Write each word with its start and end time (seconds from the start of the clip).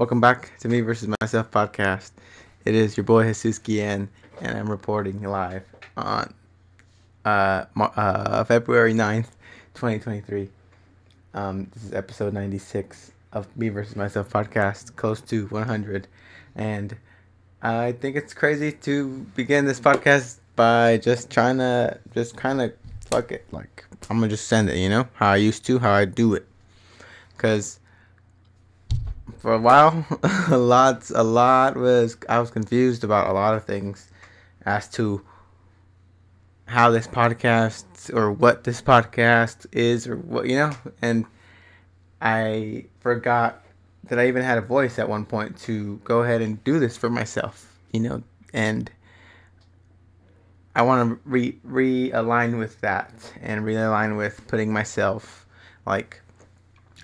Welcome 0.00 0.22
back 0.22 0.58
to 0.60 0.68
Me 0.70 0.80
versus 0.80 1.14
Myself 1.20 1.50
podcast. 1.50 2.12
It 2.64 2.74
is 2.74 2.96
your 2.96 3.04
boy 3.04 3.24
Jesus 3.24 3.58
Guillen, 3.58 4.08
and 4.40 4.56
I'm 4.56 4.70
reporting 4.70 5.20
live 5.22 5.66
on 5.94 6.32
uh, 7.26 7.66
uh, 7.78 8.44
February 8.44 8.94
9th, 8.94 9.26
2023. 9.74 10.48
Um, 11.34 11.70
this 11.74 11.84
is 11.84 11.92
episode 11.92 12.32
96 12.32 13.12
of 13.34 13.54
Me 13.58 13.68
versus 13.68 13.94
Myself 13.94 14.30
podcast, 14.30 14.96
close 14.96 15.20
to 15.20 15.46
100. 15.48 16.08
And 16.56 16.96
I 17.60 17.92
think 17.92 18.16
it's 18.16 18.32
crazy 18.32 18.72
to 18.72 19.26
begin 19.36 19.66
this 19.66 19.80
podcast 19.80 20.38
by 20.56 20.96
just 20.96 21.28
trying 21.28 21.58
to, 21.58 22.00
just 22.14 22.38
kind 22.38 22.62
of 22.62 22.72
fuck 23.10 23.32
it. 23.32 23.44
Like, 23.52 23.84
I'm 24.08 24.16
gonna 24.16 24.28
just 24.28 24.48
send 24.48 24.70
it, 24.70 24.78
you 24.78 24.88
know? 24.88 25.08
How 25.12 25.32
I 25.32 25.36
used 25.36 25.66
to, 25.66 25.78
how 25.78 25.92
I 25.92 26.06
do 26.06 26.32
it. 26.32 26.46
Because 27.36 27.79
for 29.40 29.54
a 29.54 29.58
while, 29.58 30.06
a 30.50 30.58
lot, 30.58 31.10
a 31.14 31.24
lot 31.24 31.76
was 31.76 32.16
I 32.28 32.38
was 32.38 32.50
confused 32.50 33.04
about 33.04 33.28
a 33.28 33.32
lot 33.32 33.54
of 33.54 33.64
things 33.64 34.08
as 34.64 34.88
to 34.90 35.22
how 36.66 36.90
this 36.90 37.06
podcast 37.06 38.14
or 38.14 38.30
what 38.30 38.64
this 38.64 38.80
podcast 38.82 39.66
is 39.72 40.06
or 40.06 40.16
what 40.16 40.46
you 40.46 40.56
know, 40.56 40.72
and 41.02 41.24
I 42.20 42.84
forgot 43.00 43.64
that 44.04 44.18
I 44.18 44.28
even 44.28 44.42
had 44.42 44.58
a 44.58 44.62
voice 44.62 44.98
at 44.98 45.08
one 45.08 45.24
point 45.24 45.58
to 45.60 45.96
go 46.04 46.22
ahead 46.22 46.42
and 46.42 46.62
do 46.62 46.78
this 46.78 46.96
for 46.96 47.08
myself, 47.08 47.78
you 47.92 48.00
know, 48.00 48.22
and 48.52 48.90
I 50.76 50.82
want 50.82 51.10
to 51.10 51.20
re 51.24 51.58
realign 51.66 52.58
with 52.58 52.80
that 52.82 53.32
and 53.40 53.64
realign 53.64 54.18
with 54.18 54.46
putting 54.48 54.72
myself 54.72 55.46
like 55.86 56.20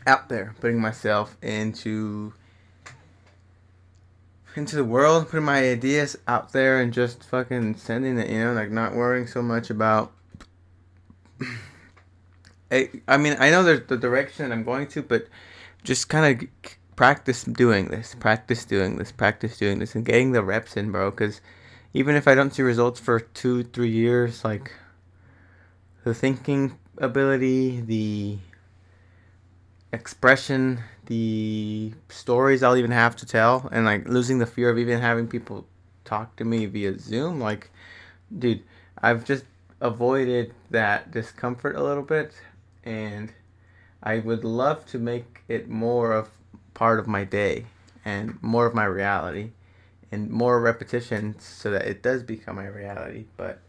out 0.07 0.29
there, 0.29 0.55
putting 0.61 0.81
myself 0.81 1.37
into 1.43 2.33
into 4.55 4.77
the 4.77 4.85
world, 4.85 5.29
putting 5.29 5.45
my 5.45 5.59
ideas 5.71 6.17
out 6.27 6.53
there 6.53 6.81
and 6.81 6.93
just 6.93 7.23
fucking 7.25 7.77
sending 7.77 8.19
it, 8.19 8.31
you 8.31 8.39
know, 8.39 8.55
like 8.55 8.71
not 8.71 8.95
worrying 8.95 9.27
so 9.27 9.43
much 9.43 9.69
about 9.69 10.13
I, 12.71 12.91
I 13.07 13.17
mean, 13.17 13.37
I 13.39 13.51
know 13.51 13.63
there's 13.63 13.87
the 13.87 13.97
direction 13.97 14.51
I'm 14.51 14.65
going 14.65 14.89
to, 14.89 15.03
but 15.03 15.29
just 15.85 16.09
kind 16.09 16.43
of 16.43 16.49
practice 16.97 17.45
doing 17.45 17.89
this, 17.89 18.15
practice 18.19 18.65
doing 18.65 18.97
this, 18.97 19.13
practice 19.13 19.57
doing 19.57 19.79
this, 19.79 19.95
and 19.95 20.05
getting 20.05 20.33
the 20.33 20.43
reps 20.43 20.77
in, 20.77 20.91
bro. 20.91 21.11
Because 21.11 21.41
even 21.95 22.17
if 22.17 22.27
I 22.27 22.35
don't 22.35 22.53
see 22.53 22.63
results 22.63 22.99
for 22.99 23.21
two, 23.21 23.63
three 23.63 23.91
years, 23.91 24.45
like 24.45 24.73
the 26.05 26.15
thinking 26.15 26.77
ability, 26.99 27.83
the 27.83 28.39
expression, 29.97 30.81
the 31.07 31.93
stories 32.09 32.63
I'll 32.63 32.77
even 32.77 32.93
have 32.93 33.17
to 33.17 33.27
tell, 33.27 33.69
and 33.73 33.85
like 33.85 34.09
losing 34.09 34.39
the 34.39 34.47
fear 34.47 34.71
of 34.71 34.79
even 34.79 35.01
having 35.01 35.27
people 35.27 35.67
talk 36.05 36.37
to 36.37 36.45
me 36.45 36.67
via 36.67 36.99
Zoom. 36.99 37.41
Like, 37.41 37.71
dude, 38.39 38.63
I've 39.03 39.25
just 39.25 39.45
avoided 39.81 40.55
that 40.71 41.11
discomfort 41.11 41.77
a 41.77 41.83
little 41.83 42.03
bit, 42.03 42.33
and 42.85 43.33
I 44.03 44.19
would 44.21 44.45
love 44.45 44.87
to 44.87 44.99
make 44.99 45.43
it 45.49 45.69
more 45.69 46.13
of 46.13 46.31
part 46.75 46.99
of 46.99 47.07
my 47.07 47.25
day 47.25 47.67
and 48.05 48.39
more 48.43 48.67
of 48.67 48.75
my 48.75 48.85
reality 48.85 49.51
and 50.13 50.31
more 50.31 50.61
repetition 50.61 51.35
so 51.41 51.71
that 51.71 51.87
it 51.87 52.03
does 52.03 52.23
become 52.23 52.57
my 52.57 52.67
reality. 52.67 53.25
But 53.37 53.61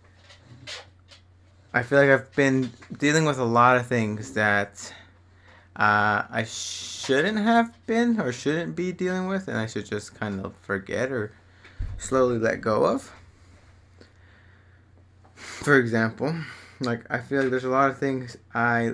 I 1.73 1.83
feel 1.83 1.99
like 1.99 2.09
I've 2.09 2.35
been 2.35 2.71
dealing 2.97 3.25
with 3.25 3.39
a 3.39 3.45
lot 3.45 3.77
of 3.77 3.87
things 3.87 4.33
that 4.33 4.93
uh, 5.77 6.25
I 6.31 6.43
shouldn't 6.43 7.37
have 7.37 7.71
been 7.85 8.19
or 8.19 8.31
shouldn't 8.31 8.75
be 8.75 8.91
dealing 8.91 9.27
with, 9.27 9.47
and 9.47 9.57
I 9.57 9.67
should 9.67 9.85
just 9.85 10.15
kind 10.15 10.43
of 10.43 10.55
forget 10.63 11.11
or 11.11 11.31
slowly 11.99 12.39
let 12.39 12.61
go 12.61 12.85
of. 12.85 13.13
For 15.35 15.77
example, 15.77 16.33
like 16.79 17.05
I 17.11 17.19
feel 17.19 17.41
like 17.41 17.51
there's 17.51 17.63
a 17.63 17.69
lot 17.69 17.91
of 17.91 17.99
things 17.99 18.37
I 18.55 18.93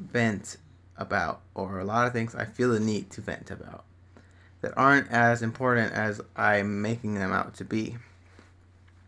vent 0.00 0.58
about, 0.98 1.40
or 1.54 1.78
a 1.78 1.84
lot 1.84 2.06
of 2.06 2.12
things 2.12 2.34
I 2.34 2.44
feel 2.44 2.72
the 2.72 2.80
need 2.80 3.08
to 3.12 3.22
vent 3.22 3.50
about 3.50 3.84
that 4.60 4.76
aren't 4.76 5.10
as 5.10 5.40
important 5.40 5.94
as 5.94 6.20
I'm 6.36 6.82
making 6.82 7.14
them 7.14 7.32
out 7.32 7.54
to 7.54 7.64
be. 7.64 7.96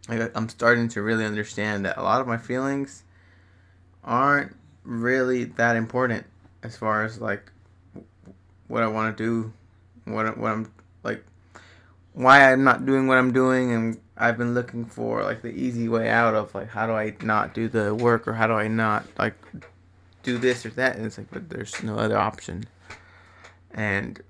Like 0.09 0.35
I'm 0.35 0.49
starting 0.49 0.89
to 0.89 1.03
really 1.03 1.27
understand 1.27 1.85
that 1.85 1.99
a 1.99 2.03
lot 2.03 2.23
of 2.23 2.27
my 2.27 2.39
feelings 2.39 3.03
aren't 4.03 4.57
really 4.85 5.45
that 5.45 5.77
important 5.77 6.25
as 6.63 6.77
far 6.77 7.05
as 7.05 7.21
like 7.21 7.51
what 8.69 8.83
I 8.83 8.87
want 8.87 9.17
to 9.17 9.25
do, 9.25 9.53
what 10.05 10.37
what 10.39 10.53
I'm 10.53 10.73
like, 11.03 11.25
why 12.13 12.53
I'm 12.53 12.65
not 12.65 12.87
doing 12.87 13.07
what 13.07 13.19
I'm 13.19 13.33
doing, 13.33 13.73
and 13.73 14.01
I've 14.17 14.39
been 14.39 14.55
looking 14.55 14.85
for 14.85 15.23
like 15.23 15.43
the 15.43 15.49
easy 15.49 15.89
way 15.89 16.09
out 16.09 16.35
of 16.35 16.55
like 16.55 16.69
how 16.69 16.87
do 16.87 16.93
I 16.93 17.15
not 17.23 17.55
do 17.55 17.69
the 17.69 17.95
work 17.95 18.29
or 18.29 18.35
how 18.35 18.47
do 18.47 18.55
I 18.55 18.69
not 18.69 19.07
like 19.19 19.35
do 20.23 20.39
this 20.39 20.67
or 20.67 20.71
that, 20.71 20.97
and 20.97 21.07
it's 21.07 21.19
like 21.19 21.31
but 21.31 21.49
there's 21.49 21.83
no 21.83 21.97
other 21.97 22.19
option, 22.19 22.65
and 23.73 24.23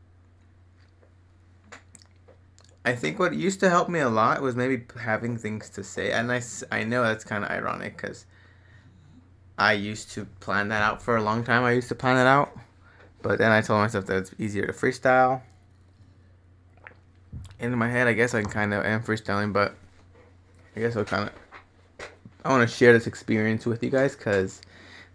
I 2.85 2.95
think 2.95 3.19
what 3.19 3.35
used 3.35 3.61
to 3.61 3.69
help 3.69 3.89
me 3.89 4.01
a 4.01 4.09
lot 4.09 4.41
was 4.41 4.57
maybe 4.57 4.85
having 4.99 5.37
things 5.37 5.69
to 5.71 5.85
say, 5.85 6.13
and 6.13 6.33
I 6.33 6.41
I 6.71 6.85
know 6.85 7.03
that's 7.03 7.25
kind 7.25 7.45
of 7.45 7.51
ironic 7.51 7.97
because 7.97 8.25
I 9.61 9.75
used 9.75 10.13
to 10.13 10.25
plan 10.25 10.69
that 10.69 10.83
out 10.83 11.03
for 11.03 11.19
a 11.19 11.23
long 11.23 11.45
time. 11.45 11.65
I 11.65 11.73
used 11.73 11.89
to 11.89 11.95
plan 11.95 12.17
it 12.17 12.27
out, 12.27 12.57
but 13.21 13.39
then 13.39 13.53
I 13.53 13.61
told 13.61 13.83
myself 13.83 14.07
that 14.07 14.17
it's 14.17 14.35
easier 14.39 14.67
to 14.67 14.73
freestyle. 14.73 15.43
In 17.59 17.77
my 17.77 17.91
head, 17.91 18.09
I 18.09 18.15
guess 18.15 18.35
I 18.35 18.43
kind 18.43 18.73
of 18.73 18.87
am 18.87 19.03
freestyling, 19.03 19.53
but 19.53 19.75
I 20.75 20.81
guess 20.81 20.97
I'll 20.97 21.05
kind 21.05 21.29
of. 21.29 22.09
I 22.43 22.49
want 22.49 22.67
to 22.67 22.75
share 22.75 22.95
this 22.95 23.07
experience 23.07 23.67
with 23.67 23.83
you 23.83 23.91
guys 23.91 24.17
because 24.17 24.63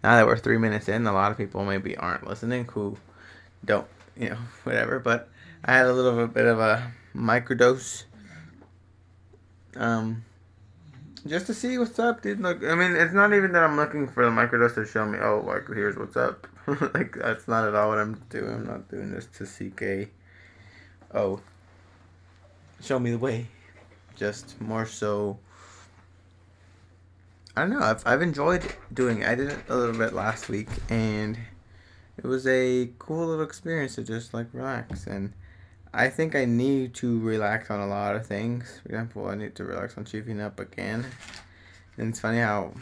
now 0.04 0.14
that 0.14 0.24
we're 0.24 0.36
three 0.36 0.58
minutes 0.58 0.88
in, 0.88 1.04
a 1.08 1.12
lot 1.12 1.32
of 1.32 1.36
people 1.36 1.64
maybe 1.64 1.96
aren't 1.96 2.24
listening 2.24 2.66
who 2.66 2.96
don't, 3.64 3.88
you 4.16 4.28
know, 4.28 4.38
whatever. 4.62 5.00
But 5.00 5.28
I 5.64 5.72
had 5.72 5.86
a 5.86 5.92
little 5.92 6.24
bit 6.28 6.46
of 6.46 6.60
a 6.60 6.92
microdose. 7.16 8.04
Um, 9.74 10.24
just 11.28 11.46
to 11.46 11.54
see 11.54 11.78
what's 11.78 11.98
up, 11.98 12.22
dude. 12.22 12.40
Look, 12.40 12.62
I 12.64 12.74
mean, 12.74 12.96
it's 12.96 13.14
not 13.14 13.32
even 13.32 13.52
that 13.52 13.62
I'm 13.62 13.76
looking 13.76 14.08
for 14.08 14.24
the 14.24 14.30
microdose 14.30 14.74
to 14.74 14.86
show 14.86 15.06
me, 15.06 15.18
oh, 15.20 15.44
like 15.46 15.66
here's 15.68 15.96
what's 15.96 16.16
up. 16.16 16.46
like 16.94 17.16
that's 17.16 17.46
not 17.46 17.66
at 17.66 17.74
all 17.74 17.88
what 17.90 17.98
I'm 17.98 18.20
doing. 18.28 18.54
I'm 18.54 18.66
not 18.66 18.88
doing 18.88 19.12
this 19.12 19.26
to 19.38 19.46
seek 19.46 19.80
a, 19.82 20.08
oh, 21.14 21.40
show 22.82 22.98
me 22.98 23.10
the 23.10 23.18
way. 23.18 23.46
Just 24.16 24.60
more 24.60 24.86
so. 24.86 25.38
I 27.56 27.62
don't 27.62 27.70
know. 27.70 27.80
I've 27.80 28.06
I've 28.06 28.22
enjoyed 28.22 28.64
doing. 28.92 29.22
It. 29.22 29.28
I 29.28 29.34
did 29.34 29.50
it 29.50 29.58
a 29.68 29.76
little 29.76 29.96
bit 29.96 30.12
last 30.12 30.48
week, 30.48 30.68
and 30.88 31.38
it 32.16 32.24
was 32.24 32.46
a 32.46 32.90
cool 32.98 33.26
little 33.26 33.44
experience 33.44 33.94
to 33.96 34.02
just 34.02 34.34
like 34.34 34.48
relax 34.52 35.06
and. 35.06 35.32
I 35.96 36.10
think 36.10 36.36
I 36.36 36.44
need 36.44 36.92
to 36.96 37.18
relax 37.20 37.70
on 37.70 37.80
a 37.80 37.86
lot 37.86 38.16
of 38.16 38.26
things. 38.26 38.80
For 38.82 38.90
example, 38.90 39.28
I 39.28 39.34
need 39.34 39.54
to 39.54 39.64
relax 39.64 39.96
on 39.96 40.04
chiefing 40.04 40.44
up 40.44 40.60
again. 40.60 41.06
And 41.96 42.10
it's 42.10 42.20
funny 42.20 42.40
how 42.40 42.74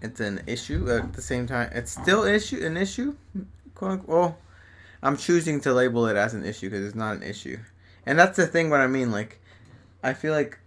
it's 0.00 0.20
an 0.20 0.40
issue 0.46 0.88
at 0.88 1.14
the 1.14 1.20
same 1.20 1.48
time. 1.48 1.70
It's 1.74 1.90
still 1.90 2.22
issue 2.22 2.64
an 2.64 2.76
issue. 2.76 3.16
Well, 3.80 4.38
I'm 5.02 5.16
choosing 5.16 5.60
to 5.62 5.74
label 5.74 6.06
it 6.06 6.16
as 6.16 6.32
an 6.32 6.44
issue 6.44 6.70
because 6.70 6.86
it's 6.86 6.94
not 6.94 7.16
an 7.16 7.24
issue. 7.24 7.58
And 8.06 8.16
that's 8.16 8.36
the 8.36 8.46
thing. 8.46 8.70
What 8.70 8.78
I 8.78 8.86
mean, 8.86 9.10
like, 9.10 9.40
I 10.04 10.14
feel 10.14 10.32
like 10.32 10.60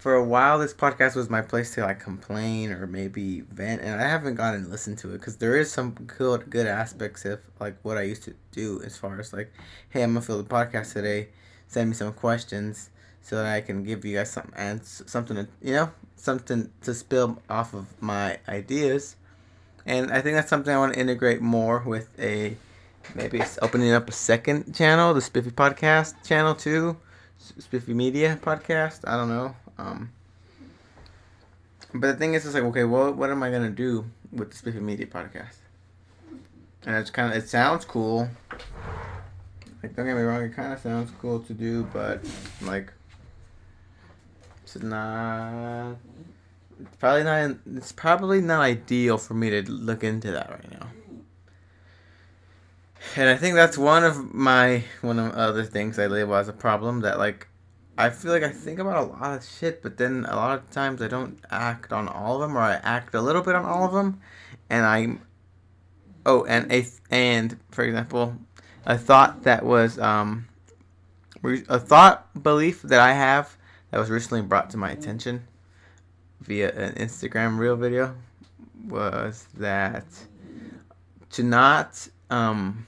for 0.00 0.14
a 0.14 0.24
while 0.24 0.58
this 0.58 0.72
podcast 0.72 1.14
was 1.14 1.28
my 1.28 1.42
place 1.42 1.74
to 1.74 1.82
like 1.82 2.00
complain 2.00 2.72
or 2.72 2.86
maybe 2.86 3.42
vent 3.52 3.82
and 3.82 4.00
i 4.00 4.08
haven't 4.08 4.34
gotten 4.34 4.64
to 4.64 4.70
listen 4.70 4.96
to 4.96 5.10
it 5.10 5.18
because 5.18 5.36
there 5.36 5.54
is 5.54 5.70
some 5.70 5.92
good 6.06 6.48
good 6.48 6.66
aspects 6.66 7.26
of 7.26 7.38
like 7.60 7.76
what 7.82 7.98
i 7.98 8.02
used 8.02 8.22
to 8.22 8.34
do 8.50 8.80
as 8.82 8.96
far 8.96 9.20
as 9.20 9.32
like 9.34 9.52
hey 9.90 10.02
i'm 10.02 10.14
gonna 10.14 10.22
fill 10.22 10.42
the 10.42 10.48
podcast 10.48 10.94
today 10.94 11.28
send 11.68 11.90
me 11.90 11.94
some 11.94 12.14
questions 12.14 12.88
so 13.20 13.36
that 13.36 13.46
i 13.46 13.60
can 13.60 13.84
give 13.84 14.02
you 14.02 14.16
guys 14.16 14.30
some 14.30 14.50
and 14.56 14.82
something 14.82 15.36
to, 15.36 15.46
you 15.60 15.74
know 15.74 15.90
something 16.16 16.70
to 16.82 16.92
spill 16.94 17.38
off 17.48 17.72
of 17.72 17.86
my 18.00 18.38
ideas. 18.48 19.16
And 19.86 20.10
i 20.10 20.20
think 20.20 20.34
that's 20.34 20.48
something 20.48 20.72
i 20.72 20.78
want 20.78 20.94
to 20.94 21.00
integrate 21.00 21.40
more 21.40 21.82
with 21.86 22.08
a 22.18 22.56
maybe 23.14 23.38
it's 23.38 23.58
opening 23.62 23.92
up 23.92 24.08
a 24.08 24.12
second 24.12 24.74
channel 24.74 25.14
the 25.14 25.20
spiffy 25.20 25.50
podcast 25.50 26.14
channel 26.22 26.54
too 26.54 26.96
spiffy 27.38 27.94
media 27.94 28.38
podcast 28.42 29.00
i 29.08 29.16
don't 29.16 29.30
know 29.30 29.54
um, 29.80 30.12
but 31.92 32.12
the 32.12 32.14
thing 32.14 32.34
is, 32.34 32.44
it's 32.44 32.54
like, 32.54 32.64
okay, 32.64 32.84
well, 32.84 33.12
what 33.12 33.30
am 33.30 33.42
I 33.42 33.50
gonna 33.50 33.70
do 33.70 34.04
with 34.32 34.50
the 34.50 34.56
Spiffy 34.56 34.80
Media 34.80 35.06
podcast? 35.06 35.56
And 36.86 36.96
it's 36.96 37.10
kind 37.10 37.32
of, 37.32 37.42
it 37.42 37.48
sounds 37.48 37.84
cool. 37.84 38.28
Like, 39.82 39.96
don't 39.96 40.06
get 40.06 40.16
me 40.16 40.22
wrong, 40.22 40.42
it 40.42 40.54
kind 40.54 40.72
of 40.72 40.78
sounds 40.78 41.10
cool 41.20 41.40
to 41.40 41.54
do, 41.54 41.84
but 41.92 42.20
like, 42.62 42.92
it's 44.62 44.82
not. 44.82 45.96
It's 46.80 46.96
probably 46.96 47.24
not. 47.24 47.56
It's 47.76 47.92
probably 47.92 48.40
not 48.40 48.60
ideal 48.60 49.18
for 49.18 49.34
me 49.34 49.50
to 49.50 49.62
look 49.70 50.04
into 50.04 50.30
that 50.30 50.50
right 50.50 50.70
now. 50.70 50.86
And 53.16 53.28
I 53.28 53.36
think 53.36 53.56
that's 53.56 53.76
one 53.76 54.04
of 54.04 54.32
my 54.32 54.84
one 55.00 55.18
of 55.18 55.32
other 55.32 55.64
things 55.64 55.98
I 55.98 56.06
label 56.06 56.34
as 56.36 56.48
a 56.48 56.52
problem 56.52 57.00
that 57.00 57.18
like 57.18 57.48
I 58.00 58.10
feel 58.10 58.32
like 58.32 58.42
I 58.42 58.48
think 58.48 58.78
about 58.78 58.96
a 58.96 59.12
lot 59.12 59.36
of 59.36 59.44
shit, 59.44 59.82
but 59.82 59.98
then 59.98 60.24
a 60.28 60.34
lot 60.34 60.58
of 60.58 60.70
times 60.70 61.02
I 61.02 61.08
don't 61.08 61.38
act 61.50 61.92
on 61.92 62.08
all 62.08 62.36
of 62.36 62.40
them, 62.40 62.56
or 62.56 62.60
I 62.60 62.74
act 62.82 63.14
a 63.14 63.20
little 63.20 63.42
bit 63.42 63.54
on 63.54 63.64
all 63.64 63.84
of 63.84 63.92
them, 63.92 64.20
and 64.70 64.86
I, 64.86 65.18
oh, 66.24 66.44
and 66.44 66.72
a 66.72 66.86
and 67.10 67.58
for 67.70 67.84
example, 67.84 68.36
a 68.86 68.96
thought 68.96 69.42
that 69.42 69.64
was 69.64 69.98
um, 69.98 70.48
a 71.44 71.78
thought 71.78 72.42
belief 72.42 72.82
that 72.82 73.00
I 73.00 73.12
have 73.12 73.56
that 73.90 73.98
was 73.98 74.08
recently 74.08 74.42
brought 74.42 74.70
to 74.70 74.76
my 74.76 74.90
attention 74.90 75.46
via 76.40 76.70
an 76.72 76.94
Instagram 76.94 77.58
reel 77.58 77.76
video 77.76 78.14
was 78.86 79.46
that 79.58 80.06
to 81.32 81.42
not 81.42 82.08
um 82.30 82.86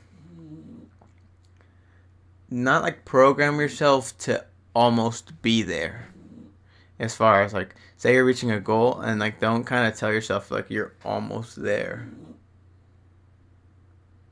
not 2.51 2.83
like 2.83 3.05
program 3.05 3.61
yourself 3.61 4.17
to 4.19 4.45
almost 4.75 5.41
be 5.43 5.63
there 5.63 6.13
as 7.03 7.17
far 7.17 7.43
as 7.43 7.53
like 7.53 7.75
say 7.97 8.15
you're 8.15 8.25
reaching 8.25 8.53
a 8.53 8.61
goal 8.61 9.01
and 9.01 9.21
like 9.21 9.41
don't 9.41 9.65
kind 9.65 9.87
of 9.87 9.99
tell 9.99 10.13
yourself 10.13 10.51
like 10.51 10.71
you're 10.71 10.95
almost 11.05 11.61
there. 11.61 12.09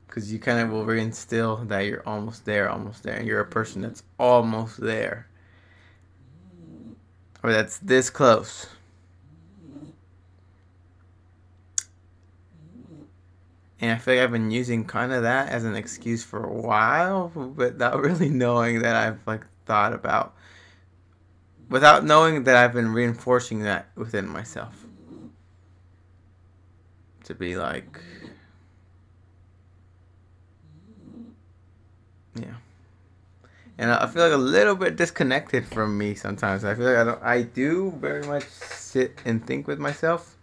Because 0.07 0.31
you 0.31 0.39
kind 0.39 0.59
of 0.59 0.71
will 0.71 0.85
reinstill 0.85 1.67
that 1.67 1.81
you're 1.81 2.07
almost 2.07 2.45
there 2.45 2.69
almost 2.69 3.03
there 3.03 3.15
and 3.15 3.27
you're 3.27 3.41
a 3.41 3.45
person 3.45 3.81
that's 3.81 4.03
almost 4.17 4.79
there. 4.79 5.27
Or 7.43 7.51
that's 7.51 7.77
this 7.79 8.09
close. 8.09 8.67
And 13.81 13.91
I 13.91 13.97
feel 13.97 14.13
like 14.13 14.23
I've 14.23 14.31
been 14.31 14.51
using 14.51 14.85
kind 14.85 15.11
of 15.11 15.23
that 15.23 15.49
as 15.49 15.65
an 15.65 15.75
excuse 15.75 16.23
for 16.23 16.43
a 16.43 16.53
while, 16.53 17.29
without 17.29 17.99
really 18.01 18.29
knowing 18.29 18.83
that 18.83 18.95
I've 18.95 19.25
like 19.25 19.41
thought 19.65 19.93
about, 19.93 20.35
without 21.69 22.03
knowing 22.03 22.43
that 22.43 22.55
I've 22.55 22.73
been 22.73 22.93
reinforcing 22.93 23.63
that 23.63 23.89
within 23.95 24.27
myself. 24.27 24.85
To 27.25 27.35
be 27.35 27.55
like, 27.55 27.99
yeah. 32.35 32.55
And 33.77 33.91
I 33.91 34.05
feel 34.07 34.23
like 34.23 34.33
a 34.33 34.37
little 34.37 34.75
bit 34.75 34.95
disconnected 34.95 35.65
from 35.65 35.97
me 35.97 36.13
sometimes. 36.15 36.65
I 36.65 36.75
feel 36.75 36.85
like 36.85 36.97
I 36.97 37.03
don't. 37.03 37.23
I 37.23 37.41
do 37.43 37.91
very 37.99 38.25
much 38.27 38.45
sit 38.47 39.19
and 39.25 39.45
think 39.45 39.67
with 39.67 39.79
myself 39.79 40.35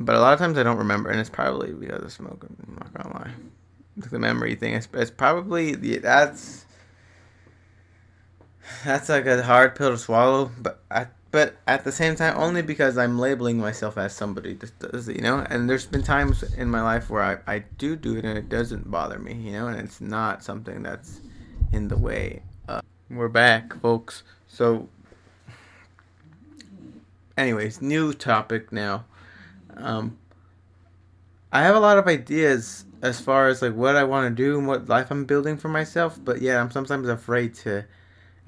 but 0.00 0.14
a 0.14 0.20
lot 0.20 0.32
of 0.32 0.38
times 0.38 0.56
I 0.58 0.62
don't 0.62 0.78
remember, 0.78 1.10
and 1.10 1.18
it's 1.18 1.30
probably 1.30 1.72
because 1.72 2.02
of 2.02 2.12
smoke. 2.12 2.46
I'm 2.48 2.76
not 2.76 2.94
gonna 2.94 3.14
lie. 3.14 3.32
The 3.96 4.18
memory 4.18 4.54
thing. 4.54 4.74
It's, 4.74 4.88
it's 4.94 5.10
probably 5.10 5.74
the 5.74 5.98
that's 5.98 6.66
that's 8.84 9.08
like 9.08 9.26
a 9.26 9.42
hard 9.42 9.74
pill 9.74 9.90
to 9.90 9.98
swallow. 9.98 10.50
But 10.58 10.82
I, 10.90 11.06
but 11.30 11.56
at 11.66 11.84
the 11.84 11.92
same 11.92 12.16
time, 12.16 12.34
only 12.36 12.62
because 12.62 12.96
I'm 12.96 13.18
labeling 13.18 13.58
myself 13.58 13.98
as 13.98 14.14
somebody 14.14 14.54
that 14.54 14.78
does 14.78 15.08
it, 15.08 15.16
you 15.16 15.22
know. 15.22 15.44
And 15.48 15.68
there's 15.68 15.86
been 15.86 16.02
times 16.02 16.42
in 16.42 16.70
my 16.70 16.82
life 16.82 17.10
where 17.10 17.22
I, 17.22 17.54
I 17.54 17.58
do 17.76 17.96
do 17.96 18.16
it 18.16 18.24
and 18.24 18.38
it 18.38 18.48
doesn't 18.48 18.90
bother 18.90 19.18
me, 19.18 19.34
you 19.34 19.52
know, 19.52 19.68
and 19.68 19.78
it's 19.78 20.00
not 20.00 20.42
something 20.42 20.82
that's 20.82 21.20
in 21.72 21.88
the 21.88 21.96
way. 21.96 22.42
Uh, 22.68 22.80
we're 23.10 23.28
back, 23.28 23.78
folks. 23.80 24.22
So, 24.46 24.88
anyways, 27.36 27.82
new 27.82 28.14
topic 28.14 28.72
now. 28.72 29.04
Um, 29.76 30.18
I 31.52 31.62
have 31.62 31.76
a 31.76 31.80
lot 31.80 31.98
of 31.98 32.06
ideas 32.06 32.84
as 33.02 33.20
far 33.20 33.48
as 33.48 33.62
like 33.62 33.74
what 33.74 33.96
I 33.96 34.04
want 34.04 34.34
to 34.34 34.42
do 34.42 34.58
and 34.58 34.66
what 34.66 34.88
life 34.88 35.10
I'm 35.10 35.24
building 35.24 35.56
for 35.56 35.68
myself, 35.68 36.18
but 36.22 36.42
yeah, 36.42 36.60
I'm 36.60 36.70
sometimes 36.70 37.08
afraid 37.08 37.54
to 37.56 37.84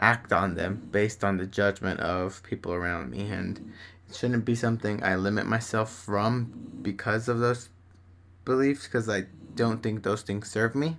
act 0.01 0.33
on 0.33 0.55
them 0.55 0.89
based 0.91 1.23
on 1.23 1.37
the 1.37 1.47
judgment 1.47 2.01
of 2.01 2.43
people 2.43 2.73
around 2.73 3.11
me, 3.11 3.31
and 3.31 3.73
it 4.09 4.17
shouldn't 4.17 4.45
be 4.45 4.55
something 4.55 5.03
I 5.05 5.15
limit 5.15 5.47
myself 5.47 5.93
from 5.93 6.81
because 6.83 7.29
of 7.29 7.39
those 7.39 7.69
beliefs, 8.45 8.85
because 8.85 9.09
I 9.09 9.27
don't 9.55 9.83
think 9.83 10.03
those 10.03 10.23
things 10.23 10.51
serve 10.51 10.75
me. 10.75 10.97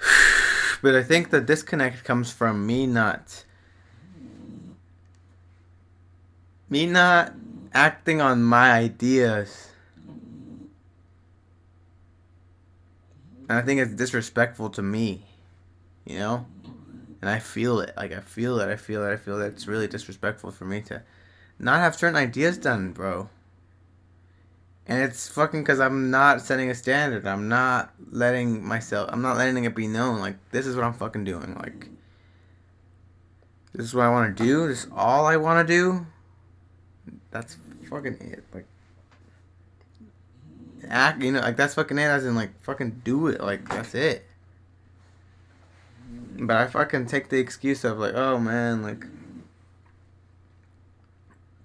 But 0.82 0.94
I 0.94 1.02
think 1.02 1.30
the 1.30 1.40
disconnect 1.40 2.04
comes 2.04 2.30
from 2.30 2.66
me 2.66 2.86
not 2.86 3.44
me 6.68 6.86
not 6.86 7.32
acting 7.72 8.20
on 8.20 8.42
my 8.42 8.72
ideas. 8.72 9.68
And 13.48 13.58
I 13.58 13.62
think 13.62 13.80
it's 13.80 13.92
disrespectful 13.92 14.70
to 14.70 14.82
me, 14.82 15.25
you 16.06 16.18
know? 16.18 16.46
And 17.20 17.30
I 17.30 17.38
feel 17.38 17.80
it. 17.80 17.92
Like, 17.96 18.12
I 18.12 18.20
feel 18.20 18.60
it. 18.60 18.68
I 18.68 18.76
feel 18.76 19.04
it. 19.04 19.12
I 19.12 19.16
feel 19.16 19.38
that 19.38 19.52
it's 19.52 19.66
really 19.66 19.88
disrespectful 19.88 20.50
for 20.50 20.64
me 20.64 20.80
to 20.82 21.02
not 21.58 21.80
have 21.80 21.96
certain 21.96 22.16
ideas 22.16 22.58
done, 22.58 22.92
bro. 22.92 23.28
And 24.86 25.02
it's 25.02 25.28
fucking 25.28 25.62
because 25.62 25.80
I'm 25.80 26.10
not 26.10 26.40
setting 26.40 26.70
a 26.70 26.74
standard. 26.74 27.26
I'm 27.26 27.48
not 27.48 27.92
letting 28.10 28.64
myself, 28.64 29.10
I'm 29.12 29.22
not 29.22 29.36
letting 29.36 29.64
it 29.64 29.74
be 29.74 29.88
known. 29.88 30.20
Like, 30.20 30.36
this 30.52 30.66
is 30.66 30.76
what 30.76 30.84
I'm 30.84 30.94
fucking 30.94 31.24
doing. 31.24 31.56
Like, 31.56 31.88
this 33.72 33.86
is 33.86 33.94
what 33.94 34.04
I 34.04 34.10
want 34.10 34.36
to 34.36 34.44
do. 34.44 34.68
This 34.68 34.84
is 34.84 34.90
all 34.94 35.26
I 35.26 35.36
want 35.36 35.66
to 35.66 35.74
do 35.74 36.06
that's 37.30 37.56
fucking 37.90 38.16
it. 38.20 38.44
Like, 38.54 38.66
act, 40.88 41.22
you 41.22 41.32
know, 41.32 41.40
like 41.40 41.56
that's 41.56 41.74
fucking 41.74 41.98
it. 41.98 42.02
As 42.02 42.24
in, 42.24 42.34
like, 42.36 42.58
fucking 42.62 43.02
do 43.04 43.26
it. 43.26 43.40
Like, 43.40 43.68
that's 43.68 43.94
it. 43.94 44.24
But 46.38 46.56
I 46.56 46.66
fucking 46.66 47.06
take 47.06 47.28
the 47.28 47.38
excuse 47.38 47.84
of 47.84 47.98
like, 47.98 48.14
oh 48.14 48.38
man, 48.38 48.82
like, 48.82 49.06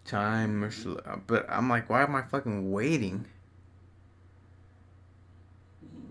time 0.06 0.63
or 0.63 0.71
but 1.27 1.45
I'm 1.50 1.69
like, 1.69 1.89
why 1.89 2.03
am 2.03 2.15
I 2.15 2.21
fucking 2.21 2.71
waiting? 2.71 3.25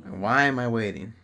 Why 0.08 0.44
am 0.44 0.58
I 0.58 0.68
waiting? 0.68 1.14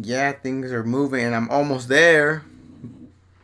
Yeah, 0.00 0.32
things 0.32 0.72
are 0.72 0.82
moving 0.82 1.24
and 1.24 1.34
I'm 1.34 1.48
almost 1.50 1.88
there. 1.88 2.44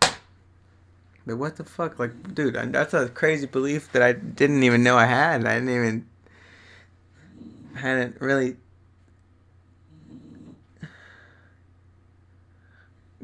But 0.00 1.36
what 1.36 1.56
the 1.56 1.64
fuck? 1.64 1.98
Like, 1.98 2.34
dude, 2.34 2.54
that's 2.54 2.94
a 2.94 3.10
crazy 3.10 3.46
belief 3.46 3.92
that 3.92 4.02
I 4.02 4.12
didn't 4.12 4.62
even 4.62 4.82
know 4.82 4.96
I 4.96 5.04
had. 5.04 5.44
I 5.44 5.54
didn't 5.54 5.68
even. 5.68 6.06
Hadn't 7.78 8.20
really. 8.20 8.56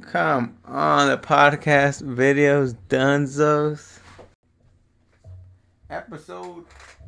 Come 0.01 0.59
on, 0.65 1.09
the 1.09 1.19
podcast 1.19 2.03
videos, 2.03 2.77
Dunzos. 2.89 3.99
Episode 5.91 6.65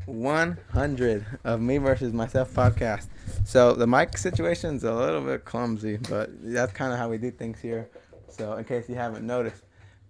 100 0.07 1.27
of 1.45 1.61
Me 1.61 1.79
versus 1.79 2.13
Myself 2.13 2.53
podcast. 2.53 3.09
So 3.45 3.75
the 3.75 3.87
mic 3.87 4.17
situation's 4.19 4.85
a 4.85 4.93
little 4.93 5.21
bit 5.21 5.45
clumsy, 5.45 5.99
but 6.09 6.31
that's 6.43 6.73
kind 6.73 6.93
of 6.93 6.99
how 6.99 7.09
we 7.09 7.19
do 7.19 7.31
things 7.31 7.61
here. 7.61 7.89
So 8.29 8.55
in 8.55 8.65
case 8.65 8.89
you 8.89 8.95
haven't 8.95 9.27
noticed. 9.27 9.63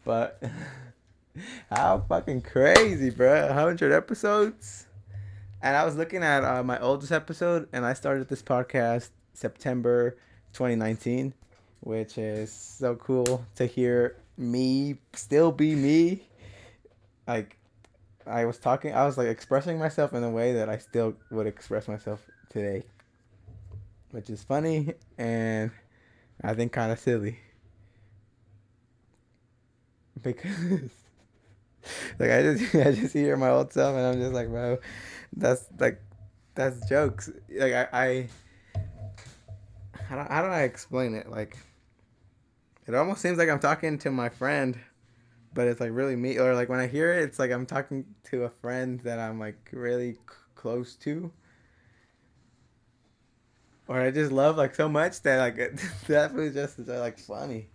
But 0.05 0.43
how 1.71 2.05
fucking 2.09 2.43
crazy, 2.43 3.11
bro! 3.11 3.47
100 3.47 3.93
episodes. 3.93 4.86
And 5.67 5.77
I 5.77 5.85
was 5.85 5.97
looking 5.97 6.23
at 6.23 6.45
uh, 6.45 6.63
my 6.63 6.79
oldest 6.79 7.11
episode, 7.11 7.69
and 7.73 7.85
I 7.85 7.93
started 7.93 8.29
this 8.29 8.41
podcast 8.41 9.09
September 9.35 10.17
2019, 10.53 11.35
which 11.81 12.19
is 12.19 12.53
so 12.53 12.95
cool 12.95 13.45
to 13.57 13.67
hear 13.67 14.17
me 14.39 14.99
still 15.15 15.51
be 15.51 15.75
me. 15.75 16.23
Like, 17.27 17.57
I 18.29 18.45
was 18.45 18.59
talking, 18.59 18.95
I 18.95 19.07
was 19.07 19.19
like 19.19 19.27
expressing 19.27 19.77
myself 19.77 20.13
in 20.13 20.23
a 20.23 20.31
way 20.31 20.53
that 20.53 20.69
I 20.69 20.79
still 20.79 21.17
would 21.33 21.49
express 21.49 21.89
myself 21.89 22.25
today, 22.49 22.85
which 24.13 24.31
is 24.31 24.45
funny 24.45 24.95
and 25.19 25.73
I 26.45 26.55
think 26.55 26.71
kind 26.71 26.93
of 26.93 27.01
silly 27.01 27.41
because 30.23 30.91
like 32.21 32.31
I 32.31 32.43
just 32.43 32.75
I 32.75 32.93
just 32.93 33.13
hear 33.13 33.37
my 33.37 33.51
old 33.51 33.73
self 33.73 33.97
and 33.97 34.07
I'm 34.07 34.21
just 34.21 34.33
like, 34.33 34.49
bro, 34.49 34.79
that's 35.35 35.67
like 35.79 36.01
that's 36.55 36.89
jokes. 36.89 37.31
Like 37.51 37.73
I, 37.73 37.89
I 37.93 38.29
how 40.09 40.23
do, 40.23 40.33
how 40.33 40.43
do 40.43 40.49
I 40.49 40.63
explain 40.63 41.15
it? 41.15 41.31
Like 41.31 41.57
it 42.87 42.95
almost 42.95 43.21
seems 43.21 43.39
like 43.39 43.49
I'm 43.49 43.59
talking 43.59 43.99
to 43.99 44.11
my 44.11 44.29
friend, 44.29 44.79
but 45.53 45.67
it's 45.67 45.81
like 45.81 45.91
really 45.93 46.17
me. 46.17 46.39
Or 46.39 46.55
like 46.55 46.69
when 46.69 46.81
I 46.81 46.87
hear 46.87 47.13
it, 47.13 47.23
it's 47.23 47.39
like 47.39 47.51
I'm 47.51 47.67
talking 47.67 48.05
to 48.31 48.45
a 48.45 48.51
friend 48.51 49.01
that 49.01 49.19
I'm 49.19 49.39
like 49.41 49.71
really 49.73 50.15
c- 50.15 50.19
close 50.55 50.95
to. 50.97 51.33
Or 53.89 54.01
I 54.01 54.11
just 54.11 54.33
love 54.33 54.57
like 54.57 54.75
so 54.75 54.89
much 54.89 55.23
that 55.23 55.39
like 55.39 55.81
that 56.07 56.35
was 56.35 56.55
just 56.55 56.79
like 56.79 57.19
funny. 57.19 57.69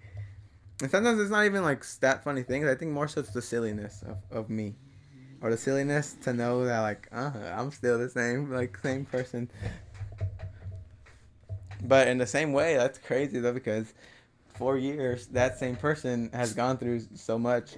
And 0.82 0.90
sometimes 0.90 1.20
it's 1.20 1.30
not 1.30 1.46
even 1.46 1.64
like 1.64 1.86
that 2.00 2.24
funny 2.24 2.44
things. 2.44 2.66
I 2.68 2.76
think 2.76 2.92
more 2.92 3.08
so 3.08 3.20
it's 3.20 3.32
the 3.32 3.42
silliness 3.42 4.04
of, 4.08 4.18
of 4.32 4.50
me. 4.50 4.76
Or 5.42 5.50
the 5.50 5.58
silliness 5.58 6.16
to 6.24 6.34
know 6.34 6.66
that 6.66 6.80
like 6.80 7.08
uh, 7.12 7.32
I'm 7.56 7.72
still 7.72 7.98
the 7.98 8.10
same 8.10 8.52
like 8.52 8.78
same 8.78 9.06
person. 9.06 9.50
But 11.84 12.08
in 12.08 12.20
the 12.20 12.28
same 12.28 12.54
way, 12.54 12.76
that's 12.76 13.00
crazy 13.00 13.40
though 13.40 13.54
because 13.54 13.94
four 14.54 14.78
years 14.78 15.28
that 15.28 15.58
same 15.58 15.76
person 15.76 16.30
has 16.34 16.54
gone 16.54 16.78
through 16.78 17.02
so 17.16 17.40
much 17.40 17.72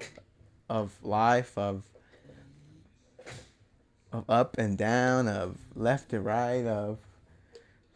of 0.70 0.92
life 1.02 1.58
of 1.58 1.84
of 4.12 4.26
up 4.30 4.58
and 4.58 4.78
down 4.78 5.28
of 5.28 5.58
left 5.76 6.10
to 6.10 6.20
right 6.20 6.66
of 6.66 7.00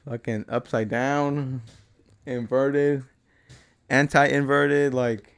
fucking 0.07 0.45
upside 0.47 0.89
down 0.89 1.62
inverted 2.25 3.03
anti-inverted 3.89 4.93
like 4.93 5.37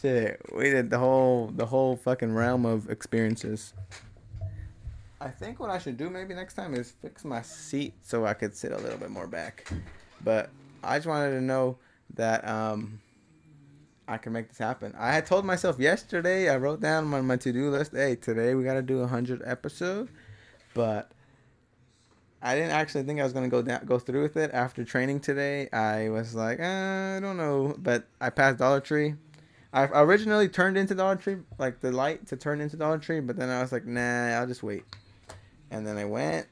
shit 0.00 0.40
we 0.54 0.64
did 0.64 0.90
the 0.90 0.98
whole 0.98 1.52
the 1.54 1.66
whole 1.66 1.96
fucking 1.96 2.34
realm 2.34 2.64
of 2.64 2.90
experiences. 2.90 3.74
I 5.20 5.28
think 5.28 5.60
what 5.60 5.70
i 5.70 5.78
should 5.78 5.96
do 5.96 6.08
maybe 6.08 6.34
next 6.34 6.54
time 6.54 6.74
is 6.74 6.92
fix 7.02 7.24
my 7.24 7.42
seat 7.42 7.94
so 8.02 8.24
i 8.24 8.32
could 8.32 8.56
sit 8.56 8.72
a 8.72 8.78
little 8.78 8.98
bit 8.98 9.10
more 9.10 9.26
back. 9.26 9.70
But 10.24 10.50
i 10.82 10.96
just 10.96 11.06
wanted 11.06 11.30
to 11.32 11.40
know 11.40 11.78
that 12.14 12.46
um 12.48 13.00
i 14.08 14.16
can 14.16 14.32
make 14.32 14.48
this 14.48 14.58
happen. 14.58 14.94
I 14.98 15.12
had 15.12 15.26
told 15.26 15.44
myself 15.44 15.78
yesterday 15.78 16.48
i 16.48 16.56
wrote 16.56 16.80
down 16.80 17.12
on 17.12 17.26
my 17.26 17.36
to-do 17.36 17.70
list 17.70 17.92
hey 17.92 18.16
today 18.16 18.54
we 18.54 18.64
gotta 18.64 18.82
do 18.82 18.98
a 18.98 19.02
100 19.02 19.42
episode. 19.44 20.08
But 20.72 21.10
I 22.42 22.54
didn't 22.54 22.70
actually 22.70 23.02
think 23.02 23.20
I 23.20 23.24
was 23.24 23.34
gonna 23.34 23.48
go 23.48 23.60
down, 23.60 23.84
go 23.84 23.98
through 23.98 24.22
with 24.22 24.36
it. 24.36 24.50
After 24.54 24.82
training 24.84 25.20
today. 25.20 25.68
I 25.70 26.08
was 26.08 26.34
like, 26.34 26.58
uh, 26.58 27.16
I 27.16 27.20
don't 27.20 27.36
know, 27.36 27.74
but 27.76 28.06
I 28.20 28.30
passed 28.30 28.58
Dollar 28.58 28.80
Tree. 28.80 29.14
I 29.72 29.84
originally 29.84 30.48
turned 30.48 30.76
into 30.76 30.94
Dollar 30.94 31.16
Tree, 31.16 31.36
like 31.58 31.80
the 31.80 31.92
light 31.92 32.26
to 32.28 32.36
turn 32.36 32.60
into 32.60 32.76
Dollar 32.76 32.98
Tree, 32.98 33.20
but 33.20 33.36
then 33.36 33.48
I 33.48 33.62
was 33.62 33.70
like, 33.70 33.86
nah, 33.86 34.38
I'll 34.38 34.46
just 34.46 34.62
wait. 34.62 34.84
And 35.70 35.86
then 35.86 35.96
I 35.96 36.04
went, 36.04 36.48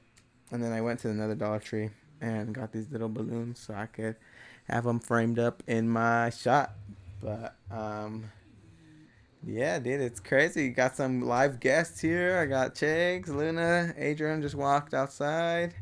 and 0.52 0.62
then 0.62 0.72
I 0.72 0.80
went 0.80 1.00
to 1.00 1.10
another 1.10 1.34
Dollar 1.34 1.58
Tree 1.58 1.90
and 2.20 2.54
got 2.54 2.72
these 2.72 2.90
little 2.90 3.08
balloons 3.08 3.58
so 3.58 3.74
I 3.74 3.86
could 3.86 4.16
have 4.68 4.84
them 4.84 5.00
framed 5.00 5.38
up 5.38 5.62
in 5.66 5.88
my 5.88 6.30
shot. 6.30 6.74
But 7.20 7.56
um, 7.72 8.30
yeah, 9.44 9.80
dude, 9.80 10.00
it's 10.00 10.20
crazy. 10.20 10.68
Got 10.70 10.96
some 10.96 11.22
live 11.22 11.58
guests 11.58 12.00
here. 12.00 12.38
I 12.38 12.46
got 12.46 12.76
Chigs, 12.76 13.28
Luna, 13.28 13.94
Adrian 13.96 14.42
just 14.42 14.54
walked 14.54 14.94
outside. 14.94 15.74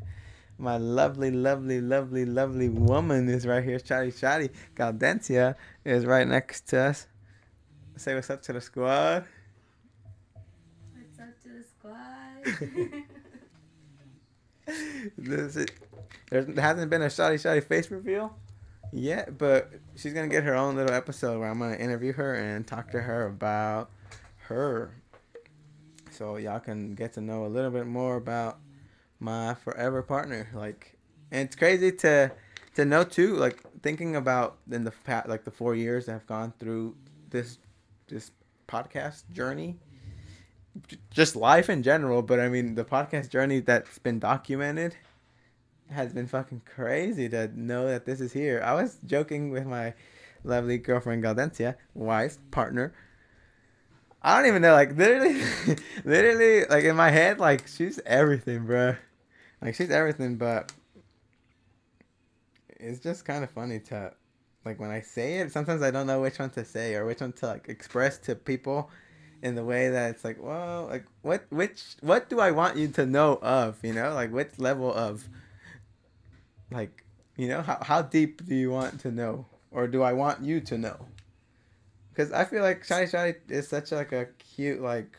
My 0.58 0.78
lovely, 0.78 1.30
lovely, 1.30 1.82
lovely, 1.82 2.24
lovely 2.24 2.70
woman 2.70 3.28
is 3.28 3.46
right 3.46 3.62
here. 3.62 3.78
Shotty 3.78 4.08
Shotty. 4.08 4.50
Galdentia 4.74 5.54
is 5.84 6.06
right 6.06 6.26
next 6.26 6.68
to 6.68 6.78
us. 6.78 7.06
Say 7.96 8.14
what's 8.14 8.28
up 8.28 8.42
to 8.42 8.52
the 8.52 8.60
squad. 8.60 9.24
What's 10.92 11.18
up 11.18 11.42
to 11.42 11.48
the 11.48 11.64
squad? 11.64 13.04
this 15.18 15.56
is, 15.56 15.66
there 16.30 16.44
hasn't 16.58 16.90
been 16.90 17.00
a 17.00 17.06
Shotty 17.06 17.36
Shotty 17.36 17.64
face 17.64 17.90
reveal. 17.90 18.36
yet, 18.92 19.38
but 19.38 19.72
she's 19.94 20.12
gonna 20.12 20.28
get 20.28 20.44
her 20.44 20.54
own 20.54 20.76
little 20.76 20.94
episode 20.94 21.38
where 21.40 21.50
I'm 21.50 21.58
gonna 21.58 21.76
interview 21.76 22.12
her 22.12 22.34
and 22.34 22.66
talk 22.66 22.90
to 22.90 23.00
her 23.00 23.26
about 23.26 23.90
her. 24.48 24.90
So 26.10 26.36
y'all 26.36 26.60
can 26.60 26.94
get 26.94 27.14
to 27.14 27.22
know 27.22 27.46
a 27.46 27.48
little 27.48 27.70
bit 27.70 27.86
more 27.86 28.16
about 28.16 28.58
my 29.20 29.54
forever 29.54 30.02
partner. 30.02 30.48
Like, 30.54 30.98
and 31.30 31.46
it's 31.46 31.56
crazy 31.56 31.92
to 31.92 32.30
to 32.74 32.84
know 32.84 33.04
too. 33.04 33.36
Like 33.36 33.62
thinking 33.82 34.16
about 34.16 34.58
in 34.70 34.84
the 34.84 34.92
past, 35.04 35.30
like 35.30 35.44
the 35.44 35.50
four 35.50 35.74
years 35.74 36.06
that 36.06 36.12
have 36.12 36.26
gone 36.26 36.52
through 36.58 36.94
this 37.30 37.58
this 38.08 38.30
podcast 38.68 39.30
journey, 39.32 39.76
just 41.10 41.36
life 41.36 41.70
in 41.70 41.82
general. 41.82 42.22
But 42.22 42.40
I 42.40 42.48
mean, 42.48 42.74
the 42.74 42.84
podcast 42.84 43.30
journey 43.30 43.60
that's 43.60 43.98
been 43.98 44.18
documented 44.18 44.96
has 45.90 46.12
been 46.12 46.26
fucking 46.26 46.62
crazy 46.64 47.28
to 47.28 47.48
know 47.58 47.86
that 47.88 48.06
this 48.06 48.20
is 48.20 48.32
here. 48.32 48.62
I 48.64 48.74
was 48.74 48.98
joking 49.06 49.50
with 49.50 49.66
my 49.66 49.94
lovely 50.44 50.78
girlfriend 50.78 51.22
Galdentia, 51.22 51.76
wife, 51.94 52.38
partner. 52.50 52.94
I 54.22 54.36
don't 54.36 54.48
even 54.48 54.62
know, 54.62 54.72
like 54.72 54.96
literally, 54.96 55.40
literally, 56.04 56.64
like 56.64 56.84
in 56.84 56.96
my 56.96 57.10
head, 57.10 57.38
like 57.38 57.68
she's 57.68 58.00
everything, 58.04 58.66
bro. 58.66 58.96
Like 59.62 59.74
she's 59.74 59.90
everything, 59.90 60.36
but 60.36 60.72
it's 62.68 63.00
just 63.00 63.24
kind 63.24 63.44
of 63.44 63.50
funny 63.50 63.78
to, 63.80 64.12
like 64.66 64.78
when 64.78 64.90
I 64.90 65.00
say 65.00 65.38
it, 65.38 65.50
sometimes 65.52 65.80
I 65.80 65.90
don't 65.90 66.06
know 66.06 66.20
which 66.20 66.38
one 66.38 66.50
to 66.50 66.64
say 66.64 66.94
or 66.94 67.06
which 67.06 67.22
one 67.22 67.32
to 67.34 67.46
like 67.46 67.70
express 67.70 68.18
to 68.18 68.34
people, 68.34 68.90
in 69.42 69.54
the 69.54 69.64
way 69.64 69.88
that 69.88 70.10
it's 70.10 70.24
like, 70.24 70.42
well, 70.42 70.88
like 70.90 71.04
what, 71.22 71.44
which, 71.50 71.96
what 72.02 72.28
do 72.28 72.40
I 72.40 72.50
want 72.50 72.76
you 72.76 72.88
to 72.88 73.06
know 73.06 73.38
of, 73.42 73.78
you 73.82 73.94
know, 73.94 74.12
like 74.12 74.30
which 74.32 74.58
level 74.58 74.92
of 74.92 75.26
like 76.70 77.04
you 77.36 77.48
know 77.48 77.62
how, 77.62 77.78
how 77.82 78.02
deep 78.02 78.46
do 78.46 78.54
you 78.54 78.70
want 78.70 79.00
to 79.00 79.10
know 79.10 79.46
or 79.70 79.86
do 79.86 80.02
i 80.02 80.12
want 80.12 80.42
you 80.42 80.60
to 80.60 80.78
know? 80.78 80.96
Because 82.10 82.32
i 82.32 82.44
feel 82.44 82.62
like 82.62 82.84
shiny 82.84 83.06
shiny 83.06 83.34
is 83.48 83.68
such 83.68 83.92
like 83.92 84.12
a 84.12 84.26
cute 84.38 84.80
like 84.80 85.16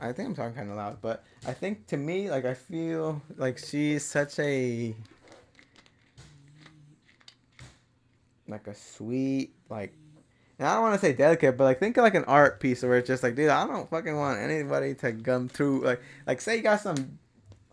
i 0.00 0.12
think 0.12 0.28
i'm 0.28 0.34
talking 0.34 0.54
kind 0.54 0.70
of 0.70 0.76
loud 0.76 0.98
but 1.00 1.24
i 1.46 1.52
think 1.52 1.86
to 1.88 1.96
me 1.96 2.30
like 2.30 2.44
i 2.44 2.54
feel 2.54 3.20
like 3.36 3.58
she's 3.58 4.04
such 4.04 4.38
a 4.38 4.94
like 8.48 8.66
a 8.66 8.74
sweet 8.74 9.54
like 9.68 9.94
and 10.58 10.68
I 10.68 10.74
don't 10.74 10.82
want 10.82 10.94
to 10.94 11.00
say 11.04 11.12
delicate, 11.12 11.56
but 11.56 11.64
like 11.64 11.80
think 11.80 11.96
of 11.96 12.04
like 12.04 12.14
an 12.14 12.24
art 12.24 12.60
piece 12.60 12.84
where 12.84 12.98
it's 12.98 13.08
just 13.08 13.24
like, 13.24 13.34
dude, 13.34 13.48
I 13.48 13.66
don't 13.66 13.90
fucking 13.90 14.16
want 14.16 14.38
anybody 14.38 14.94
to 14.94 15.12
come 15.12 15.48
through. 15.48 15.84
Like, 15.84 16.00
like 16.28 16.40
say 16.40 16.56
you 16.56 16.62
got 16.62 16.80
some 16.80 17.18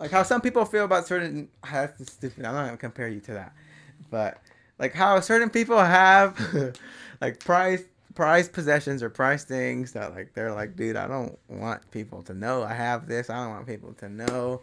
like 0.01 0.11
how 0.11 0.23
some 0.23 0.41
people 0.41 0.65
feel 0.65 0.83
about 0.83 1.07
certain 1.07 1.47
that's 1.71 2.11
stupid 2.11 2.43
i'm 2.43 2.53
not 2.53 2.65
gonna 2.65 2.77
compare 2.77 3.07
you 3.07 3.21
to 3.21 3.33
that 3.33 3.53
but 4.09 4.41
like 4.79 4.93
how 4.93 5.19
certain 5.19 5.49
people 5.49 5.77
have 5.77 6.75
like 7.21 7.39
prize 7.39 7.83
prize 8.15 8.49
possessions 8.49 9.01
or 9.01 9.09
prize 9.09 9.45
things 9.45 9.93
that 9.93 10.13
like 10.13 10.33
they're 10.33 10.51
like 10.51 10.75
dude 10.75 10.97
i 10.97 11.07
don't 11.07 11.37
want 11.47 11.89
people 11.91 12.21
to 12.21 12.33
know 12.33 12.63
i 12.63 12.73
have 12.73 13.07
this 13.07 13.29
i 13.29 13.35
don't 13.35 13.51
want 13.51 13.65
people 13.65 13.93
to 13.93 14.09
know 14.09 14.61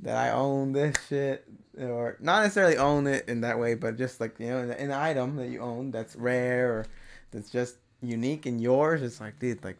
that 0.00 0.16
i 0.16 0.30
own 0.30 0.72
this 0.72 0.94
shit 1.08 1.46
or 1.80 2.16
not 2.20 2.42
necessarily 2.42 2.76
own 2.76 3.06
it 3.06 3.28
in 3.28 3.40
that 3.40 3.58
way 3.58 3.74
but 3.74 3.96
just 3.96 4.20
like 4.20 4.38
you 4.38 4.46
know 4.46 4.58
an 4.58 4.92
item 4.92 5.36
that 5.36 5.48
you 5.48 5.60
own 5.60 5.90
that's 5.90 6.14
rare 6.16 6.72
or 6.72 6.86
that's 7.30 7.50
just 7.50 7.76
unique 8.02 8.46
in 8.46 8.58
yours 8.58 9.02
it's 9.02 9.20
like 9.20 9.38
dude 9.38 9.62
like 9.64 9.78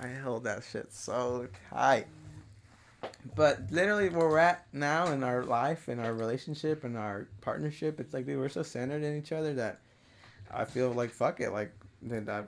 i 0.00 0.06
held 0.06 0.44
that 0.44 0.62
shit 0.70 0.92
so 0.92 1.48
tight. 1.70 2.06
But 3.36 3.70
literally 3.70 4.08
where 4.08 4.28
we're 4.28 4.38
at 4.38 4.66
now 4.72 5.12
in 5.12 5.22
our 5.22 5.44
life 5.44 5.88
in 5.88 5.98
our 5.98 6.14
relationship 6.14 6.84
in 6.84 6.96
our 6.96 7.28
partnership 7.42 8.00
it's 8.00 8.14
like 8.14 8.26
dude 8.26 8.38
we're 8.38 8.48
so 8.48 8.62
centered 8.62 9.02
in 9.02 9.16
each 9.16 9.32
other 9.32 9.52
that 9.54 9.80
i 10.50 10.64
feel 10.64 10.90
like 10.90 11.10
fuck 11.10 11.40
it 11.40 11.50
like 11.50 11.70
then 12.00 12.28
I, 12.28 12.44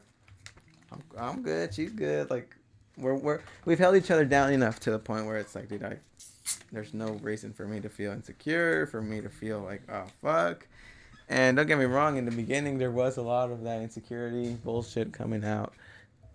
I'm, 0.93 1.03
I'm 1.19 1.43
good 1.43 1.75
she's 1.75 1.93
good 1.93 2.31
like 2.31 2.57
we're, 2.97 3.15
we're 3.15 3.41
we've 3.67 3.79
held 3.79 3.97
each 3.97 4.11
other 4.11 4.25
down 4.25 4.53
enough 4.53 4.81
to 4.81 4.91
the 4.91 4.99
point 4.99 5.27
where 5.27 5.37
it's 5.37 5.55
like 5.55 5.69
dude 5.69 5.85
i 5.85 5.99
there's 6.73 6.95
no 6.95 7.09
reason 7.23 7.53
for 7.53 7.67
me 7.67 7.81
to 7.81 7.89
feel 7.89 8.13
insecure 8.13 8.87
for 8.87 9.03
me 9.03 9.21
to 9.21 9.29
feel 9.29 9.61
like 9.61 9.83
oh 9.91 10.05
fuck 10.23 10.67
and 11.29 11.57
don't 11.57 11.67
get 11.67 11.79
me 11.79 11.85
wrong 11.85 12.17
in 12.17 12.25
the 12.25 12.31
beginning 12.31 12.79
there 12.79 12.91
was 12.91 13.17
a 13.17 13.23
lot 13.23 13.51
of 13.51 13.63
that 13.63 13.81
insecurity 13.83 14.55
bullshit 14.65 15.13
coming 15.13 15.45
out 15.45 15.75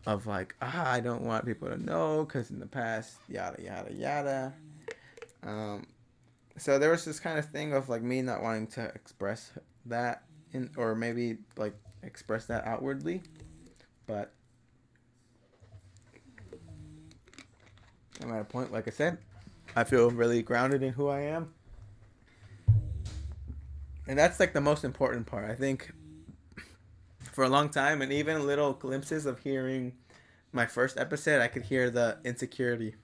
of 0.06 0.28
like 0.28 0.56
ah, 0.62 0.92
I 0.92 1.00
don't 1.00 1.22
want 1.22 1.46
people 1.46 1.70
to 1.70 1.78
know 1.78 2.26
because 2.26 2.50
in 2.50 2.60
the 2.60 2.66
past 2.66 3.18
yada 3.28 3.62
yada 3.62 3.94
yada. 3.94 4.54
Um, 5.44 5.86
so 6.58 6.78
there 6.78 6.92
was 6.92 7.06
this 7.06 7.20
kind 7.20 7.40
of 7.40 7.46
thing 7.50 7.74
of 7.74 7.90
like 7.90 8.02
me 8.02 8.22
not 8.22 8.42
wanting 8.42 8.68
to 8.68 8.86
express 8.96 9.52
that 9.86 10.24
in 10.54 10.70
or 10.78 10.96
maybe 10.96 11.38
like 11.58 11.74
express 12.04 12.46
that 12.46 12.66
outwardly, 12.66 13.22
but 14.08 14.34
I'm 18.22 18.32
at 18.32 18.42
a 18.42 18.46
point 18.46 18.72
like 18.72 18.88
I 18.88 18.92
said, 18.92 19.18
I 19.76 19.84
feel 19.84 20.12
really 20.12 20.42
grounded 20.42 20.84
in 20.84 20.94
who 20.94 21.08
I 21.08 21.22
am. 21.22 21.54
And 24.08 24.18
that's 24.18 24.40
like 24.40 24.54
the 24.54 24.62
most 24.62 24.84
important 24.84 25.26
part. 25.26 25.50
I 25.50 25.56
think 25.56 25.92
for 27.32 27.44
a 27.44 27.50
long 27.50 27.70
time, 27.70 28.02
and 28.02 28.12
even 28.12 28.46
little 28.46 28.74
glimpses 28.74 29.26
of 29.26 29.40
hearing 29.40 29.94
my 30.52 30.66
first 30.66 30.98
episode, 30.98 31.42
I 31.42 31.48
could 31.48 31.64
hear 31.64 31.90
the 31.90 32.18
insecurity. 32.26 32.96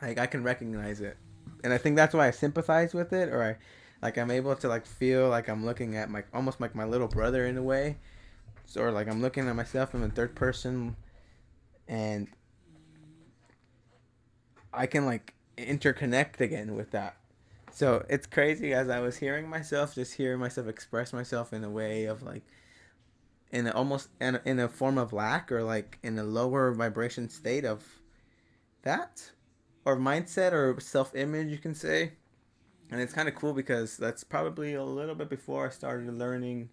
Like 0.00 0.18
I 0.18 0.26
can 0.26 0.42
recognize 0.42 1.00
it, 1.00 1.16
and 1.62 1.72
I 1.72 1.78
think 1.78 1.94
that's 1.94 2.12
why 2.12 2.26
I 2.26 2.32
sympathize 2.32 2.92
with 2.92 3.12
it, 3.12 3.28
or 3.28 3.40
I, 3.40 3.56
like 4.04 4.18
I'm 4.18 4.32
able 4.32 4.56
to 4.56 4.66
like 4.66 4.84
feel 4.84 5.28
like 5.28 5.48
I'm 5.48 5.64
looking 5.64 5.96
at 5.96 6.10
my 6.10 6.24
almost 6.34 6.60
like 6.60 6.74
my 6.74 6.84
little 6.84 7.06
brother 7.06 7.46
in 7.46 7.56
a 7.56 7.62
way, 7.62 7.98
so, 8.66 8.82
or 8.82 8.90
like 8.90 9.06
I'm 9.06 9.22
looking 9.22 9.46
at 9.46 9.54
myself 9.54 9.94
in 9.94 10.00
the 10.00 10.08
third 10.08 10.34
person, 10.34 10.96
and 11.86 12.26
I 14.74 14.86
can 14.86 15.06
like 15.06 15.34
interconnect 15.58 16.40
again 16.40 16.74
with 16.74 16.90
that. 16.92 17.16
So 17.72 18.04
it's 18.08 18.26
crazy 18.26 18.74
as 18.74 18.88
I 18.88 19.00
was 19.00 19.16
hearing 19.16 19.48
myself, 19.48 19.94
just 19.94 20.14
hearing 20.14 20.40
myself 20.40 20.68
express 20.68 21.12
myself 21.12 21.52
in 21.52 21.64
a 21.64 21.70
way 21.70 22.04
of 22.04 22.22
like 22.22 22.42
in 23.50 23.66
a, 23.66 23.70
almost 23.70 24.08
in 24.20 24.36
a, 24.36 24.42
in 24.44 24.58
a 24.58 24.68
form 24.68 24.98
of 24.98 25.12
lack 25.12 25.50
or 25.50 25.62
like 25.62 25.98
in 26.02 26.18
a 26.18 26.24
lower 26.24 26.72
vibration 26.72 27.28
state 27.28 27.64
of 27.64 27.84
that 28.82 29.30
or 29.84 29.96
mindset 29.96 30.52
or 30.52 30.78
self 30.80 31.14
image, 31.14 31.48
you 31.48 31.58
can 31.58 31.74
say. 31.74 32.12
And 32.90 33.00
it's 33.00 33.14
kind 33.14 33.28
of 33.28 33.34
cool 33.34 33.54
because 33.54 33.96
that's 33.96 34.22
probably 34.22 34.74
a 34.74 34.84
little 34.84 35.14
bit 35.14 35.30
before 35.30 35.66
I 35.66 35.70
started 35.70 36.12
learning 36.12 36.68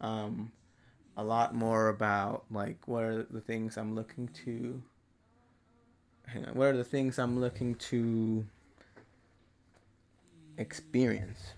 um, 0.00 0.52
a 1.16 1.24
lot 1.24 1.54
more 1.54 1.88
about 1.88 2.44
like 2.50 2.86
what 2.86 3.02
are 3.02 3.24
the 3.24 3.40
things 3.40 3.76
I'm 3.76 3.94
looking 3.94 4.28
to. 4.44 4.80
Hang 6.32 6.44
on, 6.44 6.54
what 6.54 6.68
are 6.68 6.76
the 6.76 6.84
things 6.84 7.18
I'm 7.18 7.40
looking 7.40 7.74
to 7.76 8.46
experience? 10.56 11.54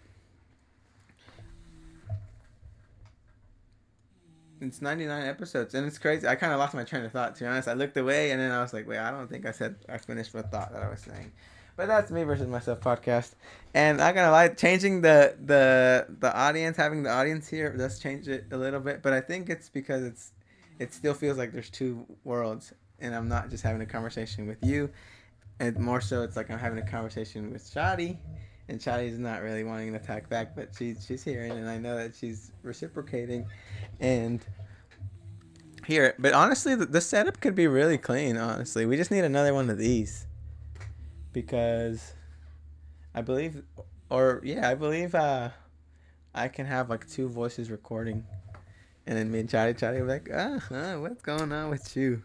it's 4.62 4.80
99 4.80 5.26
episodes 5.26 5.74
and 5.74 5.86
it's 5.86 5.98
crazy. 5.98 6.26
I 6.26 6.36
kind 6.36 6.52
of 6.52 6.58
lost 6.58 6.74
my 6.74 6.84
train 6.84 7.04
of 7.04 7.12
thought 7.12 7.34
to 7.36 7.44
be 7.44 7.46
honest. 7.46 7.68
I 7.68 7.74
looked 7.74 7.96
away 7.96 8.30
and 8.30 8.40
then 8.40 8.50
i 8.50 8.62
was 8.62 8.72
like 8.72 8.86
wait 8.86 8.98
i 8.98 9.10
don't 9.10 9.28
think 9.28 9.46
i 9.46 9.50
said 9.50 9.76
i 9.88 9.98
finished 9.98 10.32
the 10.32 10.42
thought 10.42 10.72
that 10.72 10.82
i 10.82 10.88
was 10.88 11.00
saying. 11.00 11.32
But 11.76 11.86
that's 11.88 12.10
me 12.10 12.22
versus 12.22 12.46
myself 12.46 12.80
podcast. 12.80 13.32
And 13.74 14.00
i'm 14.00 14.14
gonna 14.14 14.30
lie 14.30 14.48
changing 14.48 15.00
the 15.00 15.36
the 15.44 16.06
the 16.20 16.34
audience 16.34 16.76
having 16.76 17.02
the 17.02 17.10
audience 17.10 17.48
here 17.48 17.76
does 17.76 17.98
change 17.98 18.28
it 18.28 18.46
a 18.52 18.56
little 18.56 18.80
bit 18.80 19.02
but 19.02 19.12
i 19.12 19.20
think 19.20 19.50
it's 19.50 19.68
because 19.68 20.02
it's 20.04 20.32
it 20.78 20.92
still 20.92 21.14
feels 21.14 21.38
like 21.38 21.52
there's 21.52 21.70
two 21.70 22.06
worlds 22.24 22.72
and 23.00 23.14
i'm 23.14 23.28
not 23.28 23.50
just 23.50 23.62
having 23.62 23.82
a 23.82 23.86
conversation 23.86 24.46
with 24.46 24.58
you 24.62 24.90
and 25.60 25.78
more 25.78 26.00
so 26.00 26.22
it's 26.22 26.36
like 26.36 26.50
i'm 26.50 26.58
having 26.58 26.78
a 26.78 26.86
conversation 26.86 27.52
with 27.52 27.62
shadi 27.62 28.18
and 28.68 28.80
Shadi's 28.80 29.18
not 29.18 29.42
really 29.42 29.64
wanting 29.64 29.92
to 29.92 29.98
talk 29.98 30.28
back, 30.28 30.54
but 30.54 30.70
she's 30.76 31.04
she's 31.04 31.22
hearing, 31.22 31.52
and 31.52 31.68
I 31.68 31.78
know 31.78 31.96
that 31.96 32.14
she's 32.14 32.52
reciprocating, 32.62 33.46
and 34.00 34.44
here. 35.86 36.14
But 36.18 36.32
honestly, 36.32 36.74
the, 36.74 36.86
the 36.86 37.00
setup 37.00 37.40
could 37.40 37.54
be 37.54 37.66
really 37.66 37.98
clean. 37.98 38.36
Honestly, 38.36 38.86
we 38.86 38.96
just 38.96 39.10
need 39.10 39.24
another 39.24 39.52
one 39.52 39.68
of 39.68 39.78
these 39.78 40.26
because 41.32 42.14
I 43.14 43.22
believe, 43.22 43.62
or 44.10 44.40
yeah, 44.44 44.68
I 44.68 44.74
believe 44.74 45.14
uh, 45.14 45.50
I 46.34 46.48
can 46.48 46.66
have 46.66 46.88
like 46.88 47.08
two 47.08 47.28
voices 47.28 47.70
recording, 47.70 48.24
and 49.06 49.18
then 49.18 49.30
me 49.30 49.40
and 49.40 49.48
Shadi 49.48 49.78
be 49.78 50.02
like, 50.02 50.30
ah, 50.32 50.58
huh, 50.68 50.96
what's 50.98 51.22
going 51.22 51.52
on 51.52 51.70
with 51.70 51.96
you? 51.96 52.22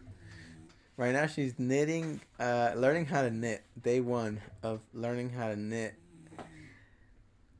Right 0.98 1.12
now, 1.12 1.26
she's 1.26 1.58
knitting, 1.58 2.20
uh, 2.38 2.72
learning 2.76 3.06
how 3.06 3.22
to 3.22 3.30
knit. 3.30 3.62
Day 3.82 4.00
one 4.00 4.42
of 4.62 4.80
learning 4.92 5.30
how 5.30 5.48
to 5.48 5.56
knit 5.56 5.94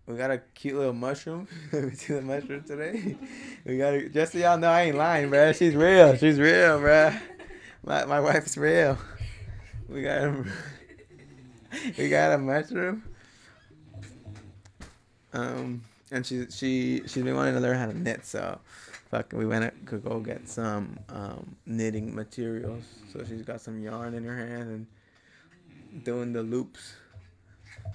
we 0.09 0.17
got 0.17 0.31
a 0.31 0.39
cute 0.55 0.75
little 0.75 0.95
mushroom. 0.95 1.47
we 1.73 1.91
see 1.91 2.15
the 2.15 2.23
mushroom 2.23 2.65
today. 2.65 3.15
We 3.67 3.77
got 3.77 3.93
a, 3.93 4.09
just 4.09 4.33
so 4.33 4.39
y'all 4.39 4.57
know 4.57 4.71
I 4.71 4.85
ain't 4.85 4.97
lying, 4.97 5.29
bruh. 5.29 5.55
She's 5.55 5.75
real. 5.75 6.17
She's 6.17 6.41
real, 6.41 6.81
bruh. 6.81 7.21
My 7.85 8.07
my 8.07 8.19
wife's 8.19 8.57
real. 8.57 8.97
We 9.87 10.03
got 10.03 10.23
a, 10.23 10.45
we 11.99 12.09
got 12.09 12.33
a 12.33 12.39
mushroom. 12.39 13.05
Um, 15.35 15.83
and 16.11 16.25
she 16.25 16.47
she 16.49 17.03
she's 17.07 17.23
been 17.23 17.37
wanting 17.37 17.55
to 17.55 17.61
learn 17.61 17.77
how 17.77 17.87
to 17.87 17.97
knit, 17.97 18.25
so 18.25 18.59
fuck, 19.11 19.33
we 19.33 19.47
went 19.47 19.73
to 19.87 19.99
go 19.99 20.21
get 20.21 20.49
some 20.49 20.99
um, 21.09 21.57
knitting 21.67 22.15
materials. 22.15 22.85
So 23.13 23.25
she's 23.27 23.43
got 23.43 23.61
some 23.61 23.81
yarn 23.81 24.15
in 24.15 24.25
her 24.25 24.37
hand 24.37 24.87
and 25.93 26.05
doing 26.05 26.33
the 26.33 26.43
loops, 26.43 26.95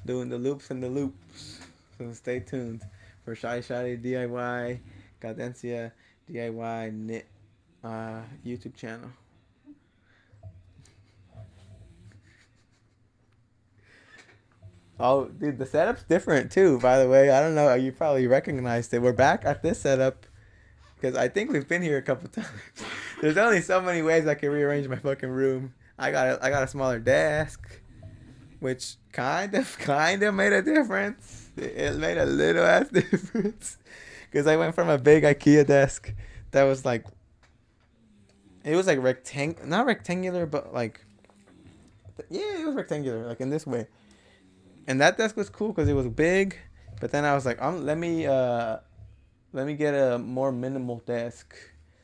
doing 0.05 0.29
the 0.29 0.37
loops 0.37 0.71
and 0.71 0.81
the 0.81 0.89
loops. 0.89 1.59
So 1.97 2.11
stay 2.13 2.39
tuned 2.39 2.81
for 3.23 3.35
Shy 3.35 3.61
Shy 3.61 3.97
DIY, 4.01 4.79
Cadencia 5.21 5.91
DIY 6.29 6.93
knit 6.93 7.27
uh, 7.83 8.21
YouTube 8.45 8.75
channel. 8.75 9.09
Oh, 14.99 15.25
dude, 15.25 15.57
the 15.57 15.65
setup's 15.65 16.03
different 16.03 16.51
too. 16.51 16.79
By 16.79 16.99
the 16.99 17.09
way, 17.09 17.29
I 17.29 17.41
don't 17.41 17.55
know. 17.55 17.73
You 17.73 17.91
probably 17.91 18.27
recognized 18.27 18.93
it. 18.93 18.99
We're 18.99 19.11
back 19.11 19.43
at 19.43 19.61
this 19.61 19.81
setup 19.81 20.25
because 21.03 21.17
I 21.17 21.27
think 21.27 21.51
we've 21.51 21.67
been 21.67 21.81
here 21.81 21.97
a 21.97 22.01
couple 22.01 22.29
times. 22.29 22.47
There's 23.21 23.37
only 23.37 23.59
so 23.59 23.81
many 23.81 24.01
ways 24.01 24.25
I 24.25 24.35
can 24.35 24.49
rearrange 24.49 24.87
my 24.87 24.95
fucking 24.95 25.29
room. 25.29 25.73
I 25.99 26.11
got 26.11 26.27
a, 26.27 26.45
I 26.45 26.49
got 26.49 26.63
a 26.63 26.67
smaller 26.67 26.97
desk, 26.97 27.81
which 28.61 28.95
kind 29.11 29.53
of 29.53 29.77
kind 29.79 30.23
of 30.23 30.33
made 30.33 30.53
a 30.53 30.61
difference 30.61 31.51
it 31.57 31.97
made 31.97 32.17
a 32.17 32.25
little 32.25 32.63
ass 32.63 32.87
difference 32.91 33.77
because 34.31 34.47
I 34.47 34.55
went 34.55 34.73
from 34.73 34.89
a 34.89 34.97
big 34.97 35.23
IKEA 35.23 35.67
desk 35.67 36.11
that 36.51 36.63
was 36.63 36.83
like 36.83 37.05
it 38.63 38.75
was 38.75 38.87
like 38.87 38.97
rectang 38.97 39.63
not 39.65 39.85
rectangular 39.85 40.47
but 40.47 40.73
like 40.73 41.05
yeah 42.31 42.61
it 42.61 42.65
was 42.65 42.73
rectangular 42.73 43.27
like 43.27 43.39
in 43.39 43.51
this 43.51 43.67
way 43.67 43.87
and 44.87 44.99
that 44.99 45.17
desk 45.17 45.37
was 45.37 45.49
cool 45.49 45.67
because 45.67 45.87
it 45.87 45.93
was 45.93 46.07
big 46.07 46.57
but 46.99 47.11
then 47.11 47.23
I 47.23 47.35
was 47.35 47.45
like 47.45 47.61
um 47.61 47.85
let 47.85 47.99
me 47.99 48.25
uh 48.25 48.77
let 49.53 49.65
me 49.65 49.75
get 49.75 49.93
a 49.93 50.19
more 50.19 50.51
minimal 50.51 51.01
desk 51.05 51.55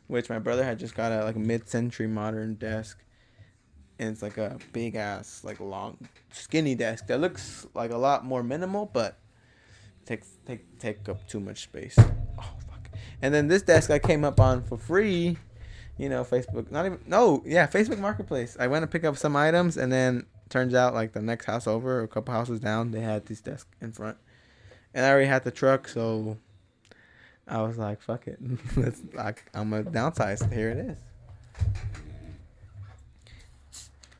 which 0.08 0.30
my 0.30 0.40
brother 0.40 0.64
had 0.64 0.80
just 0.80 0.96
got 0.96 1.12
a 1.12 1.24
like 1.24 1.36
a 1.36 1.40
mid-century 1.40 2.08
modern 2.08 2.56
desk 2.56 3.04
and 4.00 4.10
it's 4.10 4.22
like 4.22 4.38
a 4.38 4.58
big 4.72 4.96
ass 4.96 5.42
like 5.44 5.60
long 5.60 5.98
skinny 6.32 6.76
desk 6.76 7.08
that 7.08 7.20
looks 7.20 7.68
like 7.74 7.92
a 7.92 7.98
lot 7.98 8.24
more 8.26 8.42
minimal 8.42 8.86
but 8.86 9.20
take 10.10 10.24
take 10.46 10.80
take 10.80 11.08
up 11.08 11.26
too 11.28 11.40
much 11.40 11.64
space. 11.64 11.96
Oh 11.98 12.54
fuck. 12.68 12.90
And 13.22 13.34
then 13.34 13.48
this 13.48 13.62
desk 13.62 13.92
I 13.92 14.00
came 14.00 14.26
up 14.26 14.40
on 14.40 14.64
for 14.64 14.78
free. 14.78 15.38
You 15.98 16.10
know, 16.10 16.24
Facebook. 16.24 16.72
Not 16.72 16.86
even 16.86 17.00
no, 17.06 17.44
yeah, 17.46 17.68
Facebook 17.68 18.00
Marketplace. 18.00 18.58
I 18.60 18.68
went 18.68 18.84
to 18.84 18.88
pick 18.88 19.04
up 19.04 19.18
some 19.18 19.36
items, 19.36 19.76
and 19.76 19.92
then 19.92 20.26
turns 20.50 20.74
out 20.74 20.94
like 20.94 21.12
the 21.12 21.22
next 21.22 21.46
house 21.46 21.68
over, 21.68 22.02
a 22.02 22.08
couple 22.08 22.34
houses 22.34 22.60
down, 22.60 22.92
they 22.92 23.02
had 23.02 23.26
this 23.26 23.42
desk 23.42 23.68
in 23.82 23.92
front, 23.92 24.18
and 24.94 25.06
I 25.06 25.10
already 25.10 25.28
had 25.28 25.44
the 25.44 25.52
truck, 25.52 25.88
so 25.90 26.38
I 27.50 27.62
was 27.64 27.78
like, 27.78 28.02
fuck 28.02 28.28
it, 28.28 28.40
let's 28.78 29.02
like 29.14 29.44
I'm 29.54 29.74
a 29.74 29.84
downsize. 29.84 30.52
Here 30.54 30.70
it 30.70 30.78
is. 30.78 30.98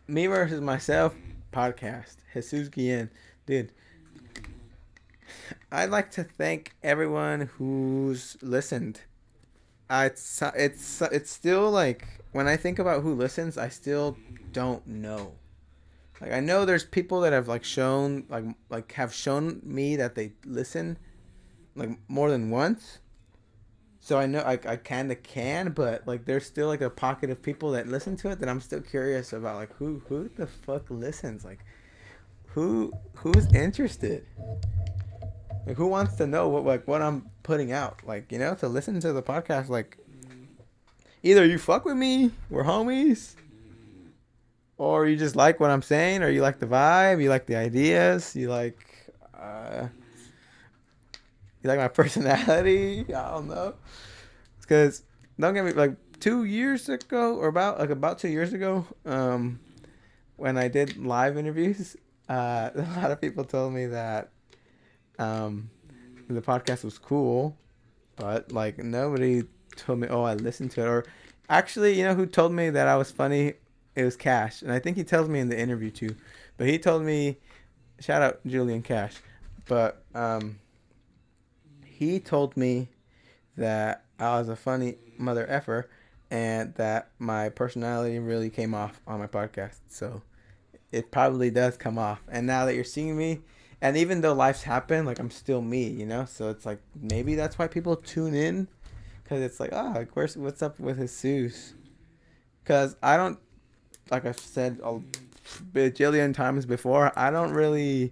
Me 0.08 0.26
versus 0.28 0.62
myself 0.62 1.16
podcast. 1.54 2.16
Jesus 2.34 2.70
Guillen. 2.70 3.10
Dude, 3.46 3.72
I'd 5.72 5.90
like 5.90 6.12
to 6.12 6.24
thank 6.24 6.76
everyone 6.84 7.42
who's 7.58 8.38
listened. 8.42 9.02
Uh, 9.90 10.10
it's 10.12 10.42
it's 10.56 11.02
it's 11.02 11.32
still 11.32 11.70
like 11.72 12.08
when 12.32 12.48
I 12.48 12.58
think 12.58 12.80
about 12.80 13.04
who 13.04 13.14
listens, 13.16 13.58
I 13.58 13.70
still 13.70 14.18
don't 14.52 14.86
know. 14.86 15.34
Like 16.22 16.34
I 16.34 16.40
know 16.40 16.66
there's 16.66 16.84
people 16.84 17.22
that 17.22 17.34
have 17.34 17.48
like 17.48 17.64
shown 17.64 18.26
like 18.30 18.46
like 18.70 18.92
have 18.94 19.14
shown 19.14 19.62
me 19.64 19.96
that 19.96 20.16
they 20.16 20.34
listen 20.46 20.98
like 21.76 21.90
more 22.08 22.30
than 22.30 22.50
once. 22.50 23.00
So 24.10 24.18
I 24.18 24.26
know 24.26 24.40
I, 24.40 24.54
I 24.54 24.76
kind 24.76 25.12
of 25.12 25.22
can, 25.22 25.72
but 25.72 26.08
like 26.08 26.26
there's 26.26 26.46
still 26.46 26.68
like 26.68 26.82
a 26.82 26.90
pocket 26.90 27.30
of 27.30 27.44
people 27.44 27.70
that 27.74 27.88
listen 27.88 28.18
to 28.18 28.32
it 28.32 28.40
that 28.40 28.50
I'm 28.50 28.60
still 28.60 28.82
curious 28.82 29.34
about 29.34 29.56
like 29.58 29.72
who 29.76 30.02
who 30.10 30.30
the 30.36 30.48
fuck 30.48 30.90
listens 30.90 31.46
like 31.46 31.60
who 32.48 32.92
who's 33.14 33.46
interested 33.54 34.26
like, 35.70 35.78
who 35.78 35.86
wants 35.86 36.16
to 36.16 36.26
know 36.26 36.50
what 36.50 36.66
like 36.66 36.88
what 36.88 37.04
I'm 37.04 37.30
putting 37.44 37.72
out? 37.72 38.00
Like, 38.04 38.32
you 38.32 38.40
know, 38.40 38.56
to 38.56 38.68
listen 38.68 39.00
to 39.02 39.14
the 39.14 39.22
podcast. 39.22 39.70
Like, 39.70 40.00
either 41.22 41.46
you 41.46 41.60
fuck 41.60 41.86
with 41.86 41.96
me, 41.96 42.32
we're 42.50 42.64
homies, 42.64 43.36
or 44.80 45.06
you 45.06 45.16
just 45.16 45.36
like 45.36 45.60
what 45.60 45.70
I'm 45.70 45.84
saying, 45.84 46.24
or 46.24 46.30
you 46.30 46.42
like 46.42 46.58
the 46.58 46.66
vibe, 46.66 47.22
you 47.22 47.30
like 47.30 47.46
the 47.46 47.56
ideas, 47.56 48.36
you 48.36 48.50
like, 48.50 48.84
uh, 49.40 49.90
you 51.64 51.68
like 51.68 51.80
my 51.80 51.88
personality. 51.88 53.06
I 53.14 53.32
don't 53.32 53.48
know. 53.48 53.76
Because 54.62 55.04
don't 55.40 55.54
get 55.54 55.66
me 55.66 55.72
like 55.72 55.96
two 56.20 56.44
years 56.44 56.90
ago, 56.90 57.36
or 57.36 57.48
about 57.48 57.80
like 57.80 57.90
about 57.90 58.20
two 58.20 58.30
years 58.30 58.54
ago, 58.54 58.86
um, 59.06 59.60
when 60.36 60.58
I 60.58 60.68
did 60.68 60.98
live 60.98 61.38
interviews, 61.38 61.96
uh, 62.28 62.70
a 62.76 63.00
lot 63.02 63.12
of 63.12 63.20
people 63.20 63.44
told 63.44 63.74
me 63.74 63.88
that 63.88 64.30
um, 65.18 65.70
the 66.30 66.42
podcast 66.42 66.84
was 66.84 66.98
cool, 66.98 67.58
but 68.16 68.52
like 68.52 68.78
nobody 68.78 69.44
told 69.76 70.00
me, 70.00 70.08
oh, 70.10 70.24
I 70.24 70.36
listened 70.36 70.72
to 70.72 70.82
it. 70.82 70.88
Or 70.88 71.06
actually, 71.50 71.98
you 71.98 72.04
know 72.04 72.14
who 72.14 72.26
told 72.26 72.54
me 72.54 72.70
that 72.70 72.88
I 72.88 72.96
was 72.96 73.12
funny? 73.12 73.54
It 73.96 74.04
was 74.04 74.16
Cash, 74.16 74.62
and 74.62 74.72
I 74.72 74.80
think 74.80 74.96
he 74.96 75.04
tells 75.04 75.28
me 75.28 75.40
in 75.40 75.50
the 75.50 75.60
interview 75.60 75.92
too. 75.92 76.16
But 76.58 76.68
he 76.68 76.78
told 76.78 77.04
me, 77.04 77.38
shout 78.00 78.22
out 78.22 78.40
Julian 78.46 78.82
Cash, 78.82 79.16
but 79.68 80.04
um, 80.14 80.60
he 82.00 82.20
told 82.20 82.56
me 82.56 82.88
that 83.58 84.06
I 84.20 84.40
was 84.40 84.50
a 84.50 84.56
funny 84.56 84.96
mother 85.18 85.46
effer, 85.50 85.90
and 86.32 86.74
that 86.76 87.10
my 87.20 87.50
personality 87.50 88.20
really 88.20 88.50
came 88.50 88.74
off 88.74 89.02
on 89.06 89.20
my 89.20 89.28
podcast. 89.28 89.80
So 89.90 90.22
it 90.92 91.12
probably 91.12 91.52
does 91.52 91.78
come 91.78 91.98
off. 91.98 92.22
And 92.30 92.48
now 92.48 92.66
that 92.66 92.76
you're 92.76 92.84
seeing 92.84 93.18
me 93.18 93.42
and 93.82 93.96
even 93.96 94.22
though 94.22 94.34
life's 94.34 94.64
happened, 94.64 95.08
like 95.08 95.20
I'm 95.20 95.32
still 95.32 95.62
me, 95.62 95.88
you 95.88 96.06
know. 96.06 96.26
So 96.26 96.50
it's 96.50 96.66
like 96.66 96.80
maybe 97.00 97.36
that's 97.36 97.58
why 97.58 97.68
people 97.68 97.96
tune 97.96 98.34
in, 98.34 98.68
Cause 99.26 99.42
it's 99.42 99.60
like, 99.60 99.70
oh, 99.74 100.08
where's 100.14 100.36
what's 100.36 100.64
up 100.64 100.80
with 100.80 100.98
Jesus? 100.98 101.76
Cause 102.66 102.96
I 103.04 103.16
don't, 103.16 103.38
like 104.10 104.26
I've 104.26 104.40
said 104.40 104.80
a 104.84 105.00
bajillion 105.72 106.34
times 106.34 106.66
before, 106.66 107.12
I 107.16 107.30
don't 107.30 107.52
really 107.52 108.12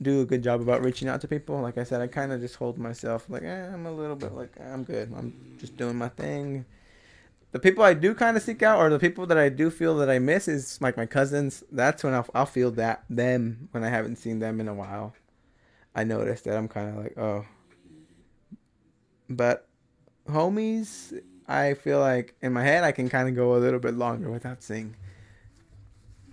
do 0.00 0.20
a 0.20 0.24
good 0.24 0.42
job 0.42 0.60
about 0.60 0.82
reaching 0.82 1.08
out 1.08 1.20
to 1.22 1.28
people. 1.28 1.60
Like 1.60 1.78
I 1.78 1.84
said, 1.84 2.00
I 2.00 2.06
kind 2.06 2.32
of 2.32 2.40
just 2.40 2.56
hold 2.56 2.78
myself 2.78 3.26
like, 3.28 3.42
eh, 3.42 3.66
I'm 3.72 3.86
a 3.86 3.92
little 3.92 4.16
bit 4.16 4.32
like, 4.32 4.58
I'm 4.60 4.84
good. 4.84 5.12
I'm 5.16 5.56
just 5.58 5.76
doing 5.76 5.96
my 5.96 6.08
thing. 6.08 6.64
The 7.50 7.58
people 7.58 7.82
I 7.82 7.94
do 7.94 8.14
kind 8.14 8.36
of 8.36 8.42
seek 8.42 8.62
out, 8.62 8.78
or 8.78 8.90
the 8.90 8.98
people 8.98 9.26
that 9.26 9.38
I 9.38 9.48
do 9.48 9.70
feel 9.70 9.96
that 9.96 10.10
I 10.10 10.18
miss, 10.18 10.48
is 10.48 10.80
like 10.82 10.96
my 10.96 11.06
cousins. 11.06 11.64
That's 11.72 12.04
when 12.04 12.12
I'll, 12.12 12.26
I'll 12.34 12.46
feel 12.46 12.70
that 12.72 13.04
them 13.08 13.68
when 13.70 13.82
I 13.82 13.88
haven't 13.88 14.16
seen 14.16 14.38
them 14.38 14.60
in 14.60 14.68
a 14.68 14.74
while. 14.74 15.14
I 15.94 16.04
notice 16.04 16.42
that 16.42 16.56
I'm 16.56 16.68
kind 16.68 16.90
of 16.90 17.02
like, 17.02 17.18
oh. 17.18 17.46
But 19.30 19.66
homies, 20.28 21.18
I 21.48 21.74
feel 21.74 22.00
like 22.00 22.34
in 22.42 22.52
my 22.52 22.62
head 22.62 22.84
I 22.84 22.92
can 22.92 23.08
kind 23.08 23.28
of 23.28 23.34
go 23.34 23.56
a 23.56 23.58
little 23.58 23.80
bit 23.80 23.94
longer 23.94 24.30
without 24.30 24.62
seeing. 24.62 24.94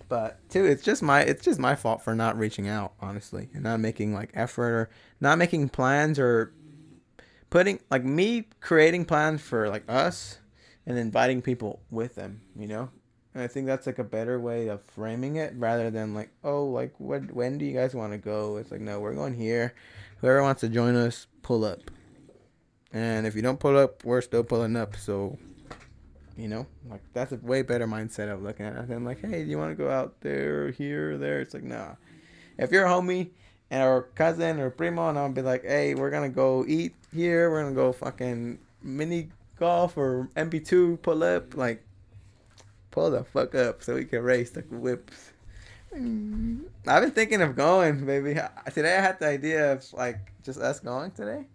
But 0.08 0.48
too, 0.50 0.64
it's 0.64 0.82
just 0.82 1.02
my 1.02 1.20
it's 1.22 1.44
just 1.44 1.58
my 1.58 1.74
fault 1.74 2.02
for 2.02 2.14
not 2.14 2.38
reaching 2.38 2.68
out, 2.68 2.92
honestly, 3.00 3.48
and 3.52 3.62
not 3.64 3.80
making 3.80 4.14
like 4.14 4.30
effort 4.34 4.72
or 4.72 4.90
not 5.20 5.38
making 5.38 5.68
plans 5.70 6.18
or 6.18 6.52
putting 7.50 7.80
like 7.90 8.04
me 8.04 8.48
creating 8.60 9.04
plans 9.04 9.40
for 9.40 9.68
like 9.68 9.84
us 9.88 10.38
and 10.86 10.98
inviting 10.98 11.42
people 11.42 11.80
with 11.90 12.14
them, 12.14 12.40
you 12.56 12.68
know. 12.68 12.90
And 13.34 13.42
I 13.42 13.48
think 13.48 13.66
that's 13.66 13.86
like 13.86 13.98
a 13.98 14.04
better 14.04 14.40
way 14.40 14.68
of 14.68 14.80
framing 14.82 15.36
it 15.36 15.52
rather 15.56 15.90
than 15.90 16.14
like, 16.14 16.30
oh, 16.42 16.64
like 16.66 16.94
what 16.98 17.32
when 17.32 17.58
do 17.58 17.64
you 17.64 17.74
guys 17.74 17.94
want 17.94 18.12
to 18.12 18.18
go? 18.18 18.56
It's 18.56 18.70
like, 18.70 18.80
no, 18.80 19.00
we're 19.00 19.14
going 19.14 19.34
here. 19.34 19.74
Whoever 20.20 20.42
wants 20.42 20.62
to 20.62 20.68
join 20.68 20.96
us, 20.96 21.26
pull 21.42 21.64
up. 21.64 21.90
And 22.92 23.26
if 23.26 23.36
you 23.36 23.42
don't 23.42 23.60
pull 23.60 23.76
up, 23.76 24.04
we're 24.04 24.22
still 24.22 24.42
pulling 24.42 24.74
up. 24.74 24.96
So, 24.96 25.38
you 26.36 26.48
know, 26.48 26.66
like 26.90 27.02
that's 27.12 27.32
a 27.32 27.36
way 27.36 27.62
better 27.62 27.86
mindset 27.86 28.32
of 28.32 28.42
looking 28.42 28.66
at 28.66 28.76
it 28.76 28.88
than 28.88 29.04
like, 29.04 29.20
hey, 29.20 29.44
do 29.44 29.50
you 29.50 29.58
want 29.58 29.70
to 29.70 29.82
go 29.82 29.90
out 29.90 30.20
there, 30.20 30.70
here, 30.70 31.12
or 31.12 31.18
there? 31.18 31.40
It's 31.40 31.54
like, 31.54 31.62
nah. 31.62 31.94
If 32.58 32.72
you're 32.72 32.86
a 32.86 32.88
homie 32.88 33.30
and 33.70 33.82
or 33.82 34.02
cousin 34.14 34.60
or 34.60 34.70
primo, 34.70 35.08
and 35.08 35.18
I'll 35.18 35.30
be 35.30 35.42
like, 35.42 35.64
hey, 35.64 35.94
we're 35.94 36.10
gonna 36.10 36.28
go 36.28 36.64
eat 36.66 36.94
here. 37.14 37.50
We're 37.50 37.62
gonna 37.62 37.74
go 37.74 37.92
fucking 37.92 38.58
mini 38.82 39.30
golf 39.58 39.96
or 39.96 40.28
MP2 40.36 41.02
pull 41.02 41.22
up. 41.22 41.56
Like, 41.56 41.82
pull 42.90 43.10
the 43.10 43.24
fuck 43.24 43.54
up 43.54 43.82
so 43.82 43.94
we 43.94 44.04
can 44.04 44.22
race 44.22 44.50
the 44.50 44.62
whips. 44.62 45.32
I've 45.92 46.00
been 47.02 47.10
thinking 47.12 47.40
of 47.40 47.56
going, 47.56 48.04
baby. 48.04 48.38
Today 48.72 48.98
I 48.98 49.00
had 49.00 49.18
the 49.18 49.26
idea 49.26 49.72
of 49.72 49.92
like 49.94 50.18
just 50.42 50.60
us 50.60 50.80
going 50.80 51.10
today 51.12 51.46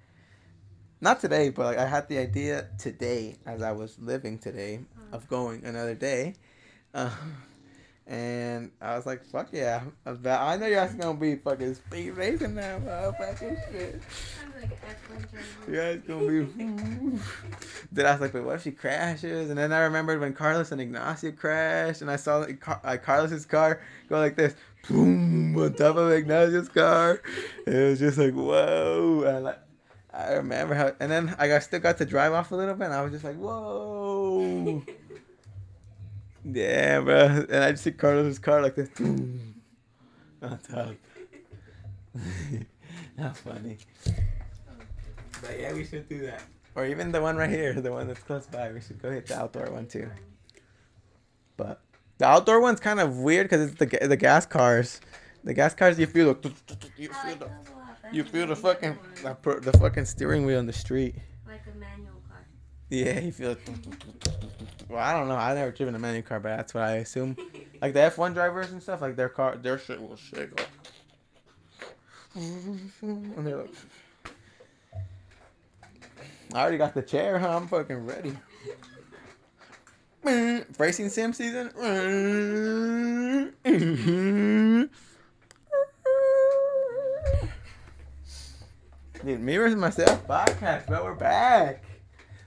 not 1.02 1.20
today, 1.20 1.50
but 1.50 1.66
like 1.66 1.78
I 1.80 1.88
had 1.88 2.08
the 2.08 2.20
idea 2.20 2.68
today 2.78 3.36
as 3.46 3.64
I 3.64 3.72
was 3.72 3.98
living 4.00 4.38
today 4.38 4.82
of 5.12 5.28
going 5.28 5.66
another 5.66 5.96
day, 5.96 6.36
uh, 6.94 7.10
and 8.06 8.72
I 8.80 8.96
was 8.96 9.08
like, 9.08 9.26
"Fuck 9.26 9.50
yeah!" 9.52 9.82
I, 10.06 10.12
I 10.12 10.58
know 10.58 10.70
guys 10.72 10.94
gonna 10.94 11.18
be 11.18 11.36
fucking 11.38 11.74
speed 11.74 12.12
racing 12.12 12.54
now, 12.54 13.14
fucking 13.18 13.58
shit. 13.72 14.02
You 15.68 15.76
guys 15.76 16.02
gonna 16.08 16.28
be. 16.28 16.44
then 17.92 18.06
I 18.06 18.12
was 18.12 18.22
like, 18.22 18.34
"But 18.34 18.44
what 18.44 18.56
if 18.58 18.64
she 18.64 18.72
crashes?" 18.72 19.50
And 19.50 19.58
then 19.58 19.74
I 19.74 19.80
remembered 19.80 20.20
when 20.20 20.34
Carlos 20.34 20.72
and 20.72 20.80
Ignacio 20.80 21.32
crashed, 21.32 22.02
and 22.02 22.12
I 22.12 22.16
saw 22.18 22.38
like, 22.38 22.60
Car- 22.60 22.82
uh, 22.84 22.98
Carlos's 22.98 23.48
car 23.48 23.82
go 24.08 24.20
like 24.20 24.36
this, 24.36 24.54
boom, 24.88 25.58
on 25.58 25.74
top 25.74 25.96
of 25.96 26.12
Ignacio's 26.12 26.70
car. 26.70 27.22
It 27.66 27.90
was 27.90 27.98
just 27.98 28.20
like, 28.20 28.34
whoa, 28.34 29.24
and 29.26 29.46
like. 29.46 29.58
I 30.14 30.34
remember 30.34 30.76
how, 30.76 30.94
and 31.00 31.10
then 31.10 31.36
I 31.40 31.48
got 31.48 31.64
still 31.64 31.80
got 31.80 31.98
to 32.00 32.06
drive 32.06 32.34
off 32.34 32.52
a 32.52 32.56
little 32.56 32.76
bit, 32.76 32.86
and 32.86 32.94
I 32.94 33.02
was 33.02 33.14
just 33.14 33.24
like, 33.24 33.38
"Whoa!" 33.38 34.84
yeah, 36.46 37.00
bro. 37.00 37.46
And 37.50 37.64
I 37.64 37.72
just 37.72 37.84
see 37.84 37.92
Carlos's 37.92 38.40
car 38.40 38.62
like 38.62 38.76
this, 38.76 38.90
on 39.00 39.54
top. 40.42 40.96
That's 43.18 43.40
funny. 43.40 43.78
But 45.42 45.60
yeah, 45.60 45.74
we 45.74 45.86
should 45.86 46.10
do 46.10 46.22
that, 46.26 46.44
or 46.76 46.86
even 46.86 47.12
the 47.14 47.22
one 47.22 47.38
right 47.38 47.50
here, 47.50 47.74
the 47.74 47.92
one 47.92 48.08
that's 48.08 48.22
close 48.22 48.48
by. 48.48 48.72
We 48.74 48.82
should 48.82 49.02
go 49.02 49.12
hit 49.12 49.28
the 49.28 49.40
outdoor 49.40 49.72
one 49.72 49.88
too. 49.88 50.10
But 51.56 51.82
the 52.18 52.26
outdoor 52.26 52.60
one's 52.60 52.82
kind 52.82 53.00
of 53.00 53.18
weird 53.18 53.46
because 53.46 53.72
it's 53.72 53.80
the 53.80 54.08
the 54.08 54.18
gas 54.18 54.46
cars. 54.46 55.00
The 55.44 55.54
gas 55.54 55.74
cars, 55.74 55.98
you 55.98 56.06
feel 56.06 56.34
the, 56.36 56.54
you 56.98 57.10
feel 57.10 57.36
the 57.36 57.50
you 58.12 58.24
feel 58.24 58.48
the 58.48 58.56
fucking 58.56 58.98
the 59.24 59.78
fucking 59.80 60.06
steering 60.06 60.46
wheel 60.46 60.60
in 60.60 60.66
the 60.66 60.74
street. 60.74 61.16
Like 61.48 61.62
a 61.74 61.78
manual 61.78 62.22
car. 62.28 62.46
Yeah, 62.90 63.20
you 63.20 63.32
feel. 63.32 63.56
Well, 64.90 65.00
I 65.00 65.14
don't 65.14 65.28
know. 65.28 65.36
I've 65.36 65.56
never 65.56 65.72
driven 65.72 65.96
a 65.96 66.00
manual 66.00 66.24
car, 66.24 66.40
but 66.40 66.56
that's 66.58 66.74
what 66.74 66.84
I 66.84 66.98
assume. 66.98 67.38
like 67.82 67.94
the 67.94 68.02
F 68.02 68.18
one 68.18 68.34
drivers 68.34 68.72
and 68.72 68.82
stuff, 68.82 69.02
like 69.02 69.16
their 69.16 69.30
car, 69.30 69.56
their 69.56 69.78
shit 69.78 70.02
will 70.02 70.16
shake 70.16 70.52
up. 70.60 70.68
And 72.36 73.46
they're 73.46 73.58
like, 73.58 73.74
I 76.54 76.62
already 76.62 76.78
got 76.78 76.94
the 76.94 77.02
chair, 77.02 77.40
huh? 77.40 77.58
I'm 77.58 77.68
fucking 77.68 78.06
ready. 78.06 78.38
Racing 80.78 81.10
sim 81.10 81.34
season. 81.34 81.72
Dude, 89.24 89.40
versus 89.42 89.76
myself 89.76 90.26
podcast, 90.26 90.88
bro. 90.88 91.04
We're 91.04 91.14
back. 91.14 91.84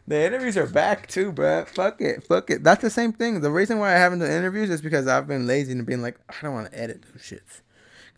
The 0.09 0.27
interviews 0.27 0.57
are 0.57 0.67
back 0.67 1.07
too, 1.07 1.31
bro. 1.31 1.65
Fuck 1.67 2.01
it, 2.01 2.25
fuck 2.25 2.51
it. 2.51 2.65
That's 2.65 2.83
the 2.83 2.91
same 2.91 3.13
thing. 3.13 3.43
The 3.43 3.51
reason 3.53 3.79
why 3.79 3.95
I 3.95 3.99
haven't 3.99 4.19
done 4.19 4.31
interviews 4.33 4.71
is 4.71 4.83
because 4.83 5.07
I've 5.07 5.29
been 5.29 5.47
lazy 5.47 5.71
and 5.71 5.87
being 5.87 6.03
like, 6.03 6.19
I 6.29 6.35
don't 6.43 6.53
want 6.53 6.73
to 6.73 6.77
edit 6.77 7.03
those 7.03 7.23
shits. 7.23 7.61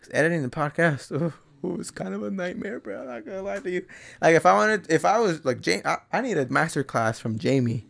Cause 0.01 0.09
editing 0.11 0.41
the 0.41 0.49
podcast, 0.49 1.15
oh, 1.21 1.33
oh, 1.63 1.79
it's 1.79 1.91
kind 1.91 2.15
of 2.15 2.23
a 2.23 2.31
nightmare, 2.31 2.79
bro. 2.79 3.01
I'm 3.01 3.07
not 3.07 3.25
gonna 3.27 3.43
lie 3.43 3.59
to 3.59 3.69
you. 3.69 3.85
Like 4.21 4.35
if 4.35 4.47
I 4.47 4.53
wanted, 4.53 4.89
if 4.89 5.05
I 5.05 5.19
was 5.19 5.45
like 5.45 5.65
I, 5.85 5.97
I 6.11 6.21
need 6.21 6.39
a 6.39 6.47
master 6.47 6.83
class 6.83 7.19
from 7.19 7.37
Jamie, 7.37 7.85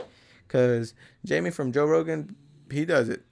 cause 0.50 0.94
Jamie 1.24 1.52
from 1.52 1.72
Joe 1.72 1.86
Rogan, 1.86 2.36
he 2.70 2.84
does 2.84 3.08
it. 3.08 3.24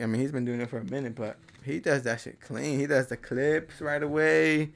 I 0.00 0.06
mean, 0.06 0.20
he's 0.20 0.32
been 0.32 0.44
doing 0.44 0.60
it 0.60 0.70
for 0.70 0.78
a 0.78 0.84
minute, 0.84 1.16
but 1.16 1.38
he 1.64 1.80
does 1.80 2.04
that 2.04 2.20
shit 2.20 2.40
clean. 2.40 2.78
He 2.78 2.86
does 2.86 3.08
the 3.08 3.16
clips 3.16 3.80
right 3.80 4.02
away 4.02 4.70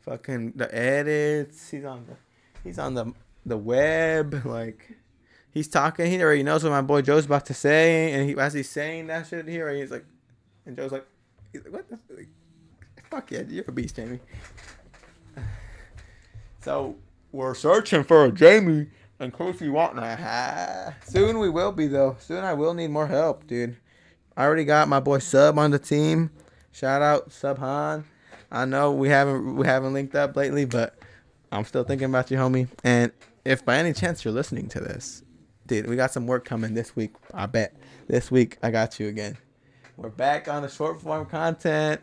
fucking 0.00 0.52
the 0.56 0.74
edits. 0.74 1.70
He's 1.70 1.84
on 1.84 2.06
the 2.06 2.16
he's 2.64 2.78
on 2.78 2.94
the 2.94 3.12
the 3.44 3.56
web. 3.56 4.44
Like 4.44 4.96
he's 5.50 5.68
talking. 5.68 6.06
He 6.06 6.22
already 6.22 6.42
knows 6.42 6.64
what 6.64 6.70
my 6.70 6.82
boy 6.82 7.02
Joe's 7.02 7.26
about 7.26 7.46
to 7.46 7.54
say, 7.54 8.12
and 8.12 8.28
he 8.28 8.36
as 8.38 8.54
he's 8.54 8.70
saying 8.70 9.08
that 9.08 9.26
shit 9.26 9.48
here, 9.48 9.72
he's 9.74 9.90
like, 9.90 10.04
and 10.66 10.76
Joe's 10.76 10.92
like, 10.92 11.06
he's 11.52 11.64
like, 11.64 11.72
what 11.72 11.88
the 11.88 11.98
like, 12.14 12.28
fuck 13.10 13.30
yeah, 13.30 13.42
you're 13.48 13.64
a 13.66 13.72
beast, 13.72 13.96
Jamie. 13.96 14.20
So 16.60 16.96
we're 17.30 17.54
searching 17.54 18.02
for 18.02 18.24
a 18.24 18.32
Jamie 18.32 18.88
in 19.20 19.30
case 19.32 19.60
you 19.60 19.74
soon 21.04 21.38
we 21.38 21.48
will 21.48 21.72
be 21.72 21.86
though. 21.86 22.16
Soon 22.20 22.44
I 22.44 22.54
will 22.54 22.74
need 22.74 22.90
more 22.90 23.06
help, 23.06 23.46
dude. 23.46 23.76
I 24.36 24.44
already 24.44 24.64
got 24.64 24.88
my 24.88 25.00
boy 25.00 25.18
Sub 25.18 25.58
on 25.58 25.70
the 25.70 25.78
team. 25.78 26.30
Shout 26.70 27.02
out 27.02 27.32
Sub 27.32 27.58
Han. 27.58 28.04
I 28.50 28.64
know 28.64 28.92
we 28.92 29.08
haven't 29.08 29.56
we 29.56 29.66
haven't 29.66 29.92
linked 29.92 30.14
up 30.14 30.36
lately, 30.36 30.64
but 30.64 30.98
I'm 31.52 31.64
still 31.64 31.84
thinking 31.84 32.06
about 32.06 32.30
you, 32.30 32.38
homie. 32.38 32.68
And 32.82 33.12
if 33.44 33.64
by 33.64 33.76
any 33.76 33.92
chance 33.92 34.24
you're 34.24 34.34
listening 34.34 34.68
to 34.68 34.80
this, 34.80 35.22
dude, 35.66 35.86
we 35.86 35.96
got 35.96 36.10
some 36.12 36.26
work 36.26 36.44
coming 36.44 36.74
this 36.74 36.96
week. 36.96 37.14
I 37.34 37.46
bet 37.46 37.74
this 38.06 38.30
week 38.30 38.58
I 38.62 38.70
got 38.70 38.98
you 38.98 39.08
again. 39.08 39.36
We're 39.96 40.08
back 40.08 40.48
on 40.48 40.62
the 40.62 40.68
short 40.68 41.00
form 41.00 41.26
content, 41.26 42.00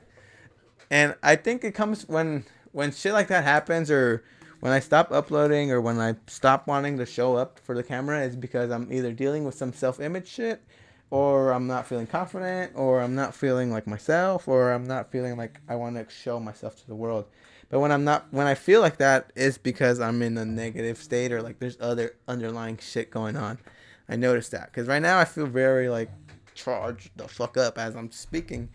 and 0.91 1.15
I 1.23 1.36
think 1.36 1.63
it 1.63 1.73
comes 1.73 2.08
when 2.08 2.45
when 2.71 2.91
shit 2.91 3.13
like 3.13 3.29
that 3.29 3.43
happens, 3.43 3.89
or 3.89 4.23
when 4.60 4.71
I 4.71 4.79
stop 4.79 5.12
uploading, 5.12 5.71
or 5.71 5.81
when 5.81 5.99
I 5.99 6.15
stop 6.27 6.67
wanting 6.67 6.97
to 6.99 7.05
show 7.05 7.36
up 7.36 7.60
for 7.60 7.73
the 7.73 7.84
camera, 7.84 8.21
is 8.21 8.36
because 8.36 8.69
I'm 8.69 8.91
either 8.91 9.13
dealing 9.13 9.45
with 9.45 9.55
some 9.55 9.73
self 9.73 9.99
image 9.99 10.27
shit 10.27 10.62
or 11.11 11.51
I'm 11.51 11.67
not 11.67 11.87
feeling 11.87 12.07
confident, 12.07 12.73
or 12.75 13.01
I'm 13.01 13.15
not 13.15 13.35
feeling 13.35 13.71
like 13.71 13.87
myself, 13.87 14.47
or 14.47 14.71
I'm 14.71 14.85
not 14.85 15.11
feeling 15.11 15.37
like 15.37 15.59
I 15.69 15.75
want 15.75 15.95
to 15.95 16.13
show 16.13 16.39
myself 16.39 16.77
to 16.81 16.87
the 16.87 16.95
world. 16.95 17.25
But 17.69 17.79
when 17.79 17.91
I'm 17.91 18.03
not, 18.03 18.27
when 18.31 18.47
I 18.47 18.55
feel 18.55 18.81
like 18.81 18.97
that, 18.97 19.31
it's 19.35 19.57
because 19.57 19.99
I'm 19.99 20.21
in 20.21 20.37
a 20.37 20.45
negative 20.45 20.97
state, 20.97 21.31
or 21.31 21.41
like 21.41 21.59
there's 21.59 21.77
other 21.79 22.15
underlying 22.27 22.77
shit 22.81 23.11
going 23.11 23.35
on. 23.35 23.59
I 24.07 24.15
noticed 24.15 24.51
that 24.51 24.67
because 24.67 24.87
right 24.87 25.01
now 25.01 25.19
I 25.19 25.25
feel 25.25 25.47
very 25.47 25.89
like 25.89 26.09
charged 26.53 27.11
the 27.15 27.27
fuck 27.27 27.57
up 27.57 27.77
as 27.77 27.95
I'm 27.95 28.11
speaking, 28.11 28.69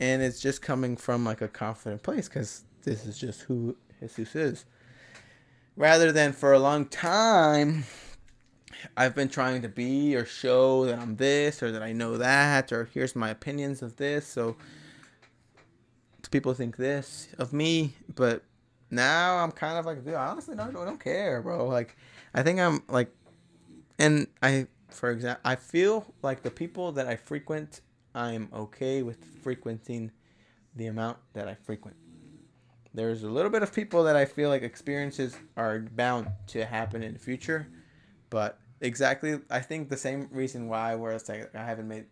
and 0.00 0.22
it's 0.22 0.40
just 0.40 0.62
coming 0.62 0.96
from 0.96 1.24
like 1.24 1.40
a 1.40 1.48
confident 1.48 2.02
place 2.02 2.28
because 2.28 2.64
this 2.82 3.06
is 3.06 3.18
just 3.18 3.42
who 3.42 3.76
Jesus 4.00 4.34
is. 4.34 4.64
Rather 5.76 6.12
than 6.12 6.32
for 6.32 6.52
a 6.52 6.58
long 6.58 6.86
time 6.86 7.84
I've 8.96 9.14
been 9.14 9.28
trying 9.28 9.62
to 9.62 9.68
be 9.68 10.14
or 10.16 10.24
show 10.24 10.84
that 10.86 10.98
I'm 10.98 11.16
this 11.16 11.62
or 11.62 11.72
that 11.72 11.82
I 11.82 11.92
know 11.92 12.16
that 12.18 12.72
or 12.72 12.88
here's 12.92 13.16
my 13.16 13.30
opinions 13.30 13.82
of 13.82 13.96
this. 13.96 14.26
So 14.26 14.56
people 16.30 16.54
think 16.54 16.76
this 16.76 17.28
of 17.38 17.52
me, 17.52 17.94
but 18.14 18.42
now 18.90 19.36
I'm 19.38 19.52
kind 19.52 19.78
of 19.78 19.86
like, 19.86 20.04
dude, 20.04 20.14
I 20.14 20.26
honestly, 20.26 20.54
no, 20.54 20.64
I 20.64 20.70
don't 20.70 21.00
care, 21.00 21.42
bro. 21.42 21.66
Like, 21.66 21.96
I 22.34 22.42
think 22.42 22.60
I'm 22.60 22.82
like 22.88 23.10
and 23.98 24.26
I, 24.42 24.66
for 24.88 25.10
example, 25.10 25.40
I 25.44 25.56
feel 25.56 26.06
like 26.22 26.42
the 26.42 26.50
people 26.50 26.92
that 26.92 27.06
I 27.06 27.16
frequent, 27.16 27.80
I'm 28.14 28.48
okay 28.52 29.02
with 29.02 29.24
frequenting 29.42 30.10
the 30.74 30.86
amount 30.86 31.18
that 31.34 31.48
I 31.48 31.54
frequent. 31.54 31.96
There's 32.92 33.22
a 33.24 33.28
little 33.28 33.50
bit 33.50 33.62
of 33.62 33.72
people 33.72 34.04
that 34.04 34.16
I 34.16 34.24
feel 34.24 34.48
like 34.48 34.62
experiences 34.62 35.36
are 35.56 35.80
bound 35.80 36.28
to 36.48 36.64
happen 36.64 37.02
in 37.02 37.12
the 37.12 37.18
future, 37.18 37.68
but 38.30 38.58
exactly, 38.84 39.40
I 39.50 39.60
think 39.60 39.88
the 39.88 39.96
same 39.96 40.28
reason 40.30 40.68
why 40.68 40.94
where 40.94 41.12
it's 41.12 41.28
like 41.28 41.54
I 41.54 41.64
haven't 41.64 41.88
made 41.88 42.06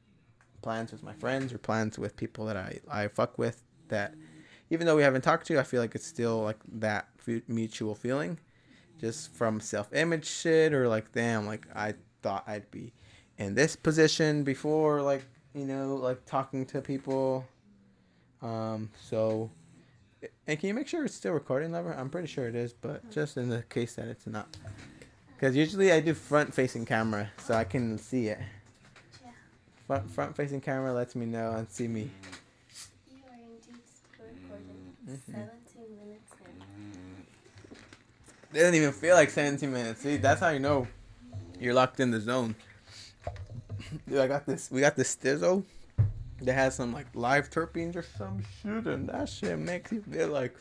plans 0.62 0.92
with 0.92 1.02
my 1.02 1.12
friends 1.12 1.52
or 1.52 1.58
plans 1.58 1.98
with 1.98 2.16
people 2.16 2.46
that 2.46 2.56
I 2.56 2.80
I 2.90 3.08
fuck 3.08 3.38
with 3.38 3.62
that 3.88 4.14
even 4.70 4.86
though 4.86 4.96
we 4.96 5.02
haven't 5.02 5.20
talked 5.20 5.46
to, 5.48 5.58
I 5.60 5.64
feel 5.64 5.82
like 5.82 5.94
it's 5.94 6.06
still 6.06 6.42
like 6.42 6.56
that 6.80 7.06
mutual 7.46 7.94
feeling, 7.94 8.38
just 8.98 9.34
from 9.34 9.60
self 9.60 9.92
image 9.92 10.24
shit 10.26 10.72
or 10.72 10.88
like 10.88 11.12
damn, 11.12 11.46
like 11.46 11.66
I 11.74 11.94
thought 12.22 12.44
I'd 12.46 12.70
be 12.70 12.94
in 13.36 13.54
this 13.54 13.76
position 13.76 14.44
before, 14.44 15.02
like 15.02 15.24
you 15.54 15.66
know, 15.66 15.96
like 15.96 16.24
talking 16.24 16.64
to 16.66 16.80
people. 16.80 17.46
Um, 18.40 18.90
so, 18.98 19.50
and 20.46 20.58
can 20.58 20.68
you 20.68 20.74
make 20.74 20.88
sure 20.88 21.04
it's 21.04 21.14
still 21.14 21.32
recording, 21.32 21.70
Lover? 21.72 21.92
I'm 21.92 22.08
pretty 22.08 22.28
sure 22.28 22.48
it 22.48 22.56
is, 22.56 22.72
but 22.72 23.08
just 23.10 23.36
in 23.36 23.50
the 23.50 23.62
case 23.64 23.94
that 23.96 24.08
it's 24.08 24.26
not, 24.26 24.56
because 25.42 25.56
usually 25.56 25.90
I 25.90 25.98
do 25.98 26.14
front 26.14 26.54
facing 26.54 26.86
camera, 26.86 27.28
so 27.36 27.54
I 27.54 27.64
can 27.64 27.98
see 27.98 28.28
it. 28.28 28.38
Yeah. 29.24 29.30
Front 29.88 30.08
front 30.08 30.36
facing 30.36 30.60
camera 30.60 30.92
lets 30.92 31.16
me 31.16 31.26
know 31.26 31.50
and 31.50 31.68
see 31.68 31.88
me. 31.88 32.12
You 33.10 33.16
are 33.28 33.34
indeed 33.34 33.82
still 33.84 34.24
recording. 34.24 34.94
Mhm. 35.04 35.18
17 35.26 35.98
minutes 35.98 36.32
in. 37.72 37.76
It 38.52 38.60
doesn't 38.60 38.74
even 38.76 38.92
feel 38.92 39.16
like 39.16 39.30
17 39.30 39.72
minutes. 39.72 40.02
See, 40.02 40.16
that's 40.16 40.40
how 40.40 40.50
you 40.50 40.60
know 40.60 40.86
you're 41.58 41.74
locked 41.74 41.98
in 41.98 42.12
the 42.12 42.20
zone. 42.20 42.54
Dude, 44.08 44.18
I 44.18 44.28
got 44.28 44.46
this. 44.46 44.70
We 44.70 44.80
got 44.80 44.94
this 44.94 45.16
Stizzo 45.16 45.64
that 46.40 46.52
has 46.52 46.76
some 46.76 46.92
like 46.92 47.08
live 47.14 47.50
terpenes 47.50 47.96
or 47.96 48.04
some 48.16 48.44
shit, 48.62 48.86
and 48.86 49.08
that 49.08 49.28
shit 49.28 49.58
makes 49.58 49.90
you 49.90 50.02
feel 50.02 50.28
like 50.28 50.54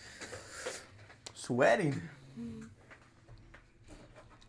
sweating. 1.36 2.02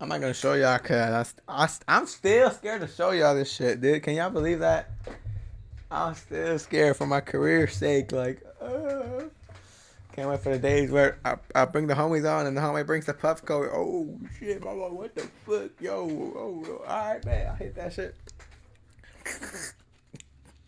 I'm 0.03 0.09
not 0.09 0.21
gonna 0.21 0.35
show 0.35 0.55
y'all 0.55 0.81
cause 0.81 1.33
I, 1.49 1.65
I, 1.65 1.69
I'm 1.87 2.07
still 2.09 2.51
scared 2.51 2.81
to 2.81 2.89
show 2.89 3.13
y'all 3.13 3.37
this 3.37 3.53
shit, 3.53 3.81
dude. 3.81 4.03
Can 4.03 4.17
y'all 4.17 4.31
believe 4.31 4.59
that? 4.59 4.91
I'm 5.93 6.17
still 6.17 6.59
scared 6.59 6.97
for 6.97 7.07
my 7.07 7.21
career's 7.21 7.77
sake. 7.77 8.11
Like, 8.11 8.45
uh, 8.61 9.23
can't 10.13 10.29
wait 10.29 10.41
for 10.41 10.49
the 10.49 10.59
days 10.59 10.91
where 10.91 11.19
I, 11.25 11.37
I 11.55 11.67
bring 11.67 11.87
the 11.87 11.95
homies 11.95 12.29
on 12.29 12.49
and 12.49 12.57
the 12.57 12.61
homie 12.61 12.85
brings 12.85 13.07
the 13.07 13.15
puff 13.15 13.45
coat. 13.45 13.71
Oh 13.73 14.19
shit, 14.41 14.65
mama, 14.65 14.89
what 14.89 15.15
the 15.15 15.23
fuck, 15.47 15.71
yo? 15.81 16.01
Oh, 16.01 16.83
all 16.85 17.13
right, 17.13 17.25
man, 17.25 17.53
I 17.53 17.55
hit 17.55 17.77
that 17.77 17.93
shit. 17.93 18.17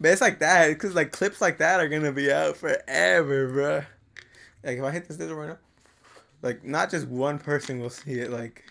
But 0.00 0.10
it's 0.10 0.20
like 0.20 0.40
that, 0.40 0.68
because 0.68 0.94
like 0.94 1.12
clips 1.12 1.40
like 1.40 1.58
that 1.58 1.80
are 1.80 1.88
gonna 1.88 2.12
be 2.12 2.30
out 2.30 2.56
forever, 2.56 3.48
bruh. 3.48 3.86
Like 4.62 4.78
if 4.78 4.84
I 4.84 4.90
hit 4.90 5.08
this 5.08 5.16
digital 5.16 5.38
right 5.38 5.48
now, 5.48 5.58
like 6.42 6.62
not 6.62 6.90
just 6.90 7.08
one 7.08 7.38
person 7.38 7.80
will 7.80 7.90
see 7.90 8.14
it. 8.14 8.30
Like 8.30 8.64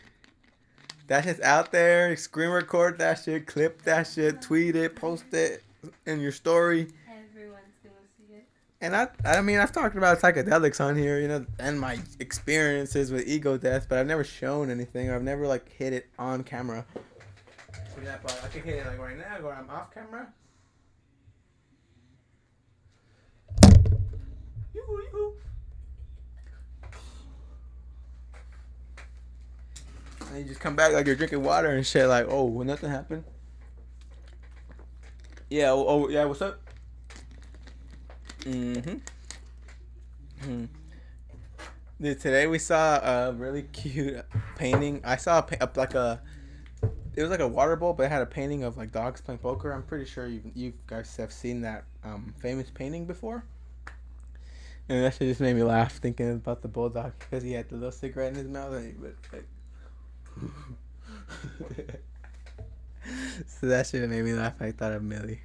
that 1.07 1.23
shit's 1.23 1.41
out 1.41 1.71
there. 1.71 2.15
Screen 2.15 2.49
record 2.49 2.97
that 2.99 3.15
shit, 3.23 3.47
clip 3.47 3.81
that 3.83 4.07
shit, 4.07 4.41
tweet 4.41 4.75
it, 4.75 4.95
post 4.95 5.25
it 5.33 5.63
in 6.05 6.19
your 6.19 6.31
story. 6.31 6.87
Everyone's 7.07 7.61
gonna 7.83 7.95
see 8.17 8.33
it. 8.35 8.45
And 8.81 8.95
I, 8.95 9.09
I 9.25 9.41
mean, 9.41 9.59
I've 9.59 9.71
talked 9.71 9.95
about 9.95 10.19
psychedelics 10.19 10.79
on 10.79 10.95
here, 10.95 11.19
you 11.19 11.27
know, 11.27 11.45
and 11.59 11.79
my 11.79 11.99
experiences 12.19 13.11
with 13.11 13.27
ego 13.27 13.57
death, 13.57 13.87
but 13.89 13.99
I've 13.99 14.07
never 14.07 14.23
shown 14.23 14.69
anything, 14.69 15.09
or 15.09 15.15
I've 15.15 15.23
never 15.23 15.45
like 15.45 15.69
hit 15.71 15.93
it 15.93 16.07
on 16.17 16.43
camera. 16.43 16.85
For 17.93 17.99
example, 17.99 18.31
I 18.43 18.47
can 18.47 18.63
hit 18.63 18.75
it 18.77 18.87
like 18.87 18.99
right 18.99 19.17
now, 19.17 19.45
where 19.45 19.53
I'm 19.53 19.69
off 19.69 19.93
camera. 19.93 20.27
Yoo-hoo, 24.73 24.97
yoo-hoo. 24.97 25.33
And 30.34 30.41
you 30.41 30.48
just 30.48 30.60
come 30.60 30.76
back 30.76 30.93
like 30.93 31.06
you're 31.06 31.15
drinking 31.15 31.43
water 31.43 31.69
and 31.69 31.86
shit, 31.86 32.08
like, 32.08 32.26
oh, 32.28 32.46
well, 32.46 32.65
nothing 32.65 32.89
happened. 32.89 33.24
Yeah, 35.48 35.69
oh, 35.69 35.86
oh 35.88 36.10
yeah, 36.10 36.26
what's 36.26 36.41
up? 36.41 36.60
Mm-hmm. 38.39 38.96
hmm 40.41 40.65
Dude, 42.02 42.19
today 42.19 42.48
we 42.48 42.58
saw 42.58 42.96
a 42.98 43.32
really 43.32 43.62
cute 43.62 44.26
painting. 44.56 45.02
I 45.04 45.17
saw 45.17 45.46
a, 45.62 45.69
like 45.76 45.93
a, 45.93 46.19
it 47.15 47.22
was 47.22 47.30
like 47.30 47.39
a 47.39 47.48
water 47.48 47.76
bowl, 47.76 47.93
but 47.93 48.08
it 48.08 48.10
had 48.10 48.24
a 48.24 48.26
painting 48.26 48.63
of 48.63 48.76
like 48.76 48.91
dogs 48.91 49.22
playing 49.22 49.38
poker. 49.38 49.72
I'm 49.72 49.84
pretty 49.84 50.06
sure 50.06 50.26
you 50.26 50.41
you 50.56 50.74
guys 50.88 51.15
have 51.17 51.32
seen 51.32 51.62
that 51.62 51.84
um, 52.04 52.34
famous 52.39 52.72
painting 52.72 53.06
before. 53.06 53.46
And 54.89 55.04
that 55.04 55.13
shit 55.13 55.28
just 55.28 55.41
made 55.41 55.56
me 55.56 55.62
laugh 55.62 55.98
thinking 55.98 56.32
about 56.32 56.63
the 56.63 56.67
bulldog 56.67 57.13
because 57.19 57.43
he 57.43 57.52
had 57.52 57.69
the 57.69 57.76
little 57.76 57.91
cigarette 57.91 58.30
in 58.30 58.36
his 58.39 58.48
mouth 58.48 58.74
and 58.74 58.91
he 58.91 59.00
would 59.00 59.15
like. 59.32 59.46
so 63.48 63.67
that 63.67 63.88
shit 63.88 64.08
made 64.10 64.24
me 64.24 64.34
laugh. 64.34 64.62
I 64.62 64.72
thought 64.72 64.91
of 64.91 65.04
Millie, 65.04 65.41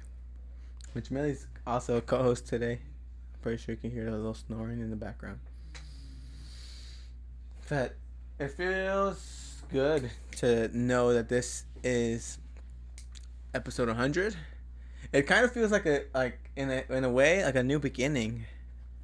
which 0.93 1.11
Millie's 1.11 1.47
also 1.65 1.97
a 1.97 2.01
co-host 2.01 2.47
today. 2.47 2.73
I'm 2.73 3.41
Pretty 3.41 3.57
sure 3.61 3.75
you 3.75 3.81
can 3.81 3.91
hear 3.91 4.07
a 4.07 4.11
little 4.11 4.33
snoring 4.33 4.79
in 4.79 4.89
the 4.89 4.95
background. 4.95 5.39
But 7.69 7.95
it 8.39 8.51
feels 8.51 9.61
good 9.71 10.09
to 10.37 10.69
know 10.75 11.13
that 11.13 11.29
this 11.29 11.65
is 11.83 12.39
episode 13.53 13.87
100. 13.87 14.35
It 15.11 15.23
kind 15.23 15.45
of 15.45 15.51
feels 15.51 15.71
like 15.71 15.85
a 15.85 16.03
like 16.13 16.51
in 16.55 16.69
a 16.69 16.83
in 16.89 17.03
a 17.03 17.09
way 17.09 17.43
like 17.43 17.55
a 17.55 17.63
new 17.63 17.79
beginning, 17.79 18.45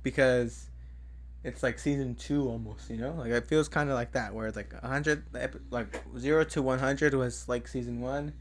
because 0.04 0.68
it's 1.46 1.62
like 1.62 1.80
season 1.80 2.16
two 2.16 2.50
almost. 2.50 2.90
You 2.90 2.98
know, 2.98 3.14
like 3.14 3.32
it 3.32 3.48
feels 3.48 3.70
kind 3.70 3.90
of 3.90 3.96
like 3.96 4.12
that 4.14 4.34
where 4.34 4.48
it's 4.48 4.58
like 4.58 4.74
100 4.82 5.24
like 5.70 6.02
zero 6.18 6.44
to 6.44 6.62
100 6.62 7.14
was 7.14 7.48
like 7.48 7.68
season 7.68 8.02
one, 8.02 8.34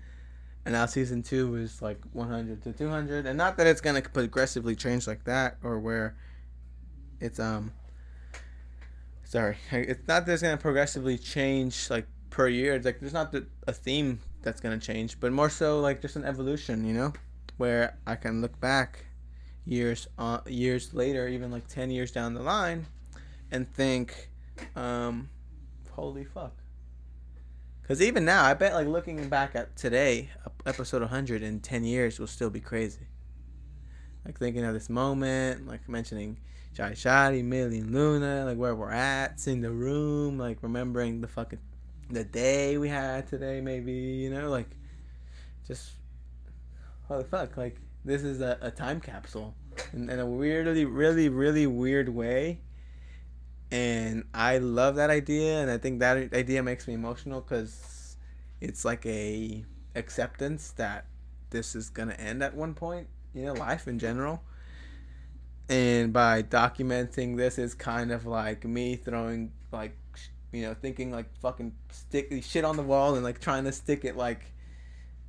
and 0.65 0.73
now 0.73 0.87
season 0.87 1.23
two 1.23 1.51
was 1.51 1.83
like 1.83 2.01
100 2.13 2.63
to 2.63 2.73
200 2.73 3.27
and 3.27 3.37
not 3.37 3.57
that 3.59 3.67
it's 3.67 3.81
gonna 3.81 4.01
progressively 4.01 4.75
change 4.75 5.07
like 5.07 5.25
that 5.25 5.59
or 5.63 5.79
where 5.79 6.17
it's 7.21 7.39
um 7.39 7.73
sorry 9.25 9.57
it's 9.71 10.07
not 10.09 10.27
that 10.27 10.33
it's 10.33 10.43
gonna 10.43 10.57
progressively 10.57 11.19
change 11.19 11.91
like 11.91 12.07
per 12.31 12.49
year. 12.49 12.75
It's 12.75 12.85
like 12.85 12.99
there's 12.99 13.13
not 13.13 13.35
a 13.67 13.73
theme 13.73 14.21
that's 14.43 14.61
gonna 14.61 14.79
change 14.79 15.21
but 15.21 15.33
more 15.33 15.51
so 15.51 15.81
like 15.81 16.01
just 16.01 16.17
an 16.17 16.25
evolution 16.25 16.85
you 16.85 16.95
know? 16.95 17.13
Where 17.57 17.97
i 18.05 18.17
can 18.17 18.41
look 18.41 18.59
back 18.61 19.07
years 19.65 20.09
uh, 20.19 20.41
years 20.47 20.93
later 20.93 21.29
even 21.29 21.53
like 21.53 21.69
10 21.69 21.91
years 21.91 22.11
down 22.11 22.35
the 22.35 22.43
line 22.43 22.87
and 23.55 23.73
think 23.73 24.31
um 24.77 25.29
holy 25.93 26.25
fuck 26.25 26.53
because 27.85 28.01
even 28.01 28.25
now, 28.25 28.45
I 28.45 28.55
bet 28.55 28.73
like 28.73 28.87
looking 28.87 29.29
back 29.29 29.55
at 29.55 29.77
today, 29.77 30.31
episode 30.65 31.03
100 31.03 31.43
in 31.43 31.61
10 31.61 31.85
years 31.85 32.19
will 32.19 32.27
still 32.27 32.49
be 32.49 32.61
crazy. 32.61 33.09
Like 34.25 34.39
thinking 34.39 34.65
of 34.65 34.73
this 34.73 34.89
moment, 34.89 35.67
like 35.67 35.87
mentioning 35.87 36.39
Jai 36.73 36.93
Shadi, 36.93 37.45
Millie, 37.45 37.81
and 37.81 37.93
Luna, 37.93 38.47
like 38.47 38.57
where 38.57 38.75
we're 38.75 38.91
at, 38.91 39.39
seeing 39.39 39.61
the 39.61 39.71
room, 39.71 40.39
like 40.39 40.63
remembering 40.63 41.21
the 41.21 41.29
fucking 41.29 41.59
the 42.09 42.25
day 42.25 42.79
we 42.79 42.89
had 42.89 43.29
today, 43.29 43.61
maybe 43.61 43.93
you 43.93 44.31
know, 44.31 44.49
like 44.49 44.71
just 45.67 45.91
holy 47.07 47.25
fuck, 47.25 47.59
like 47.59 47.77
this 48.03 48.23
is 48.23 48.41
a, 48.41 48.57
a 48.63 48.71
time 48.71 48.99
capsule 48.99 49.55
in, 49.93 50.09
in 50.09 50.21
a 50.21 50.27
weirdly, 50.27 50.87
really, 50.87 51.29
really 51.29 51.67
weird 51.67 52.09
way 52.09 52.61
and 53.75 54.23
I 54.33 54.59
love 54.59 54.95
that 54.95 55.11
idea, 55.11 55.61
and 55.61 55.69
I 55.69 55.79
think 55.79 55.99
that 55.99 56.33
idea 56.33 56.63
makes 56.63 56.87
me 56.87 56.95
emotional 56.95 57.41
because 57.41 58.17
it's 58.61 58.85
like 58.85 59.05
a 59.05 59.65
acceptance 59.97 60.71
that 60.77 61.07
this 61.51 61.75
is 61.75 61.91
gonna 61.91 62.13
end 62.13 62.45
at 62.45 62.55
one 62.55 62.75
point. 62.75 63.09
You 63.35 63.47
know, 63.47 63.55
life 63.55 63.89
in 63.89 63.99
general. 63.99 64.45
And 65.69 66.13
by 66.13 66.45
documenting 66.45 67.37
this 67.37 67.59
is 67.59 67.75
kind 67.75 68.13
of 68.13 68.27
like 68.27 68.65
me 68.65 68.95
throwing 68.95 69.51
like, 69.73 69.97
you 70.53 70.63
know, 70.63 70.75
thinking 70.75 71.11
like 71.11 71.27
fucking 71.41 71.75
stick 71.91 72.33
shit 72.45 72.65
on 72.65 72.77
the 72.77 72.83
wall 72.85 73.17
and 73.17 73.25
like 73.25 73.41
trying 73.41 73.65
to 73.65 73.73
stick 73.73 74.05
it 74.05 74.17
like, 74.17 74.53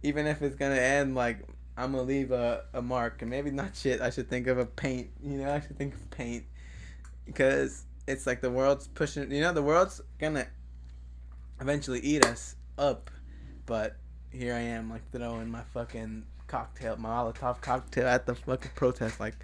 even 0.04 0.28
if 0.28 0.44
it's 0.44 0.56
gonna 0.56 0.76
end 0.76 1.16
like 1.16 1.40
I'm 1.76 1.94
gonna 1.94 2.04
leave 2.04 2.32
a, 2.32 2.66
a 2.76 2.82
mark 2.84 3.24
and 3.24 3.32
maybe 3.32 3.50
not 3.50 3.76
shit. 3.76 4.02
I 4.02 4.12
should 4.12 4.30
think 4.30 4.46
of 4.46 4.60
a 4.60 4.68
paint. 4.68 5.10
You 5.24 5.40
know, 5.40 5.52
I 5.52 5.62
should 5.62 5.80
think 5.80 5.96
of 5.96 6.12
paint 6.12 6.46
because 7.26 7.86
it's 8.08 8.28
like 8.28 8.42
the 8.42 8.52
world's 8.52 8.88
pushing 8.90 9.32
you 9.32 9.42
know 9.42 9.54
the 9.54 9.62
world's 9.64 10.02
gonna 10.20 10.48
eventually 11.60 12.00
eat 12.00 12.26
us 12.26 12.56
up 12.78 13.10
but 13.66 13.96
here 14.32 14.54
i 14.54 14.60
am 14.60 14.90
like 14.90 15.02
throwing 15.12 15.50
my 15.50 15.62
fucking 15.74 16.24
cocktail 16.48 16.96
my 16.98 17.10
molotov 17.10 17.62
cocktail 17.62 18.08
at 18.08 18.26
the 18.26 18.36
fucking 18.36 18.72
protest 18.76 19.20
like 19.20 19.36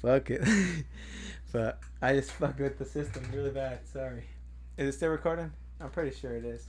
fuck 0.00 0.30
it 0.30 0.42
but 1.52 1.78
i 2.00 2.14
just 2.14 2.32
fucked 2.32 2.58
with 2.58 2.78
the 2.78 2.84
system 2.84 3.22
really 3.32 3.50
bad 3.50 3.78
sorry 3.86 4.24
is 4.76 4.88
it 4.88 4.96
still 4.96 5.10
recording 5.10 5.52
i'm 5.80 5.90
pretty 5.90 6.14
sure 6.16 6.34
it 6.34 6.44
is 6.44 6.66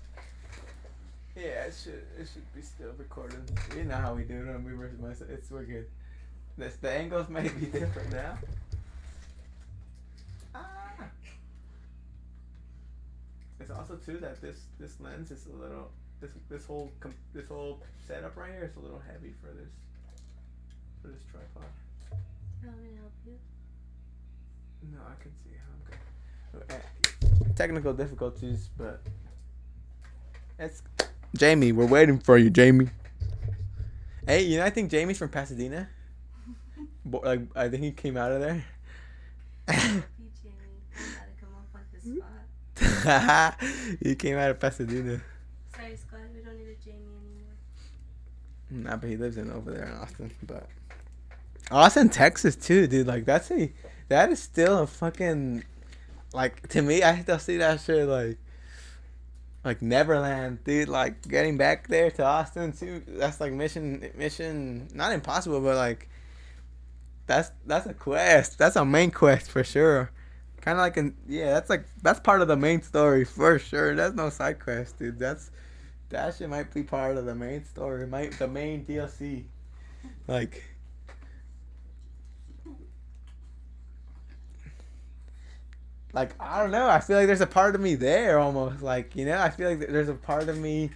Yeah, 1.36 1.66
it 1.66 1.74
should 1.82 2.06
it 2.20 2.28
should 2.32 2.54
be 2.54 2.62
still 2.62 2.92
recording. 2.98 3.42
You 3.76 3.86
know 3.86 3.96
how 3.96 4.14
we 4.14 4.24
do 4.24 4.36
it 4.36 4.64
me 4.64 4.76
versus 4.76 5.00
myself. 5.00 5.32
It's 5.32 5.50
we're 5.50 5.64
good. 5.64 5.88
This, 6.58 6.76
the 6.76 6.92
angles 6.92 7.28
may 7.28 7.48
be 7.50 7.66
different 7.80 8.12
now. 8.12 8.38
Ah. 10.54 11.06
It's 13.64 13.72
also 13.72 13.96
too 13.96 14.18
that 14.18 14.42
this 14.42 14.66
this 14.78 15.00
lens 15.00 15.32
is 15.32 15.46
a 15.46 15.56
little 15.56 15.90
this 16.20 16.32
this 16.50 16.66
whole 16.66 16.92
com- 17.00 17.16
this 17.34 17.48
whole 17.48 17.80
setup 18.06 18.36
right 18.36 18.52
here 18.52 18.66
is 18.66 18.76
a 18.76 18.80
little 18.82 19.02
heavy 19.08 19.34
for 19.40 19.54
this 19.54 19.72
for 21.02 21.08
this 21.08 21.22
tripod. 21.32 21.64
You 22.62 22.68
want 22.68 22.82
me 22.82 22.90
to 22.90 22.96
help 22.98 23.14
you? 23.26 23.40
No, 24.92 25.00
I 25.08 25.16
can 25.22 25.32
see 25.42 25.52
how 25.56 25.72
I'm 25.72 26.68
good. 26.68 26.76
Uh, 26.76 27.54
Technical 27.56 27.94
difficulties, 27.94 28.70
but 28.78 29.02
it's 30.60 30.84
Jamie. 31.34 31.72
We're 31.72 31.86
waiting 31.86 32.20
for 32.20 32.38
you, 32.38 32.50
Jamie. 32.50 32.90
Hey, 34.28 34.42
you 34.44 34.58
know 34.58 34.66
I 34.66 34.72
think 34.72 34.92
Jamie's 34.92 35.18
from 35.18 35.30
Pasadena. 35.30 35.88
Bo- 37.06 37.20
like 37.24 37.40
I 37.56 37.70
think 37.70 37.82
he 37.82 37.92
came 37.94 38.18
out 38.18 38.34
of 38.34 38.42
there. 38.42 38.66
You, 43.04 43.10
Jamie. 43.10 43.22
I 43.22 43.28
gotta 43.28 43.58
come 43.58 43.60
up 43.60 43.60
on 43.60 43.60
the 43.60 43.96
spot. 43.96 44.00
he 44.04 44.16
came 44.16 44.38
out 44.38 44.52
of 44.52 44.60
Pasadena. 44.60 45.22
Sorry, 45.76 45.96
Scott. 45.96 46.20
We 46.34 46.42
don't 46.42 46.58
need 46.58 46.70
a 46.70 46.84
Jamie 46.84 46.98
anymore. 47.10 48.90
Nah, 48.92 48.96
but 48.98 49.10
he 49.10 49.18
lives 49.18 49.38
in 49.38 49.52
over 49.52 49.72
there 49.72 49.86
in 49.86 49.94
Austin. 49.94 50.32
But 50.44 50.68
Austin, 51.72 52.10
Texas, 52.10 52.56
too, 52.56 52.88
dude. 52.88 53.08
Like 53.08 53.26
that's 53.26 53.52
a 53.52 53.72
that 54.10 54.32
is 54.32 54.42
still 54.42 54.80
a 54.80 54.88
fucking 54.88 55.64
like 56.34 56.68
to 56.70 56.82
me. 56.82 57.04
I 57.04 57.22
still 57.22 57.40
see 57.40 57.58
that 57.58 57.82
shit 57.82 58.08
like 58.08 58.38
like 59.64 59.82
Neverland, 59.82 60.64
dude. 60.64 60.90
Like 60.90 61.28
getting 61.28 61.58
back 61.58 61.88
there 61.88 62.12
to 62.12 62.24
Austin 62.24 62.74
too. 62.74 63.04
That's 63.08 63.40
like 63.40 63.54
mission 63.54 64.10
mission 64.16 64.88
not 64.94 65.14
impossible, 65.14 65.62
but 65.62 65.76
like 65.76 66.10
that's 67.28 67.52
that's 67.66 67.86
a 67.86 67.94
quest. 67.94 68.58
That's 68.58 68.76
a 68.76 68.86
main 68.86 69.12
quest 69.12 69.50
for 69.50 69.64
sure. 69.64 70.12
Kind 70.64 70.78
of 70.78 70.82
like 70.82 70.96
an 70.96 71.14
yeah. 71.28 71.52
That's 71.52 71.70
like 71.70 71.84
that's 72.02 72.22
part 72.22 72.42
of 72.42 72.48
the 72.48 72.56
main 72.56 72.82
story 72.82 73.26
for 73.26 73.60
sure. 73.60 73.96
That's 73.98 74.16
no 74.16 74.30
side 74.30 74.62
quest, 74.62 74.98
dude. 74.98 75.20
That's 75.20 75.52
that 76.08 76.36
shit 76.36 76.50
might 76.50 76.74
be 76.74 76.84
part 76.84 77.18
of 77.18 77.26
the 77.26 77.36
main 77.36 77.66
story, 77.66 78.08
might 78.08 78.40
the 78.40 78.48
main 78.48 78.86
DLC. 78.86 79.44
Like 80.26 80.64
like 86.14 86.32
I 86.40 86.62
don't 86.62 86.72
know. 86.72 86.88
I 86.88 87.02
feel 87.02 87.18
like 87.18 87.28
there's 87.28 87.42
a 87.42 87.46
part 87.46 87.76
of 87.76 87.82
me 87.82 87.96
there 87.96 88.40
almost. 88.40 88.82
Like 88.82 89.18
you 89.18 89.26
know, 89.26 89.42
I 89.42 89.50
feel 89.50 89.70
like 89.70 89.80
there's 89.80 90.08
a 90.08 90.14
part 90.14 90.48
of 90.48 90.58
me 90.58 90.92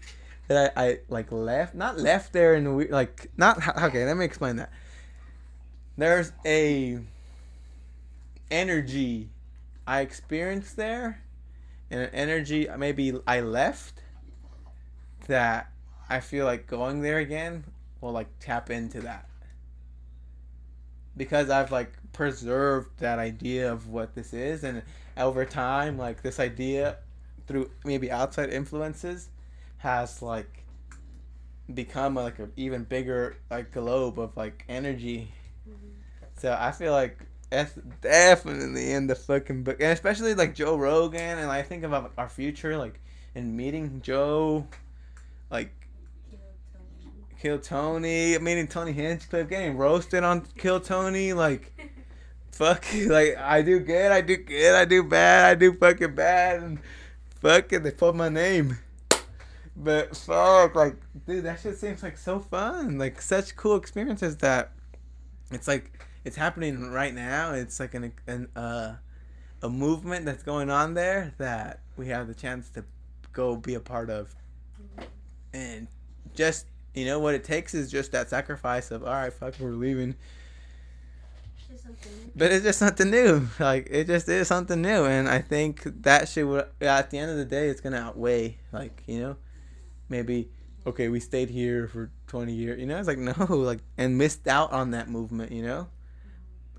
that 0.48 0.72
I, 0.78 0.82
I 0.82 1.00
like 1.10 1.30
left, 1.30 1.76
not 1.76 2.00
left 2.00 2.32
there 2.32 2.56
in 2.56 2.64
the 2.64 2.88
like 2.90 3.30
not 3.36 3.58
okay. 3.84 4.06
Let 4.06 4.16
me 4.16 4.24
explain 4.24 4.56
that. 4.56 4.72
There's 5.98 6.32
a 6.46 7.00
energy 8.50 9.28
I 9.88 10.02
experienced 10.02 10.76
there, 10.76 11.24
and 11.90 12.02
an 12.02 12.10
energy 12.14 12.68
maybe 12.78 13.18
I 13.26 13.40
left 13.40 14.04
that 15.28 15.72
I 16.10 16.20
feel 16.20 16.46
like 16.46 16.68
going 16.68 17.02
there 17.02 17.20
again 17.20 17.64
will 18.02 18.12
like 18.12 18.28
tap 18.40 18.70
into 18.70 19.00
that. 19.02 19.28
Because 21.16 21.50
I've 21.50 21.72
like 21.72 21.94
preserved 22.14 23.00
that 23.00 23.18
idea 23.18 23.72
of 23.72 23.88
what 23.88 24.14
this 24.14 24.34
is 24.34 24.64
and 24.64 24.84
over 25.16 25.46
time 25.46 25.98
like 25.98 26.22
this 26.22 26.40
idea 26.40 26.98
through 27.48 27.70
maybe 27.84 28.12
outside 28.12 28.52
influences 28.52 29.30
has 29.78 30.22
like 30.22 30.64
become 31.74 32.16
like 32.16 32.40
an 32.40 32.52
even 32.56 32.84
bigger 32.84 33.38
like 33.50 33.72
globe 33.72 34.20
of 34.20 34.36
like 34.38 34.64
energy. 34.70 35.32
Mm-hmm. 35.68 35.88
So 36.38 36.58
I 36.60 36.72
feel 36.72 36.92
like 36.92 37.27
that's 37.50 37.74
definitely 38.02 38.92
in 38.92 39.08
the 39.08 39.16
fucking 39.16 39.64
book 39.64 39.78
and 39.80 39.92
especially 39.92 40.36
like 40.36 40.54
Joe 40.54 40.76
Rogan 40.76 41.38
and 41.40 41.50
I 41.50 41.62
think 41.62 41.84
about 41.84 42.12
our 42.18 42.28
future 42.28 42.78
like 42.78 43.00
in 43.36 43.56
meeting 43.56 44.02
Joe 44.04 44.68
like 45.50 45.72
Kill 46.30 46.40
Tony. 46.74 47.14
Kill 47.40 47.60
Tony, 47.60 48.38
meeting 48.40 48.68
Tony 48.68 48.92
Hinchcliffe, 48.92 49.50
getting 49.50 49.78
roasted 49.78 50.24
on 50.24 50.46
Kill 50.58 50.80
Tony, 50.80 51.34
like 51.34 51.72
fuck, 52.52 52.86
like 53.06 53.38
I 53.38 53.62
do 53.62 53.80
good, 53.80 54.12
I 54.12 54.22
do 54.22 54.38
good, 54.38 54.76
I 54.76 54.86
do 54.86 55.04
bad, 55.04 55.52
I 55.52 55.56
do 55.56 55.74
fucking 55.74 56.16
bad, 56.16 56.64
and 56.64 56.80
fucking 57.42 57.84
they 57.84 57.92
put 57.92 58.16
my 58.16 58.30
name. 58.30 58.78
But 59.76 60.18
fuck, 60.18 60.76
like 60.76 60.96
dude, 61.26 61.46
that 61.46 61.60
shit 61.60 61.78
seems 61.78 62.04
like 62.04 62.18
so 62.18 62.40
fun, 62.40 62.98
like 62.98 63.22
such 63.22 63.56
cool 63.56 63.76
experiences 63.76 64.36
that 64.38 64.72
it's 65.52 65.68
like 65.68 65.92
it's 66.28 66.36
happening 66.36 66.92
right 66.92 67.14
now. 67.14 67.54
It's 67.54 67.80
like 67.80 67.94
an 67.94 68.12
an 68.28 68.50
uh 68.56 68.96
a 69.64 69.70
movement 69.70 70.26
that's 70.26 70.44
going 70.44 70.70
on 70.70 70.94
there 70.94 71.34
that 71.38 71.80
we 71.96 72.08
have 72.10 72.28
the 72.28 72.36
chance 72.36 72.70
to 72.72 72.84
go 73.32 73.56
be 73.56 73.76
a 73.76 73.80
part 73.80 74.10
of, 74.10 74.36
and 75.54 75.88
just 76.36 76.68
you 76.94 77.06
know 77.06 77.20
what 77.20 77.34
it 77.34 77.46
takes 77.46 77.74
is 77.74 77.90
just 77.90 78.12
that 78.12 78.30
sacrifice 78.30 78.92
of 78.92 79.04
all 79.04 79.14
right, 79.14 79.32
fuck, 79.32 79.54
we're 79.60 79.72
leaving. 79.72 80.16
But 82.36 82.52
it's 82.52 82.66
just 82.66 82.80
something 82.80 83.10
new. 83.10 83.48
Like 83.60 83.88
it 83.90 84.08
just 84.08 84.28
is 84.28 84.50
something 84.50 84.82
new, 84.82 85.06
and 85.06 85.30
I 85.30 85.40
think 85.40 85.84
that 86.04 86.28
shit 86.28 86.46
would 86.46 86.66
at 86.82 87.10
the 87.10 87.20
end 87.20 87.32
of 87.32 87.38
the 87.38 87.46
day, 87.46 87.70
it's 87.70 87.80
gonna 87.80 87.98
outweigh 87.98 88.58
like 88.74 89.02
you 89.08 89.22
know, 89.22 89.38
maybe 90.10 90.50
okay, 90.86 91.08
we 91.08 91.22
stayed 91.22 91.50
here 91.50 91.88
for 91.88 92.12
twenty 92.28 92.54
years. 92.54 92.82
You 92.82 92.86
know, 92.86 92.98
it's 92.98 93.08
like 93.08 93.18
no, 93.40 93.46
like 93.56 93.80
and 93.98 94.18
missed 94.18 94.46
out 94.46 94.74
on 94.74 94.92
that 94.92 95.10
movement. 95.10 95.54
You 95.54 95.62
know, 95.64 95.88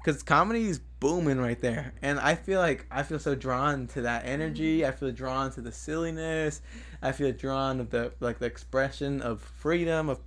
because 0.09 0.23
comedy 0.23 0.69
is 0.69 0.79
booming 1.01 1.39
right 1.39 1.61
there, 1.61 1.93
and 2.01 2.19
I 2.19 2.35
feel 2.35 2.61
like 2.61 2.87
I 2.91 3.03
feel 3.03 3.19
so 3.19 3.35
drawn 3.35 3.87
to 3.89 4.01
that 4.01 4.25
energy. 4.25 4.87
I 4.87 4.91
feel 4.91 5.13
drawn 5.13 5.53
to 5.53 5.61
the 5.61 5.71
silliness. 5.71 6.63
I 7.03 7.13
feel 7.13 7.31
drawn 7.33 7.79
of 7.79 7.91
the 7.91 8.13
like 8.19 8.39
the 8.39 8.47
expression 8.47 9.21
of 9.21 9.43
freedom 9.43 10.09
of 10.09 10.19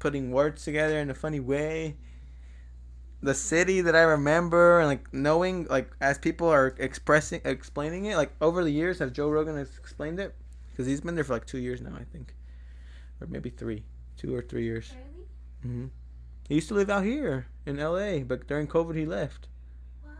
putting 0.00 0.32
words 0.32 0.64
together 0.64 0.98
in 0.98 1.10
a 1.10 1.14
funny 1.14 1.38
way. 1.38 1.94
The 3.22 3.32
city 3.32 3.82
that 3.82 3.94
I 3.94 4.00
remember 4.00 4.80
and 4.80 4.88
like 4.88 5.14
knowing 5.14 5.68
like 5.70 5.92
as 6.00 6.18
people 6.18 6.48
are 6.48 6.74
expressing 6.78 7.40
explaining 7.44 8.06
it 8.06 8.16
like 8.16 8.32
over 8.40 8.64
the 8.64 8.72
years 8.72 8.98
have 8.98 9.12
Joe 9.12 9.28
Rogan 9.28 9.56
has 9.56 9.78
explained 9.78 10.18
it 10.18 10.34
because 10.72 10.88
he's 10.88 11.02
been 11.02 11.14
there 11.14 11.22
for 11.22 11.34
like 11.34 11.46
two 11.46 11.58
years 11.58 11.80
now 11.80 11.94
I 11.94 12.02
think. 12.02 12.34
Or 13.20 13.28
maybe 13.28 13.50
three. 13.50 13.84
Two 14.16 14.34
or 14.34 14.42
three 14.42 14.64
years. 14.64 14.92
Really? 15.62 15.76
hmm 15.76 15.99
he 16.50 16.56
used 16.56 16.68
to 16.68 16.74
live 16.74 16.90
out 16.90 17.04
here 17.04 17.46
in 17.64 17.78
L.A. 17.78 18.22
but 18.24 18.46
during 18.46 18.66
COVID 18.66 18.94
he 18.96 19.06
left 19.06 19.48
What? 20.02 20.12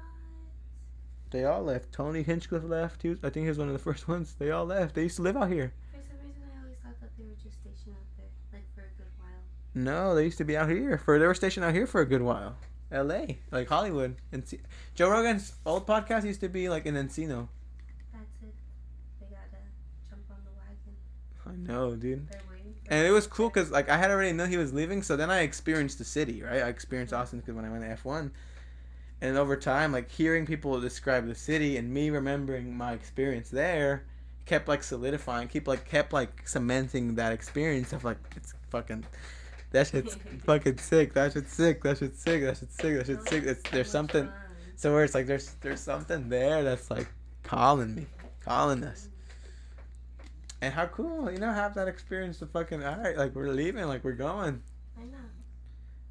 they 1.30 1.44
all 1.44 1.62
left 1.62 1.92
Tony 1.92 2.22
Hinchcliffe 2.22 2.64
left 2.64 3.02
he 3.02 3.08
was, 3.10 3.18
I 3.22 3.28
think 3.30 3.44
he 3.44 3.48
was 3.48 3.58
one 3.58 3.66
of 3.68 3.74
the 3.74 3.78
first 3.90 4.08
ones 4.08 4.34
they 4.38 4.50
all 4.50 4.64
left 4.64 4.94
they 4.94 5.02
used 5.02 5.16
to 5.16 5.22
live 5.22 5.36
out 5.36 5.50
here 5.50 5.74
For 5.92 6.00
some 6.00 6.16
reason, 6.26 6.42
I 6.56 6.62
always 6.62 6.78
thought 6.82 6.98
that 7.00 7.10
they 7.18 7.24
were 7.24 7.36
just 7.42 7.56
stationed 7.60 7.94
out 7.96 8.06
there, 8.16 8.30
like 8.52 8.66
for 8.74 8.80
a 8.82 8.92
good 8.96 9.10
while. 9.18 9.42
no 9.74 10.14
they 10.14 10.24
used 10.24 10.38
to 10.38 10.44
be 10.44 10.56
out 10.56 10.68
here 10.70 10.96
for 10.98 11.18
they 11.18 11.26
were 11.26 11.34
stationed 11.34 11.64
out 11.66 11.74
here 11.74 11.86
for 11.86 12.00
a 12.00 12.06
good 12.06 12.22
while 12.22 12.56
L.A. 12.92 13.38
like 13.52 13.68
Hollywood 13.68 14.16
and 14.32 14.42
Joe 14.94 15.10
Rogan's 15.10 15.54
old 15.66 15.86
podcast 15.86 16.24
used 16.24 16.40
to 16.40 16.48
be 16.48 16.68
like 16.68 16.86
in 16.86 16.94
Encino 16.94 17.48
That's 18.12 18.42
it. 18.42 18.54
They 19.20 19.26
gotta 19.30 19.62
jump 20.08 20.22
on 20.30 20.38
the 20.44 20.54
wagon. 20.58 20.94
I 21.46 21.72
know 21.72 21.94
dude 21.94 22.28
They're 22.28 22.40
And 22.90 23.06
it 23.06 23.12
was 23.12 23.28
cool 23.28 23.48
because 23.48 23.70
like 23.70 23.88
I 23.88 23.96
had 23.96 24.10
already 24.10 24.32
known 24.32 24.50
he 24.50 24.56
was 24.56 24.72
leaving, 24.72 25.02
so 25.02 25.16
then 25.16 25.30
I 25.30 25.40
experienced 25.40 25.98
the 25.98 26.04
city, 26.04 26.42
right? 26.42 26.62
I 26.62 26.68
experienced 26.68 27.14
mm-hmm. 27.14 27.22
Austin 27.22 27.38
because 27.38 27.54
when 27.54 27.64
I 27.64 27.70
went 27.70 27.84
to 27.84 27.88
F 27.88 28.04
one, 28.04 28.32
and 29.20 29.38
over 29.38 29.56
time, 29.56 29.92
like 29.92 30.10
hearing 30.10 30.44
people 30.44 30.78
describe 30.80 31.26
the 31.28 31.34
city 31.34 31.76
and 31.76 31.92
me 31.92 32.10
remembering 32.10 32.76
my 32.76 32.92
experience 32.92 33.48
there, 33.48 34.02
kept 34.44 34.66
like 34.66 34.82
solidifying, 34.82 35.46
keep 35.46 35.68
like 35.68 35.88
kept 35.88 36.12
like 36.12 36.48
cementing 36.48 37.14
that 37.14 37.32
experience 37.32 37.92
of 37.92 38.02
like 38.04 38.18
it's 38.36 38.54
fucking. 38.70 39.04
That 39.70 39.86
shit's 39.86 40.16
fucking 40.44 40.78
sick. 40.78 41.14
That 41.14 41.32
shit's 41.32 41.52
sick. 41.52 41.84
That 41.84 41.98
shit's 41.98 42.20
sick. 42.20 42.42
That 42.42 42.56
shit's 42.56 42.74
sick. 42.74 42.96
That 42.96 43.06
shit's 43.06 43.30
sick. 43.30 43.44
It's, 43.44 43.70
there's 43.70 43.90
something. 43.90 44.28
So 44.74 44.92
where 44.92 45.04
it's 45.04 45.14
like 45.14 45.26
there's 45.26 45.54
there's 45.60 45.80
something 45.80 46.28
there 46.28 46.64
that's 46.64 46.90
like 46.90 47.06
calling 47.44 47.94
me, 47.94 48.06
calling 48.44 48.82
us. 48.82 49.08
And 50.62 50.74
how 50.74 50.86
cool, 50.86 51.30
you 51.30 51.38
know, 51.38 51.52
have 51.52 51.74
that 51.74 51.88
experience 51.88 52.42
of 52.42 52.50
fucking 52.50 52.84
all 52.84 52.96
right, 52.98 53.16
like 53.16 53.34
we're 53.34 53.48
leaving, 53.48 53.84
like 53.86 54.04
we're 54.04 54.12
going 54.12 54.62
I 54.98 55.04
know. 55.04 55.16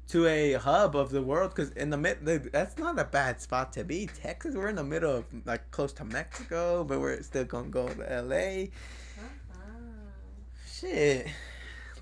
to 0.08 0.26
a 0.26 0.54
hub 0.54 0.96
of 0.96 1.10
the 1.10 1.22
world 1.22 1.54
because 1.54 1.70
in 1.72 1.90
the 1.90 1.96
mid, 1.96 2.24
that's 2.52 2.76
not 2.76 2.98
a 2.98 3.04
bad 3.04 3.40
spot 3.40 3.72
to 3.74 3.84
be. 3.84 4.08
Texas, 4.08 4.56
we're 4.56 4.68
in 4.68 4.74
the 4.76 4.82
middle 4.82 5.18
of 5.18 5.24
like 5.44 5.70
close 5.70 5.92
to 5.94 6.04
Mexico, 6.04 6.82
but 6.82 6.98
we're 7.00 7.22
still 7.22 7.44
gonna 7.44 7.68
go 7.68 7.88
to 7.88 8.12
L.A. 8.12 8.70
Uh-uh. 9.18 9.60
Shit, 10.72 11.28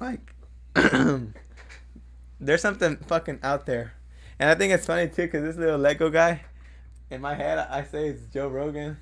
like 0.01 0.35
there's 2.41 2.63
something 2.63 2.97
fucking 3.09 3.41
out 3.43 3.67
there, 3.67 3.93
and 4.39 4.49
I 4.49 4.55
think 4.55 4.73
it's 4.73 4.87
funny 4.87 5.09
too 5.09 5.23
because 5.23 5.43
this 5.43 5.57
little 5.57 5.79
Lego 5.79 6.09
guy, 6.09 6.43
in 7.11 7.21
my 7.21 7.35
head, 7.35 7.59
I 7.59 7.83
say 7.85 8.09
it's 8.09 8.23
Joe 8.33 8.49
Rogan, 8.49 8.97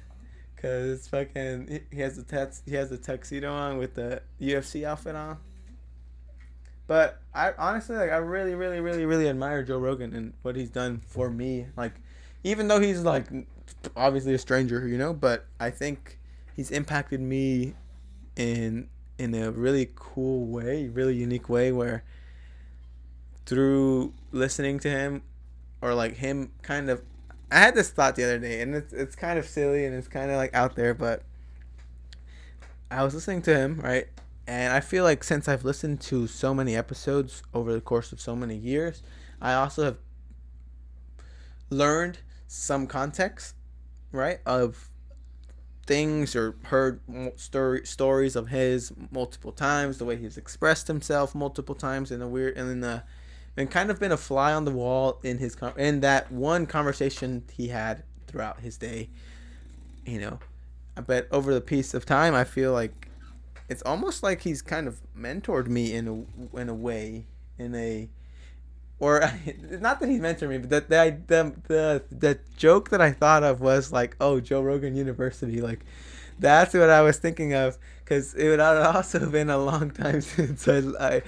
Cause 0.61 1.07
fucking 1.09 1.83
he- 1.91 1.99
has 1.99 2.17
the 2.17 2.23
tats 2.23 2.63
he 2.65 2.75
has 2.75 2.89
the 2.89 2.97
tuxedo 2.97 3.53
on 3.53 3.79
with 3.79 3.95
the 3.95 4.23
UFC 4.41 4.85
outfit 4.85 5.15
on. 5.15 5.39
But 6.87 7.21
I 7.35 7.53
honestly 7.59 7.97
like 7.97 8.11
I 8.11 8.17
really 8.17 8.55
really 8.55 8.81
really 8.81 9.05
really 9.05 9.29
admire 9.29 9.63
Joe 9.63 9.79
Rogan 9.79 10.15
and 10.15 10.33
what 10.43 10.57
he's 10.57 10.71
done 10.71 11.01
for 11.07 11.29
me. 11.29 11.67
Like 11.77 11.93
even 12.43 12.69
though 12.69 12.81
he's 12.81 13.03
like 13.03 13.27
obviously 13.97 14.35
a 14.35 14.39
stranger, 14.39 14.87
you 14.89 14.97
know, 14.97 15.13
but 15.13 15.47
I 15.61 15.71
think 15.71 16.19
he's 16.55 16.71
impacted 16.71 17.21
me 17.21 17.75
in 18.37 18.89
in 19.19 19.35
a 19.35 19.51
really 19.51 19.91
cool 19.95 20.47
way, 20.47 20.89
really 20.89 21.17
unique 21.17 21.49
way 21.49 21.73
where 21.73 22.05
through 23.45 24.13
listening 24.33 24.79
to 24.81 24.91
him 24.91 25.23
or 25.81 25.95
like 25.95 26.17
him 26.17 26.51
kind 26.63 26.91
of 26.91 27.03
I 27.51 27.59
had 27.59 27.75
this 27.75 27.91
thought 27.91 28.17
the 28.17 28.25
other 28.25 28.39
day 28.39 28.61
and 28.61 28.75
it's 28.75 28.93
it's 28.93 29.15
kind 29.15 29.39
of 29.39 29.47
silly 29.47 29.85
and 29.85 29.95
it's 29.95 30.09
kind 30.09 30.31
of 30.31 30.37
like 30.37 30.55
out 30.55 30.75
there 30.75 30.95
but 30.95 31.23
I 32.91 33.03
was 33.03 33.15
listening 33.15 33.43
to 33.43 33.57
him, 33.57 33.81
right? 33.81 34.07
And 34.47 34.73
I 34.73 34.81
feel 34.81 35.03
like 35.03 35.25
since 35.25 35.49
I've 35.49 35.65
listened 35.65 36.01
to 36.03 36.27
so 36.29 36.55
many 36.55 36.77
episodes 36.77 37.43
over 37.53 37.73
the 37.73 37.81
course 37.81 38.13
of 38.13 38.21
so 38.21 38.37
many 38.37 38.57
years, 38.57 39.03
I 39.41 39.55
also 39.55 39.85
have 39.85 39.99
learned 41.69 42.19
some 42.47 42.87
context, 42.87 43.57
right, 44.13 44.39
of 44.47 44.89
things 45.85 46.37
or 46.37 46.57
heard 46.65 47.01
story 47.37 47.85
stories 47.85 48.37
of 48.37 48.49
his 48.49 48.93
multiple 49.11 49.53
times, 49.53 49.99
the 49.99 50.05
way 50.05 50.17
he's 50.17 50.37
expressed 50.37 50.87
himself 50.87 51.35
multiple 51.35 51.75
times 51.75 52.13
in 52.13 52.21
the 52.21 52.29
weird 52.29 52.57
and 52.57 52.71
in 52.71 52.81
the 52.81 53.03
and 53.57 53.71
kind 53.71 53.91
of 53.91 53.99
been 53.99 54.13
a 54.13 54.17
fly 54.17 54.53
on 54.53 54.65
the 54.65 54.71
wall 54.71 55.19
in 55.23 55.39
his 55.39 55.55
con- 55.55 55.79
in 55.79 56.01
that 56.01 56.31
one 56.31 56.67
conversation 56.67 57.45
he 57.53 57.69
had 57.69 58.03
throughout 58.27 58.61
his 58.61 58.77
day, 58.77 59.09
you 60.05 60.21
know. 60.21 60.39
But 61.07 61.29
over 61.31 61.53
the 61.53 61.61
piece 61.61 61.95
of 61.95 62.07
time, 62.07 62.35
I 62.35 62.45
feel 62.45 62.73
like 62.73 63.09
it's 63.69 63.83
almost 63.83 64.23
like 64.23 64.43
he's 64.43 64.63
kind 64.63 64.87
of 64.87 65.01
mentored 65.17 65.67
me 65.67 65.95
in 65.95 66.27
a 66.55 66.59
in 66.59 66.69
a 66.69 66.75
way, 66.75 67.27
in 67.59 67.75
a 67.75 68.09
or 68.99 69.21
not 69.71 70.01
that 70.01 70.09
he's 70.09 70.21
mentored 70.21 70.49
me, 70.49 70.59
but 70.59 70.71
that 70.71 70.89
the, 70.89 71.23
the 71.27 71.55
the 71.69 72.03
the 72.11 72.39
joke 72.57 72.91
that 72.91 73.01
I 73.01 73.13
thought 73.13 73.43
of 73.43 73.61
was 73.61 73.93
like, 73.93 74.17
oh, 74.21 74.41
Joe 74.41 74.63
Rogan 74.63 74.95
University, 74.97 75.61
like 75.61 75.81
that's 76.39 76.75
what 76.75 76.91
I 76.91 77.03
was 77.03 77.19
thinking 77.19 77.55
of, 77.55 77.79
because 78.05 78.35
it 78.35 78.49
would 78.49 78.61
have 78.61 78.97
also 78.97 79.31
been 79.31 79.51
a 79.51 79.59
long 79.59 79.91
time 79.91 80.21
since 80.23 80.69
I, 80.69 80.83
I 81.01 81.23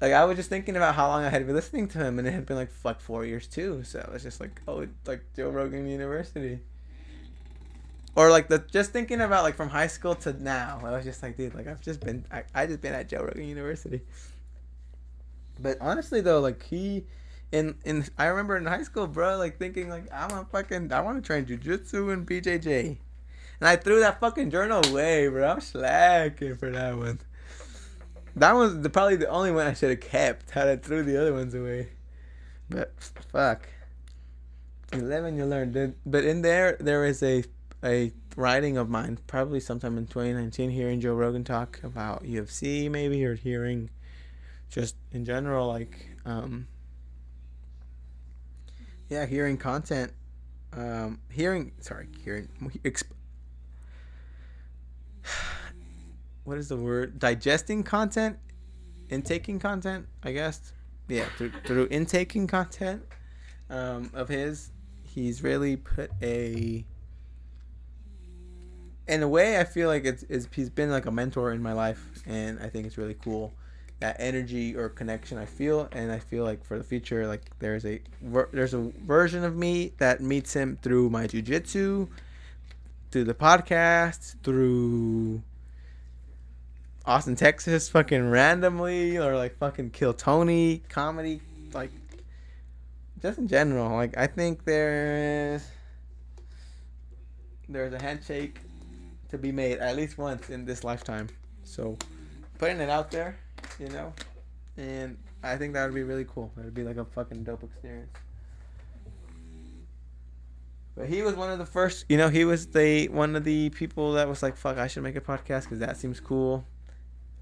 like 0.00 0.12
I 0.12 0.24
was 0.24 0.36
just 0.36 0.48
thinking 0.48 0.76
about 0.76 0.94
how 0.94 1.08
long 1.08 1.24
I 1.24 1.28
had 1.28 1.46
been 1.46 1.56
listening 1.56 1.88
to 1.88 1.98
him, 1.98 2.18
and 2.18 2.28
it 2.28 2.32
had 2.32 2.46
been 2.46 2.56
like 2.56 2.70
like 2.84 3.00
four 3.00 3.24
years 3.24 3.46
too. 3.46 3.82
So 3.84 4.04
I 4.06 4.12
was 4.12 4.22
just 4.22 4.40
like, 4.40 4.60
oh, 4.68 4.80
it's 4.80 5.08
like 5.08 5.24
Joe 5.34 5.50
Rogan 5.50 5.86
University. 5.88 6.60
Or 8.14 8.30
like 8.30 8.48
the 8.48 8.58
just 8.58 8.90
thinking 8.92 9.20
about 9.20 9.44
like 9.44 9.56
from 9.56 9.68
high 9.68 9.86
school 9.86 10.14
to 10.16 10.32
now, 10.32 10.80
I 10.84 10.90
was 10.90 11.04
just 11.04 11.22
like, 11.22 11.36
dude, 11.36 11.54
like 11.54 11.68
I've 11.68 11.80
just 11.80 12.00
been, 12.00 12.24
I, 12.32 12.42
I 12.54 12.66
just 12.66 12.80
been 12.80 12.94
at 12.94 13.08
Joe 13.08 13.22
Rogan 13.22 13.46
University. 13.46 14.00
But 15.60 15.78
honestly 15.80 16.20
though, 16.20 16.40
like 16.40 16.62
he, 16.64 17.04
in 17.52 17.76
in 17.84 18.04
I 18.16 18.26
remember 18.26 18.56
in 18.56 18.66
high 18.66 18.82
school, 18.82 19.06
bro, 19.06 19.36
like 19.36 19.58
thinking 19.58 19.88
like 19.88 20.04
I'm 20.12 20.30
a 20.36 20.44
fucking, 20.44 20.92
I 20.92 21.00
want 21.00 21.22
to 21.22 21.26
train 21.26 21.46
jujitsu 21.46 22.12
and 22.12 22.26
BJJ, 22.26 22.96
and 23.60 23.68
I 23.68 23.76
threw 23.76 24.00
that 24.00 24.20
fucking 24.20 24.50
journal 24.50 24.84
away, 24.88 25.28
bro. 25.28 25.48
I'm 25.48 25.60
slacking 25.60 26.56
for 26.56 26.70
that 26.70 26.96
one. 26.96 27.20
That 28.36 28.52
was 28.52 28.80
the, 28.80 28.90
probably 28.90 29.16
the 29.16 29.28
only 29.28 29.50
one 29.50 29.66
I 29.66 29.72
should 29.72 29.90
have 29.90 30.00
kept. 30.00 30.50
Had 30.50 30.68
I 30.68 30.76
threw 30.76 31.02
the 31.02 31.20
other 31.20 31.32
ones 31.32 31.54
away, 31.54 31.88
but 32.68 32.92
fuck. 33.32 33.68
And 34.92 35.02
you 35.36 35.44
learn. 35.44 35.72
Then- 35.72 35.96
But 36.06 36.24
in 36.24 36.42
there, 36.42 36.76
there 36.80 37.04
is 37.04 37.22
a 37.22 37.44
a 37.84 38.12
writing 38.36 38.76
of 38.76 38.88
mine, 38.88 39.18
probably 39.28 39.60
sometime 39.60 39.96
in 39.98 40.06
2019, 40.06 40.70
hearing 40.70 41.00
Joe 41.00 41.14
Rogan 41.14 41.44
talk 41.44 41.80
about 41.84 42.24
UFC, 42.24 42.90
maybe, 42.90 43.24
or 43.24 43.34
hearing 43.34 43.90
just 44.68 44.96
in 45.12 45.24
general, 45.24 45.68
like, 45.68 46.08
um, 46.24 46.66
yeah, 49.08 49.26
hearing 49.26 49.56
content, 49.56 50.12
um, 50.72 51.20
hearing, 51.30 51.70
sorry, 51.80 52.08
hearing, 52.24 52.48
exp- 52.84 53.04
what 56.48 56.56
is 56.56 56.68
the 56.68 56.76
word? 56.76 57.18
Digesting 57.18 57.82
content, 57.82 58.38
intaking 59.10 59.58
content, 59.58 60.06
I 60.22 60.32
guess. 60.32 60.72
Yeah, 61.06 61.26
through, 61.36 61.52
through 61.64 61.88
intaking 61.90 62.46
content 62.46 63.02
um, 63.68 64.10
of 64.14 64.28
his, 64.28 64.70
he's 65.02 65.42
really 65.42 65.76
put 65.76 66.10
a. 66.22 66.86
In 69.06 69.22
a 69.22 69.28
way, 69.28 69.58
I 69.58 69.64
feel 69.64 69.88
like 69.88 70.06
it's, 70.06 70.22
it's 70.30 70.48
he's 70.52 70.70
been 70.70 70.90
like 70.90 71.04
a 71.04 71.10
mentor 71.10 71.52
in 71.52 71.62
my 71.62 71.74
life, 71.74 72.02
and 72.26 72.58
I 72.60 72.70
think 72.70 72.86
it's 72.86 72.96
really 72.96 73.16
cool 73.22 73.52
that 74.00 74.16
energy 74.18 74.76
or 74.76 74.88
connection 74.88 75.36
I 75.36 75.44
feel, 75.44 75.88
and 75.92 76.10
I 76.10 76.18
feel 76.18 76.44
like 76.44 76.64
for 76.64 76.78
the 76.78 76.84
future, 76.84 77.26
like 77.26 77.42
there's 77.58 77.84
a 77.84 78.00
there's 78.52 78.72
a 78.72 78.90
version 79.04 79.44
of 79.44 79.54
me 79.54 79.92
that 79.98 80.22
meets 80.22 80.54
him 80.54 80.78
through 80.80 81.10
my 81.10 81.26
jujitsu, 81.26 82.08
through 83.10 83.24
the 83.24 83.34
podcast, 83.34 84.36
through 84.42 85.42
Austin, 87.08 87.36
Texas, 87.36 87.88
fucking 87.88 88.28
randomly, 88.28 89.16
or 89.16 89.34
like 89.34 89.56
fucking 89.56 89.88
Kill 89.88 90.12
Tony 90.12 90.82
comedy, 90.90 91.40
like 91.72 91.90
just 93.22 93.38
in 93.38 93.48
general. 93.48 93.96
Like 93.96 94.18
I 94.18 94.26
think 94.26 94.66
there's 94.66 95.66
there's 97.66 97.94
a 97.94 98.02
handshake 98.02 98.58
to 99.30 99.38
be 99.38 99.50
made 99.50 99.78
at 99.78 99.96
least 99.96 100.18
once 100.18 100.50
in 100.50 100.66
this 100.66 100.84
lifetime. 100.84 101.30
So 101.64 101.96
putting 102.58 102.78
it 102.78 102.90
out 102.90 103.10
there, 103.10 103.38
you 103.80 103.88
know, 103.88 104.12
and 104.76 105.16
I 105.42 105.56
think 105.56 105.72
that 105.72 105.86
would 105.86 105.94
be 105.94 106.02
really 106.02 106.26
cool. 106.28 106.52
It 106.58 106.64
would 106.66 106.74
be 106.74 106.84
like 106.84 106.98
a 106.98 107.06
fucking 107.06 107.42
dope 107.42 107.62
experience. 107.62 108.12
But 110.94 111.08
he 111.08 111.22
was 111.22 111.36
one 111.36 111.50
of 111.50 111.58
the 111.58 111.64
first, 111.64 112.04
you 112.10 112.18
know, 112.18 112.28
he 112.28 112.44
was 112.44 112.66
the 112.66 113.08
one 113.08 113.34
of 113.34 113.44
the 113.44 113.70
people 113.70 114.12
that 114.12 114.28
was 114.28 114.42
like, 114.42 114.58
"Fuck, 114.58 114.76
I 114.76 114.88
should 114.88 115.04
make 115.04 115.16
a 115.16 115.22
podcast 115.22 115.62
because 115.62 115.78
that 115.78 115.96
seems 115.96 116.20
cool." 116.20 116.66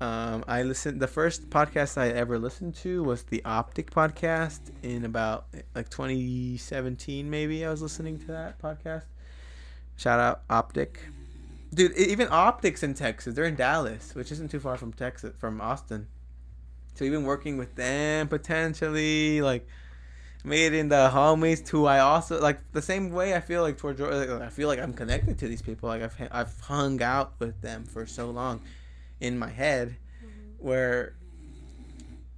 Um, 0.00 0.44
I 0.46 0.62
listened. 0.62 1.00
The 1.00 1.06
first 1.06 1.48
podcast 1.48 1.96
I 1.96 2.08
ever 2.08 2.38
listened 2.38 2.74
to 2.76 3.02
was 3.02 3.22
the 3.22 3.42
Optic 3.46 3.90
podcast 3.90 4.60
in 4.82 5.06
about 5.06 5.46
like 5.74 5.88
2017, 5.88 7.30
maybe. 7.30 7.64
I 7.64 7.70
was 7.70 7.80
listening 7.80 8.18
to 8.20 8.26
that 8.26 8.60
podcast. 8.60 9.04
Shout 9.96 10.20
out 10.20 10.42
Optic, 10.50 11.00
dude. 11.72 11.96
Even 11.96 12.28
Optics 12.30 12.82
in 12.82 12.92
Texas. 12.92 13.34
They're 13.34 13.46
in 13.46 13.54
Dallas, 13.54 14.14
which 14.14 14.30
isn't 14.32 14.50
too 14.50 14.60
far 14.60 14.76
from 14.76 14.92
Texas, 14.92 15.32
from 15.38 15.62
Austin. 15.62 16.08
So 16.94 17.06
even 17.06 17.24
working 17.24 17.56
with 17.56 17.74
them 17.74 18.28
potentially, 18.28 19.40
like 19.40 19.66
meeting 20.44 20.90
the 20.90 21.10
homies 21.10 21.66
who 21.66 21.86
I 21.86 22.00
also 22.00 22.38
like 22.38 22.60
the 22.72 22.82
same 22.82 23.12
way 23.12 23.34
I 23.34 23.40
feel 23.40 23.62
like 23.62 23.78
towards. 23.78 23.98
Like, 23.98 24.28
I 24.28 24.50
feel 24.50 24.68
like 24.68 24.78
I'm 24.78 24.92
connected 24.92 25.38
to 25.38 25.48
these 25.48 25.62
people. 25.62 25.88
Like 25.88 26.02
I've 26.02 26.28
I've 26.30 26.60
hung 26.60 27.00
out 27.00 27.32
with 27.38 27.62
them 27.62 27.84
for 27.86 28.04
so 28.04 28.28
long 28.28 28.60
in 29.20 29.38
my 29.38 29.50
head 29.50 29.96
mm-hmm. 30.18 30.66
where 30.66 31.14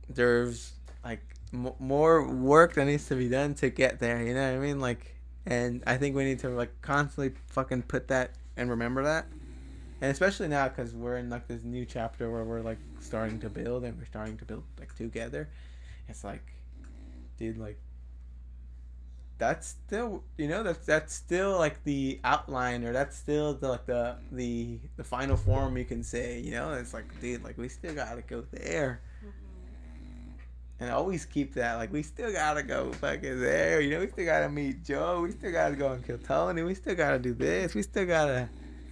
there's 0.08 0.72
like 1.04 1.22
m- 1.52 1.72
more 1.78 2.26
work 2.26 2.74
that 2.74 2.84
needs 2.86 3.06
to 3.08 3.14
be 3.14 3.28
done 3.28 3.54
to 3.54 3.70
get 3.70 3.98
there 3.98 4.22
you 4.22 4.34
know 4.34 4.52
what 4.52 4.56
i 4.56 4.58
mean? 4.58 4.80
Like 4.80 5.14
and 5.46 5.82
i 5.86 5.96
think 5.96 6.14
we 6.14 6.24
need 6.24 6.40
to 6.40 6.48
like 6.50 6.70
constantly 6.82 7.32
fucking 7.48 7.82
put 7.82 8.08
that 8.08 8.32
and 8.58 8.68
remember 8.68 9.04
that. 9.04 9.26
And 10.00 10.10
especially 10.10 10.48
now 10.48 10.68
because 10.68 10.94
we're 10.94 11.16
in 11.16 11.30
like 11.30 11.48
this 11.48 11.64
new 11.64 11.84
chapter 11.84 12.30
where 12.30 12.44
we're 12.44 12.60
like 12.60 12.78
starting 13.00 13.40
to 13.40 13.48
build 13.48 13.84
and 13.84 13.96
we're 13.96 14.04
starting 14.04 14.36
to 14.38 14.44
build 14.44 14.64
like 14.78 14.94
together. 14.94 15.48
It's 16.08 16.24
like 16.24 16.42
dude 17.38 17.56
like 17.56 17.78
that's 19.39 19.68
still 19.68 20.24
you 20.36 20.49
know 20.49 20.64
that's 20.64 20.84
that's 20.84 21.14
still 21.14 21.57
like 21.59 21.82
the 21.84 22.20
outline 22.24 22.84
or 22.84 22.93
that's 22.93 23.16
still 23.16 23.55
the 23.55 23.68
like 23.68 23.86
the 23.86 24.16
the 24.32 24.80
the 24.97 25.05
final 25.05 25.36
form 25.36 25.76
you 25.78 25.84
can 25.84 26.03
say 26.03 26.41
you 26.41 26.51
know? 26.51 26.72
It's 26.72 26.93
like 26.93 27.05
dude 27.20 27.45
like 27.45 27.57
we 27.57 27.68
still 27.68 27.95
gotta 27.95 28.22
go 28.22 28.45
there. 28.51 29.01
Mm-hmm. 29.20 29.30
And 30.80 30.91
always 30.91 31.24
keep 31.24 31.55
that 31.55 31.76
like 31.76 31.93
we 31.93 32.03
still 32.03 32.32
gotta 32.32 32.64
go 32.64 32.93
fucking 32.95 33.41
there. 33.41 33.80
You 33.80 33.91
know 33.91 34.01
we 34.01 34.09
still 34.09 34.26
gotta 34.26 34.49
meet 34.49 34.84
joe. 34.84 35.20
We 35.22 35.30
still 35.30 35.53
gotta 35.53 35.76
go 35.76 35.93
and 35.93 36.05
kill 36.05 36.18
tony. 36.18 36.62
We 36.62 36.74
still 36.74 36.97
gotta 36.97 37.20
do 37.20 37.32
this. 37.34 37.74
We 37.74 37.82
still 37.82 38.07
gotta 38.07 38.49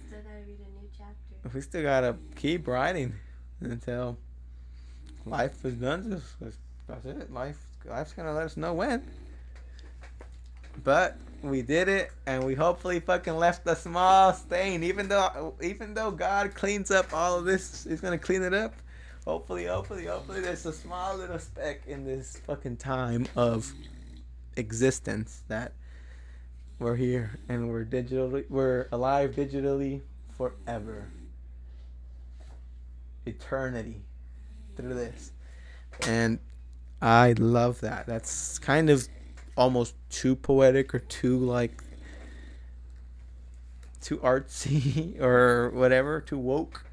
Still 0.07 0.19
gotta 0.21 0.35
read 0.45 0.59
a 0.59 0.81
new 0.81 0.89
chapter. 0.97 1.49
we 1.53 1.61
still 1.61 1.83
gotta 1.83 2.15
keep 2.35 2.67
writing 2.67 3.13
until 3.59 4.17
life 5.25 5.65
is 5.65 5.75
done. 5.75 6.21
Just 6.41 6.57
that's 6.87 7.05
it. 7.05 7.33
Life 7.33 7.61
life's 7.85 8.13
gonna 8.13 8.33
let 8.33 8.45
us 8.45 8.55
know 8.55 8.73
when 8.73 9.03
but 10.83 11.17
we 11.43 11.61
did 11.61 11.87
it 11.87 12.11
and 12.25 12.43
we 12.43 12.55
hopefully 12.55 12.99
fucking 12.99 13.35
left 13.35 13.67
a 13.67 13.75
small 13.75 14.33
stain 14.33 14.83
even 14.83 15.07
though 15.07 15.53
even 15.61 15.93
though 15.93 16.09
god 16.09 16.53
cleans 16.55 16.89
up 16.89 17.13
all 17.13 17.37
of 17.37 17.45
this 17.45 17.85
he's 17.87 18.01
gonna 18.01 18.17
clean 18.17 18.41
it 18.41 18.53
up 18.53 18.73
hopefully 19.25 19.65
hopefully 19.65 20.05
hopefully 20.05 20.41
there's 20.41 20.65
a 20.65 20.73
small 20.73 21.15
little 21.15 21.39
speck 21.39 21.81
in 21.85 22.05
this 22.05 22.41
fucking 22.47 22.75
time 22.75 23.27
of 23.35 23.71
existence 24.55 25.43
that 25.47 25.73
we're 26.79 26.95
here 26.95 27.37
and 27.49 27.69
we're 27.69 27.85
digitally 27.85 28.49
we're 28.49 28.87
alive 28.91 29.31
digitally 29.31 30.01
forever. 30.37 31.09
Eternity 33.25 34.01
through 34.75 34.93
this. 34.93 35.31
And 36.07 36.39
I 37.01 37.33
love 37.33 37.81
that. 37.81 38.05
That's 38.05 38.59
kind 38.59 38.89
of 38.89 39.07
almost 39.57 39.95
too 40.09 40.35
poetic 40.35 40.93
or 40.93 40.99
too 40.99 41.39
like 41.39 41.83
too 43.99 44.17
artsy 44.17 45.19
or 45.21 45.71
whatever, 45.71 46.21
too 46.21 46.37
woke. 46.37 46.85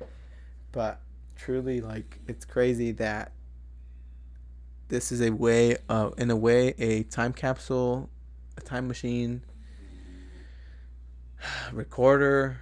But 0.73 1.01
truly 1.37 1.81
like 1.81 2.19
it's 2.27 2.45
crazy 2.45 2.91
that 2.93 3.33
this 4.89 5.13
is 5.13 5.21
a 5.21 5.31
way 5.31 5.77
in 6.19 6.31
a 6.31 6.37
way 6.37 6.75
a 6.79 7.05
time 7.05 7.33
capsule, 7.33 8.09
a 8.57 8.61
time 8.61 8.89
machine, 8.89 9.43
recorder, 11.73 12.59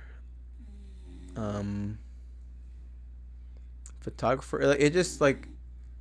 um 1.36 1.98
photographer 4.00 4.66
like 4.66 4.80
it 4.80 4.92
just 4.92 5.20
like 5.20 5.48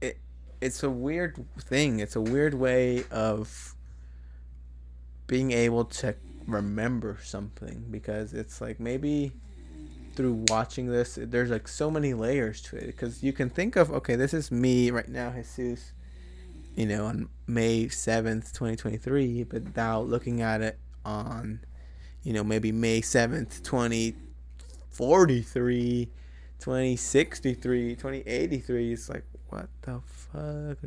it 0.02 0.18
it's 0.60 0.84
a 0.84 0.89
weird 0.89 1.45
thing. 1.60 1.99
It's 1.99 2.16
a 2.16 2.22
weird 2.22 2.54
way 2.54 3.06
of 3.12 3.76
being 5.32 5.51
able 5.53 5.86
to 5.86 6.13
remember 6.45 7.17
something 7.23 7.86
because 7.89 8.34
it's 8.34 8.59
like 8.59 8.82
maybe 8.82 9.32
through 10.13 10.43
watching 10.49 10.88
this 10.88 11.17
there's 11.21 11.49
like 11.49 11.69
so 11.69 11.89
many 11.89 12.13
layers 12.13 12.61
to 12.61 12.75
it. 12.75 12.88
Because 12.88 13.23
you 13.23 13.32
can 13.32 13.49
think 13.49 13.77
of 13.77 13.89
okay 13.91 14.17
this 14.17 14.34
is 14.34 14.51
me 14.51 14.91
right 14.91 15.07
now 15.07 15.29
jesus 15.29 15.93
you 16.75 16.86
know 16.86 17.05
on 17.05 17.29
may 17.47 17.86
7th 17.86 18.51
2023 18.51 19.45
but 19.45 19.73
now 19.73 20.01
looking 20.01 20.41
at 20.41 20.61
it 20.61 20.77
on 21.05 21.61
you 22.23 22.34
know 22.34 22.43
maybe 22.43 22.73
may 22.73 22.99
7th 22.99 23.63
2043 23.63 26.09
2063 26.59 27.95
2083 27.95 28.91
it's 28.91 29.07
like 29.07 29.23
what 29.47 29.69
the 29.84 30.01
fuck 30.05 30.77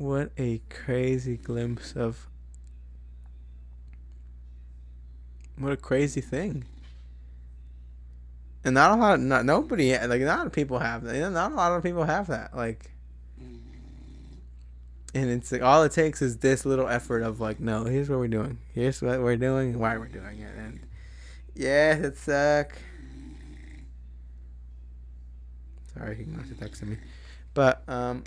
what 0.00 0.32
a 0.38 0.62
crazy 0.70 1.36
glimpse 1.36 1.92
of 1.92 2.26
what 5.58 5.72
a 5.72 5.76
crazy 5.76 6.22
thing. 6.22 6.64
And 8.64 8.74
not 8.74 8.92
a 8.92 9.00
lot, 9.00 9.14
of, 9.14 9.20
not 9.20 9.44
nobody, 9.44 9.92
like 9.92 10.22
not 10.22 10.36
a 10.36 10.38
lot 10.38 10.46
of 10.46 10.52
people 10.52 10.78
have 10.78 11.04
that. 11.04 11.30
Not 11.30 11.52
a 11.52 11.54
lot 11.54 11.72
of 11.72 11.82
people 11.82 12.04
have 12.04 12.28
that. 12.28 12.56
Like, 12.56 12.90
and 15.12 15.28
it's 15.28 15.52
like 15.52 15.60
all 15.60 15.82
it 15.82 15.92
takes 15.92 16.22
is 16.22 16.38
this 16.38 16.64
little 16.64 16.88
effort 16.88 17.22
of 17.22 17.38
like, 17.38 17.60
no, 17.60 17.84
here's 17.84 18.08
what 18.08 18.20
we're 18.20 18.28
doing. 18.28 18.56
Here's 18.74 19.02
what 19.02 19.20
we're 19.20 19.36
doing. 19.36 19.78
Why 19.78 19.98
we're 19.98 20.08
doing 20.08 20.40
it. 20.40 20.56
And 20.56 20.80
yeah, 21.54 21.92
it 21.92 22.16
suck. 22.16 22.72
Sorry, 25.92 26.20
Ignacio 26.20 26.54
texted 26.54 26.88
me, 26.88 26.96
but 27.52 27.82
um, 27.86 28.24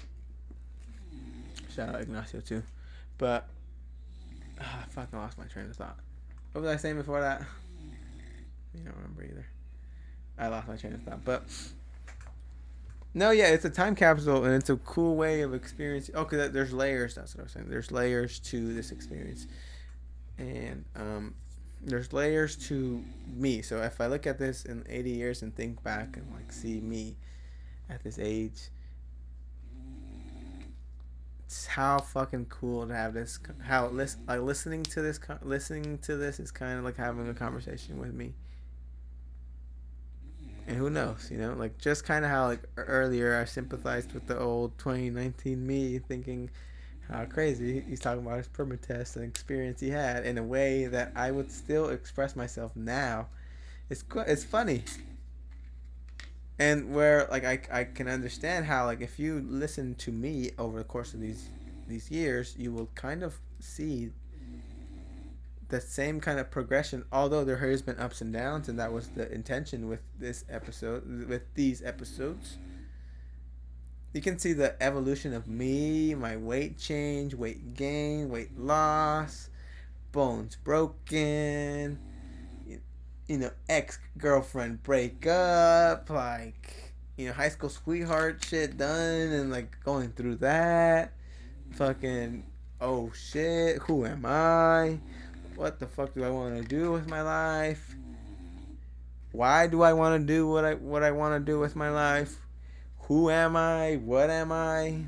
shout 1.73 1.89
out 1.89 2.01
Ignacio 2.01 2.41
too. 2.41 2.63
But 3.17 3.47
ah, 4.59 4.83
I 4.83 4.89
fucking 4.89 5.17
lost 5.17 5.37
my 5.37 5.45
train 5.45 5.65
of 5.65 5.75
thought. 5.75 5.97
What 6.51 6.61
was 6.61 6.71
I 6.71 6.77
saying 6.77 6.97
before 6.97 7.21
that? 7.21 7.41
You 8.73 8.83
don't 8.83 8.95
remember 8.95 9.23
either. 9.23 9.45
I 10.37 10.47
lost 10.47 10.67
my 10.67 10.75
train 10.75 10.93
of 10.93 11.01
thought, 11.03 11.23
but 11.23 11.43
no, 13.13 13.29
yeah, 13.29 13.49
it's 13.49 13.65
a 13.65 13.69
time 13.69 13.95
capsule 13.95 14.43
and 14.43 14.55
it's 14.55 14.69
a 14.69 14.77
cool 14.77 15.15
way 15.15 15.41
of 15.41 15.53
experiencing. 15.53 16.15
Oh, 16.15 16.25
there's 16.25 16.73
layers. 16.73 17.15
That's 17.15 17.35
what 17.35 17.41
I 17.41 17.43
was 17.43 17.51
saying. 17.51 17.69
There's 17.69 17.91
layers 17.91 18.39
to 18.39 18.73
this 18.73 18.91
experience, 18.91 19.45
and 20.39 20.83
um, 20.95 21.35
there's 21.81 22.11
layers 22.11 22.55
to 22.67 23.03
me. 23.35 23.61
So 23.61 23.81
if 23.83 24.01
I 24.01 24.07
look 24.07 24.25
at 24.25 24.39
this 24.39 24.65
in 24.65 24.83
80 24.89 25.09
years 25.11 25.41
and 25.43 25.55
think 25.55 25.83
back 25.83 26.17
and 26.17 26.25
like 26.33 26.51
see 26.51 26.79
me 26.79 27.15
at 27.89 28.03
this 28.03 28.17
age, 28.17 28.69
it's 31.53 31.67
how 31.67 31.99
fucking 31.99 32.47
cool 32.49 32.87
to 32.87 32.95
have 32.95 33.13
this. 33.13 33.37
How 33.61 33.87
list 33.87 34.17
like 34.27 34.41
listening 34.41 34.81
to 34.83 35.03
this, 35.03 35.19
listening 35.43 35.99
to 35.99 36.15
this 36.15 36.39
is 36.39 36.49
kind 36.49 36.79
of 36.79 36.83
like 36.83 36.97
having 36.97 37.29
a 37.29 37.33
conversation 37.35 37.99
with 37.99 38.11
me. 38.11 38.33
And 40.65 40.75
who 40.75 40.89
knows, 40.89 41.29
you 41.29 41.37
know, 41.37 41.53
like 41.53 41.77
just 41.77 42.05
kind 42.05 42.25
of 42.25 42.31
how 42.31 42.47
like 42.47 42.63
earlier 42.75 43.39
I 43.39 43.45
sympathized 43.45 44.13
with 44.13 44.25
the 44.25 44.39
old 44.39 44.75
2019 44.79 45.65
me, 45.65 45.99
thinking 45.99 46.49
how 47.07 47.23
crazy 47.25 47.81
he's 47.87 47.99
talking 47.99 48.25
about 48.25 48.37
his 48.37 48.47
perma 48.47 48.81
test 48.81 49.15
and 49.15 49.23
experience 49.23 49.79
he 49.79 49.91
had 49.91 50.25
in 50.25 50.39
a 50.39 50.43
way 50.43 50.87
that 50.87 51.11
I 51.15 51.29
would 51.29 51.51
still 51.51 51.89
express 51.89 52.35
myself 52.35 52.75
now. 52.75 53.27
It's 53.91 54.03
it's 54.25 54.43
funny 54.43 54.85
and 56.59 56.93
where 56.93 57.27
like 57.31 57.43
I, 57.43 57.59
I 57.71 57.83
can 57.85 58.07
understand 58.07 58.65
how 58.65 58.85
like 58.85 59.01
if 59.01 59.19
you 59.19 59.45
listen 59.47 59.95
to 59.95 60.11
me 60.11 60.51
over 60.57 60.79
the 60.79 60.83
course 60.83 61.13
of 61.13 61.19
these 61.19 61.49
these 61.87 62.11
years 62.11 62.55
you 62.57 62.71
will 62.71 62.89
kind 62.95 63.23
of 63.23 63.39
see 63.59 64.11
the 65.69 65.81
same 65.81 66.19
kind 66.19 66.39
of 66.39 66.51
progression 66.51 67.03
although 67.11 67.43
there 67.43 67.57
has 67.57 67.81
been 67.81 67.97
ups 67.97 68.21
and 68.21 68.31
downs 68.31 68.69
and 68.69 68.77
that 68.79 68.93
was 68.93 69.07
the 69.09 69.31
intention 69.31 69.87
with 69.87 70.01
this 70.19 70.45
episode 70.49 71.27
with 71.27 71.43
these 71.55 71.81
episodes. 71.83 72.57
You 74.13 74.21
can 74.21 74.37
see 74.37 74.53
the 74.53 74.81
evolution 74.81 75.33
of 75.33 75.47
me 75.47 76.13
my 76.13 76.37
weight 76.37 76.77
change 76.77 77.33
weight 77.33 77.73
gain 77.73 78.29
weight 78.29 78.55
loss 78.59 79.49
bones 80.11 80.55
broken 80.63 81.97
you 83.33 83.39
know, 83.39 83.49
ex 83.67 83.97
girlfriend 84.15 84.83
break 84.83 85.25
up, 85.25 86.07
like, 86.11 86.93
you 87.17 87.25
know, 87.25 87.33
high 87.33 87.49
school 87.49 87.67
sweetheart 87.67 88.45
shit 88.47 88.77
done, 88.77 89.31
and 89.31 89.49
like 89.49 89.75
going 89.83 90.11
through 90.11 90.35
that. 90.35 91.13
Fucking, 91.71 92.45
oh 92.79 93.11
shit, 93.11 93.79
who 93.79 94.05
am 94.05 94.23
I? 94.27 94.99
What 95.55 95.79
the 95.79 95.87
fuck 95.87 96.13
do 96.13 96.23
I 96.23 96.29
want 96.29 96.61
to 96.61 96.61
do 96.61 96.91
with 96.91 97.09
my 97.09 97.23
life? 97.23 97.95
Why 99.31 99.65
do 99.65 99.81
I 99.81 99.93
want 99.93 100.21
to 100.21 100.27
do 100.27 100.47
what 100.47 100.63
I 100.63 100.75
what 100.75 101.01
I 101.01 101.09
want 101.09 101.33
to 101.33 101.51
do 101.51 101.57
with 101.57 101.75
my 101.75 101.89
life? 101.89 102.39
Who 103.07 103.31
am 103.31 103.55
I? 103.55 103.95
What 103.95 104.29
am 104.29 104.51
I? 104.51 105.05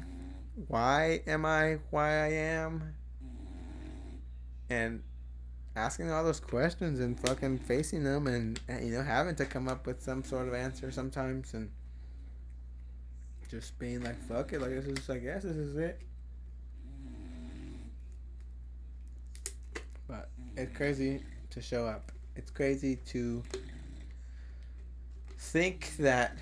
Why 0.67 1.21
am 1.28 1.45
I 1.45 1.78
why 1.91 2.09
I 2.09 2.32
am? 2.32 2.95
And 4.67 5.03
asking 5.76 6.09
all 6.09 6.23
those 6.23 6.39
questions 6.39 6.99
and 6.99 7.19
fucking 7.19 7.59
facing 7.59 8.03
them 8.03 8.28
and 8.28 8.59
you 8.82 8.91
know 8.91 9.03
having 9.03 9.36
to 9.36 9.45
come 9.45 9.67
up 9.67 9.86
with 9.86 10.01
some 10.01 10.23
sort 10.23 10.47
of 10.47 10.53
answer 10.53 10.89
sometimes 10.91 11.53
and 11.53 11.69
just 13.49 13.78
being 13.78 14.03
like 14.03 14.19
fuck 14.28 14.53
it 14.53 14.61
like 14.61 14.71
this 14.71 14.86
is 14.86 15.09
I 15.09 15.17
guess 15.17 15.43
this 15.43 15.55
is 15.55 15.76
it. 15.76 16.01
But 20.07 20.30
it's 20.55 20.76
crazy 20.76 21.21
to 21.49 21.61
show 21.61 21.86
up. 21.86 22.11
It's 22.36 22.51
crazy 22.51 22.97
to 23.07 23.43
think 25.38 25.95
that 25.97 26.38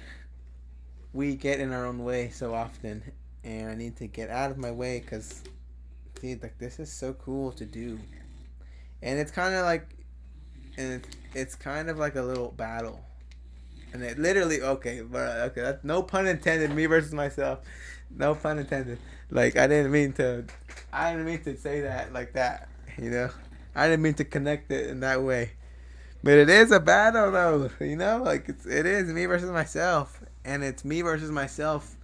we 1.14 1.36
get 1.36 1.60
in 1.60 1.72
our 1.72 1.86
own 1.86 2.04
way 2.04 2.30
so 2.30 2.54
often 2.54 3.04
and 3.44 3.70
I 3.70 3.76
need 3.76 3.98
to 3.98 4.08
get 4.08 4.30
out 4.30 4.52
of 4.52 4.58
my 4.58 4.72
way 4.72 5.00
because 5.00 5.44
dude 6.22 6.42
like 6.42 6.58
this 6.58 6.80
is 6.80 6.92
so 6.92 7.14
cool 7.14 7.52
to 7.52 7.66
do 7.66 8.00
and 9.04 9.20
it's 9.20 9.32
kind 9.32 9.54
of 9.54 9.66
like, 9.66 9.86
and 10.78 10.94
it's, 10.94 11.10
it's 11.36 11.56
kind 11.56 11.90
of 11.90 11.98
like 12.00 12.16
a 12.16 12.22
little 12.22 12.52
battle. 12.52 13.02
And 13.92 14.02
it 14.02 14.18
literally 14.18 14.62
okay, 14.62 15.02
but 15.02 15.38
okay, 15.50 15.62
that's 15.62 15.84
no 15.84 16.02
pun 16.02 16.26
intended. 16.26 16.72
Me 16.72 16.88
versus 16.88 17.14
myself, 17.14 17.60
no 18.10 18.34
pun 18.34 18.58
intended. 18.58 18.98
Like 19.30 19.56
I 19.56 19.68
didn't 19.68 19.92
mean 19.92 20.14
to, 20.14 20.46
I 20.92 21.12
didn't 21.12 21.28
mean 21.28 21.44
to 21.44 21.58
say 21.58 21.82
that 21.82 22.12
like 22.12 22.34
that. 22.34 22.70
You 22.98 23.12
know, 23.12 23.30
I 23.76 23.88
didn't 23.88 24.02
mean 24.02 24.16
to 24.16 24.24
connect 24.24 24.72
it 24.72 24.90
in 24.90 25.02
that 25.02 25.22
way. 25.22 25.52
But 26.24 26.36
it 26.36 26.50
is 26.50 26.72
a 26.72 26.80
battle 26.80 27.32
though, 27.32 27.70
you 27.82 27.98
know, 27.98 28.24
like 28.24 28.50
it's 28.50 28.66
it 28.66 28.86
is 28.86 29.10
me 29.10 29.26
versus 29.26 29.52
myself, 29.52 30.24
and 30.46 30.64
it's 30.64 30.84
me 30.84 31.02
versus 31.02 31.30
myself. 31.30 31.96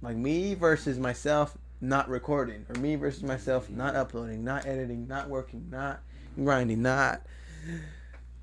Like 0.00 0.16
me 0.16 0.54
versus 0.54 0.98
myself 0.98 1.58
not 1.80 2.08
recording, 2.08 2.66
or 2.68 2.78
me 2.80 2.96
versus 2.96 3.22
myself 3.22 3.70
not 3.70 3.94
uploading, 3.96 4.44
not 4.44 4.66
editing, 4.66 5.06
not 5.08 5.28
working, 5.28 5.66
not 5.70 6.00
grinding, 6.36 6.82
not 6.82 7.22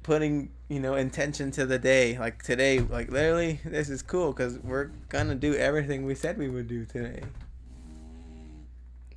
putting 0.03 0.49
you 0.69 0.79
know 0.79 0.95
intention 0.95 1.51
to 1.51 1.65
the 1.65 1.77
day. 1.77 2.17
Like 2.17 2.41
today, 2.41 2.79
like 2.79 3.11
literally, 3.11 3.59
this 3.65 3.89
is 3.89 4.01
cool 4.01 4.31
because 4.31 4.57
we're 4.59 4.91
gonna 5.09 5.35
do 5.35 5.53
everything 5.55 6.05
we 6.05 6.15
said 6.15 6.37
we 6.37 6.49
would 6.49 6.67
do 6.67 6.85
today. 6.85 7.21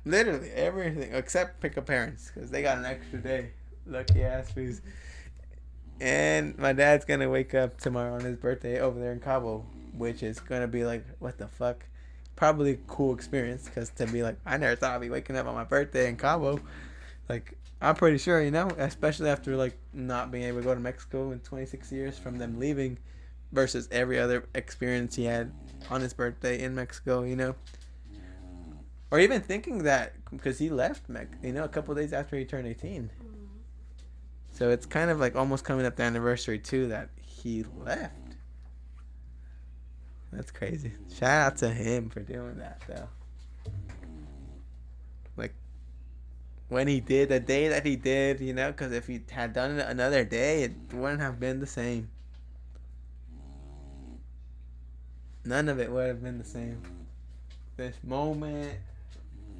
Literally 0.05 0.49
everything 0.51 1.13
except 1.13 1.61
pick 1.61 1.77
up 1.77 1.85
parents 1.85 2.31
because 2.33 2.51
they 2.51 2.61
got 2.61 2.77
an 2.77 2.85
extra 2.85 3.19
day. 3.19 3.51
Lucky 3.85 4.23
ass 4.23 4.51
fools. 4.51 4.81
And 5.99 6.57
my 6.57 6.73
dad's 6.73 7.05
gonna 7.05 7.29
wake 7.29 7.53
up 7.53 7.79
tomorrow 7.79 8.15
on 8.15 8.21
his 8.21 8.35
birthday 8.35 8.79
over 8.79 8.99
there 8.99 9.11
in 9.11 9.19
Cabo, 9.19 9.65
which 9.95 10.23
is 10.23 10.39
gonna 10.39 10.67
be 10.67 10.83
like, 10.83 11.05
what 11.19 11.37
the 11.37 11.47
fuck? 11.47 11.85
Probably 12.41 12.71
a 12.71 12.75
cool 12.87 13.13
experience 13.13 13.65
because 13.65 13.91
to 13.91 14.07
be 14.07 14.23
like, 14.23 14.35
I 14.47 14.57
never 14.57 14.75
thought 14.75 14.95
I'd 14.95 15.01
be 15.01 15.11
waking 15.11 15.37
up 15.37 15.45
on 15.45 15.53
my 15.53 15.63
birthday 15.63 16.09
in 16.09 16.15
Cabo. 16.17 16.59
Like, 17.29 17.55
I'm 17.79 17.93
pretty 17.93 18.17
sure, 18.17 18.41
you 18.41 18.49
know, 18.49 18.67
especially 18.79 19.29
after 19.29 19.55
like 19.55 19.77
not 19.93 20.31
being 20.31 20.45
able 20.45 20.57
to 20.57 20.63
go 20.63 20.73
to 20.73 20.79
Mexico 20.79 21.29
in 21.29 21.39
26 21.41 21.91
years 21.91 22.17
from 22.17 22.39
them 22.39 22.57
leaving 22.57 22.97
versus 23.51 23.87
every 23.91 24.17
other 24.17 24.47
experience 24.55 25.15
he 25.15 25.25
had 25.25 25.51
on 25.91 26.01
his 26.01 26.15
birthday 26.15 26.63
in 26.63 26.73
Mexico, 26.73 27.21
you 27.21 27.35
know. 27.35 27.53
Or 29.11 29.19
even 29.19 29.41
thinking 29.41 29.83
that 29.83 30.13
because 30.31 30.57
he 30.57 30.71
left, 30.71 31.07
Mex- 31.09 31.37
you 31.43 31.53
know, 31.53 31.63
a 31.63 31.69
couple 31.69 31.93
days 31.93 32.11
after 32.11 32.35
he 32.39 32.43
turned 32.43 32.65
18. 32.65 33.03
Mm. 33.03 33.35
So 34.51 34.71
it's 34.71 34.87
kind 34.87 35.11
of 35.11 35.19
like 35.19 35.35
almost 35.35 35.63
coming 35.63 35.85
up 35.85 35.95
the 35.95 36.01
anniversary 36.01 36.57
too 36.57 36.87
that 36.87 37.09
he 37.21 37.65
left. 37.77 38.30
That's 40.31 40.51
crazy. 40.51 40.93
Shout 41.13 41.53
out 41.53 41.57
to 41.57 41.69
him 41.69 42.09
for 42.09 42.21
doing 42.21 42.57
that 42.57 42.81
though. 42.87 43.09
Like 45.35 45.53
when 46.69 46.87
he 46.87 47.01
did 47.01 47.29
the 47.29 47.39
day 47.39 47.67
that 47.67 47.85
he 47.85 47.95
did, 47.95 48.39
you 48.39 48.53
know, 48.53 48.71
because 48.71 48.93
if 48.93 49.07
he 49.07 49.21
had 49.29 49.53
done 49.53 49.79
it 49.79 49.85
another 49.87 50.23
day, 50.23 50.63
it 50.63 50.71
wouldn't 50.93 51.21
have 51.21 51.39
been 51.39 51.59
the 51.59 51.67
same. 51.67 52.09
None 55.43 55.69
of 55.69 55.79
it 55.79 55.91
would 55.91 56.07
have 56.07 56.23
been 56.23 56.37
the 56.37 56.45
same. 56.45 56.81
This 57.75 57.95
moment, 58.03 58.77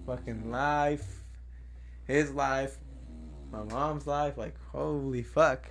fucking 0.06 0.52
life, 0.52 1.24
his 2.06 2.32
life, 2.32 2.78
my 3.52 3.64
mom's 3.64 4.08
life, 4.08 4.38
like 4.38 4.56
holy 4.72 5.24
fuck. 5.24 5.68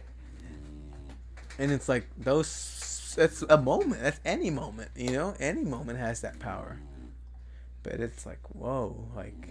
And 1.58 1.70
it's 1.70 1.88
like 1.88 2.06
those 2.18 2.79
that's 3.20 3.42
a 3.42 3.58
moment. 3.58 4.00
That's 4.00 4.18
any 4.24 4.48
moment, 4.48 4.90
you 4.96 5.10
know? 5.12 5.34
Any 5.38 5.62
moment 5.62 5.98
has 5.98 6.22
that 6.22 6.38
power. 6.38 6.80
But 7.82 7.94
it's 8.00 8.24
like, 8.24 8.40
whoa, 8.54 9.08
like 9.14 9.50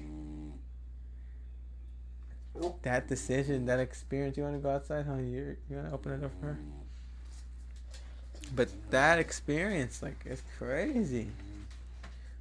that 2.82 3.08
decision, 3.08 3.68
that 3.68 3.80
experience, 3.80 4.38
you 4.38 4.44
wanna 4.44 4.58
go 4.58 4.72
outside, 4.72 5.06
huh? 5.06 5.18
You're 5.18 5.58
you 5.70 5.76
wanna 5.78 5.94
open 5.94 6.14
it 6.14 6.24
up 6.24 6.32
for 6.40 6.48
her? 6.48 6.60
But 8.56 8.70
that 8.90 9.20
experience, 9.20 10.02
like, 10.02 10.18
it's 10.26 10.42
crazy. 10.58 11.30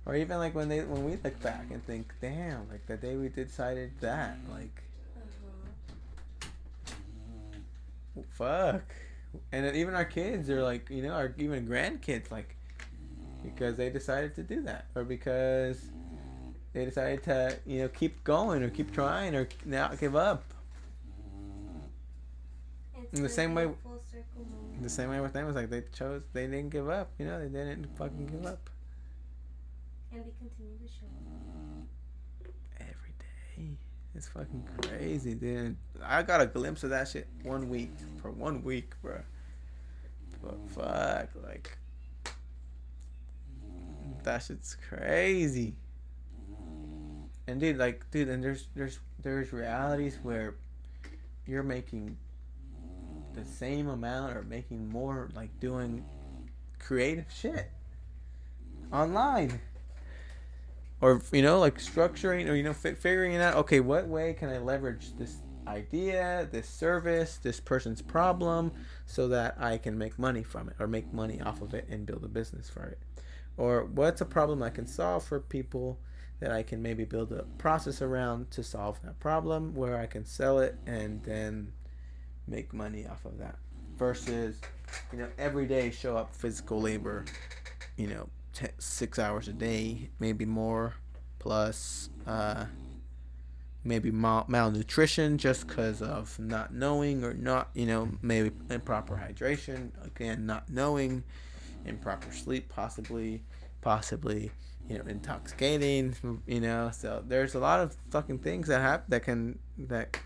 Or 0.06 0.14
even 0.14 0.38
like 0.38 0.54
when 0.54 0.70
they 0.70 0.80
when 0.80 1.04
we 1.04 1.18
look 1.22 1.42
back 1.42 1.66
and 1.70 1.84
think, 1.84 2.14
damn, 2.22 2.66
like 2.70 2.86
the 2.86 2.96
day 2.96 3.16
we 3.16 3.28
decided 3.28 3.92
that, 4.00 4.38
like 4.50 4.82
Uh-huh. 8.16 8.22
fuck 8.30 8.94
and 9.52 9.76
even 9.76 9.94
our 9.94 10.04
kids 10.04 10.48
are 10.50 10.62
like 10.62 10.88
you 10.90 11.02
know 11.02 11.12
our 11.12 11.34
even 11.38 11.66
grandkids 11.66 12.30
like 12.30 12.54
because 13.42 13.76
they 13.76 13.90
decided 13.90 14.34
to 14.34 14.42
do 14.42 14.62
that 14.62 14.86
or 14.94 15.04
because 15.04 15.80
they 16.72 16.84
decided 16.84 17.22
to 17.24 17.56
you 17.66 17.80
know 17.80 17.88
keep 17.88 18.22
going 18.24 18.62
or 18.62 18.70
keep 18.70 18.92
trying 18.92 19.34
or 19.34 19.48
not 19.64 19.98
give 19.98 20.14
up. 20.16 20.44
It's 23.02 23.18
In 23.18 23.22
the 23.22 23.28
same 23.28 23.54
way- 23.54 23.70
the 24.80 24.88
same 24.88 25.08
way 25.10 25.18
with 25.20 25.32
them 25.32 25.44
was 25.46 25.56
like 25.56 25.70
they 25.70 25.82
chose 25.92 26.22
they 26.32 26.46
didn't 26.46 26.70
give 26.70 26.88
up 26.88 27.10
you 27.18 27.26
know 27.26 27.40
they 27.40 27.48
didn't 27.48 27.86
fucking 27.96 28.26
give 28.26 28.46
up. 28.46 28.70
And 30.12 30.20
they 30.24 30.30
continue 30.38 30.78
to 30.78 30.86
show 30.88 31.06
up. 31.06 31.17
It's 34.14 34.28
fucking 34.28 34.66
crazy 34.80 35.34
dude. 35.34 35.76
I 36.02 36.22
got 36.22 36.40
a 36.40 36.46
glimpse 36.46 36.84
of 36.84 36.90
that 36.90 37.08
shit 37.08 37.28
one 37.42 37.68
week 37.68 37.90
for 38.20 38.30
one 38.30 38.62
week 38.64 38.94
bro 39.02 39.20
but 40.42 40.56
fuck 40.70 41.28
like 41.46 41.76
that 44.24 44.42
shit's 44.42 44.76
crazy. 44.88 45.74
And 47.46 47.60
dude 47.60 47.78
like 47.78 48.10
dude 48.10 48.28
and 48.28 48.42
there's 48.42 48.68
there's 48.74 48.98
there's 49.22 49.52
realities 49.52 50.18
where 50.22 50.54
you're 51.46 51.62
making 51.62 52.16
the 53.34 53.44
same 53.44 53.88
amount 53.88 54.36
or 54.36 54.42
making 54.42 54.88
more 54.88 55.28
like 55.34 55.58
doing 55.60 56.04
creative 56.78 57.26
shit 57.34 57.70
online 58.92 59.60
or 61.00 61.22
you 61.32 61.42
know 61.42 61.58
like 61.58 61.78
structuring 61.78 62.48
or 62.48 62.54
you 62.54 62.62
know 62.62 62.72
fi- 62.72 62.94
figuring 62.94 63.36
out 63.36 63.54
okay 63.54 63.80
what 63.80 64.06
way 64.06 64.32
can 64.34 64.48
i 64.48 64.58
leverage 64.58 65.16
this 65.16 65.38
idea 65.66 66.48
this 66.50 66.68
service 66.68 67.36
this 67.36 67.60
person's 67.60 68.00
problem 68.00 68.72
so 69.06 69.28
that 69.28 69.54
i 69.60 69.76
can 69.76 69.96
make 69.96 70.18
money 70.18 70.42
from 70.42 70.68
it 70.68 70.74
or 70.78 70.86
make 70.86 71.12
money 71.12 71.40
off 71.40 71.60
of 71.60 71.74
it 71.74 71.86
and 71.90 72.06
build 72.06 72.24
a 72.24 72.28
business 72.28 72.68
for 72.68 72.84
it? 72.84 72.98
Or 73.56 73.84
what's 73.84 74.20
a 74.20 74.24
problem 74.24 74.62
i 74.62 74.70
can 74.70 74.86
solve 74.86 75.24
for 75.24 75.40
people 75.40 75.98
that 76.40 76.52
i 76.52 76.62
can 76.62 76.80
maybe 76.80 77.04
build 77.04 77.32
a 77.32 77.42
process 77.58 78.00
around 78.00 78.50
to 78.52 78.62
solve 78.62 79.00
that 79.02 79.18
problem 79.20 79.74
where 79.74 79.98
i 79.98 80.06
can 80.06 80.24
sell 80.24 80.58
it 80.60 80.76
and 80.86 81.22
then 81.24 81.72
make 82.46 82.72
money 82.72 83.06
off 83.06 83.24
of 83.24 83.38
that? 83.38 83.56
Versus 83.96 84.60
you 85.12 85.18
know 85.18 85.28
every 85.38 85.66
day 85.66 85.90
show 85.90 86.16
up 86.16 86.34
physical 86.34 86.80
labor 86.80 87.24
you 87.96 88.06
know 88.06 88.28
t- 88.52 88.66
six 88.78 89.18
hours 89.18 89.48
a 89.48 89.52
day, 89.52 90.10
maybe 90.18 90.44
more, 90.44 90.94
plus 91.38 92.10
uh, 92.26 92.66
maybe 93.84 94.10
mal- 94.10 94.44
malnutrition 94.48 95.38
just 95.38 95.66
because 95.66 96.02
of 96.02 96.38
not 96.38 96.72
knowing 96.74 97.24
or 97.24 97.34
not, 97.34 97.70
you 97.74 97.86
know, 97.86 98.08
maybe 98.22 98.50
improper 98.70 99.16
hydration, 99.16 99.90
again, 100.04 100.46
not 100.46 100.68
knowing, 100.68 101.24
improper 101.84 102.32
sleep, 102.32 102.68
possibly, 102.68 103.42
possibly, 103.80 104.50
you 104.88 104.98
know, 104.98 105.04
intoxicating, 105.06 106.14
you 106.46 106.60
know. 106.60 106.90
So 106.92 107.22
there's 107.26 107.54
a 107.54 107.60
lot 107.60 107.80
of 107.80 107.96
fucking 108.10 108.38
things 108.40 108.68
that 108.68 108.80
happen 108.80 109.04
that 109.08 109.22
can 109.22 109.58
that 109.78 110.18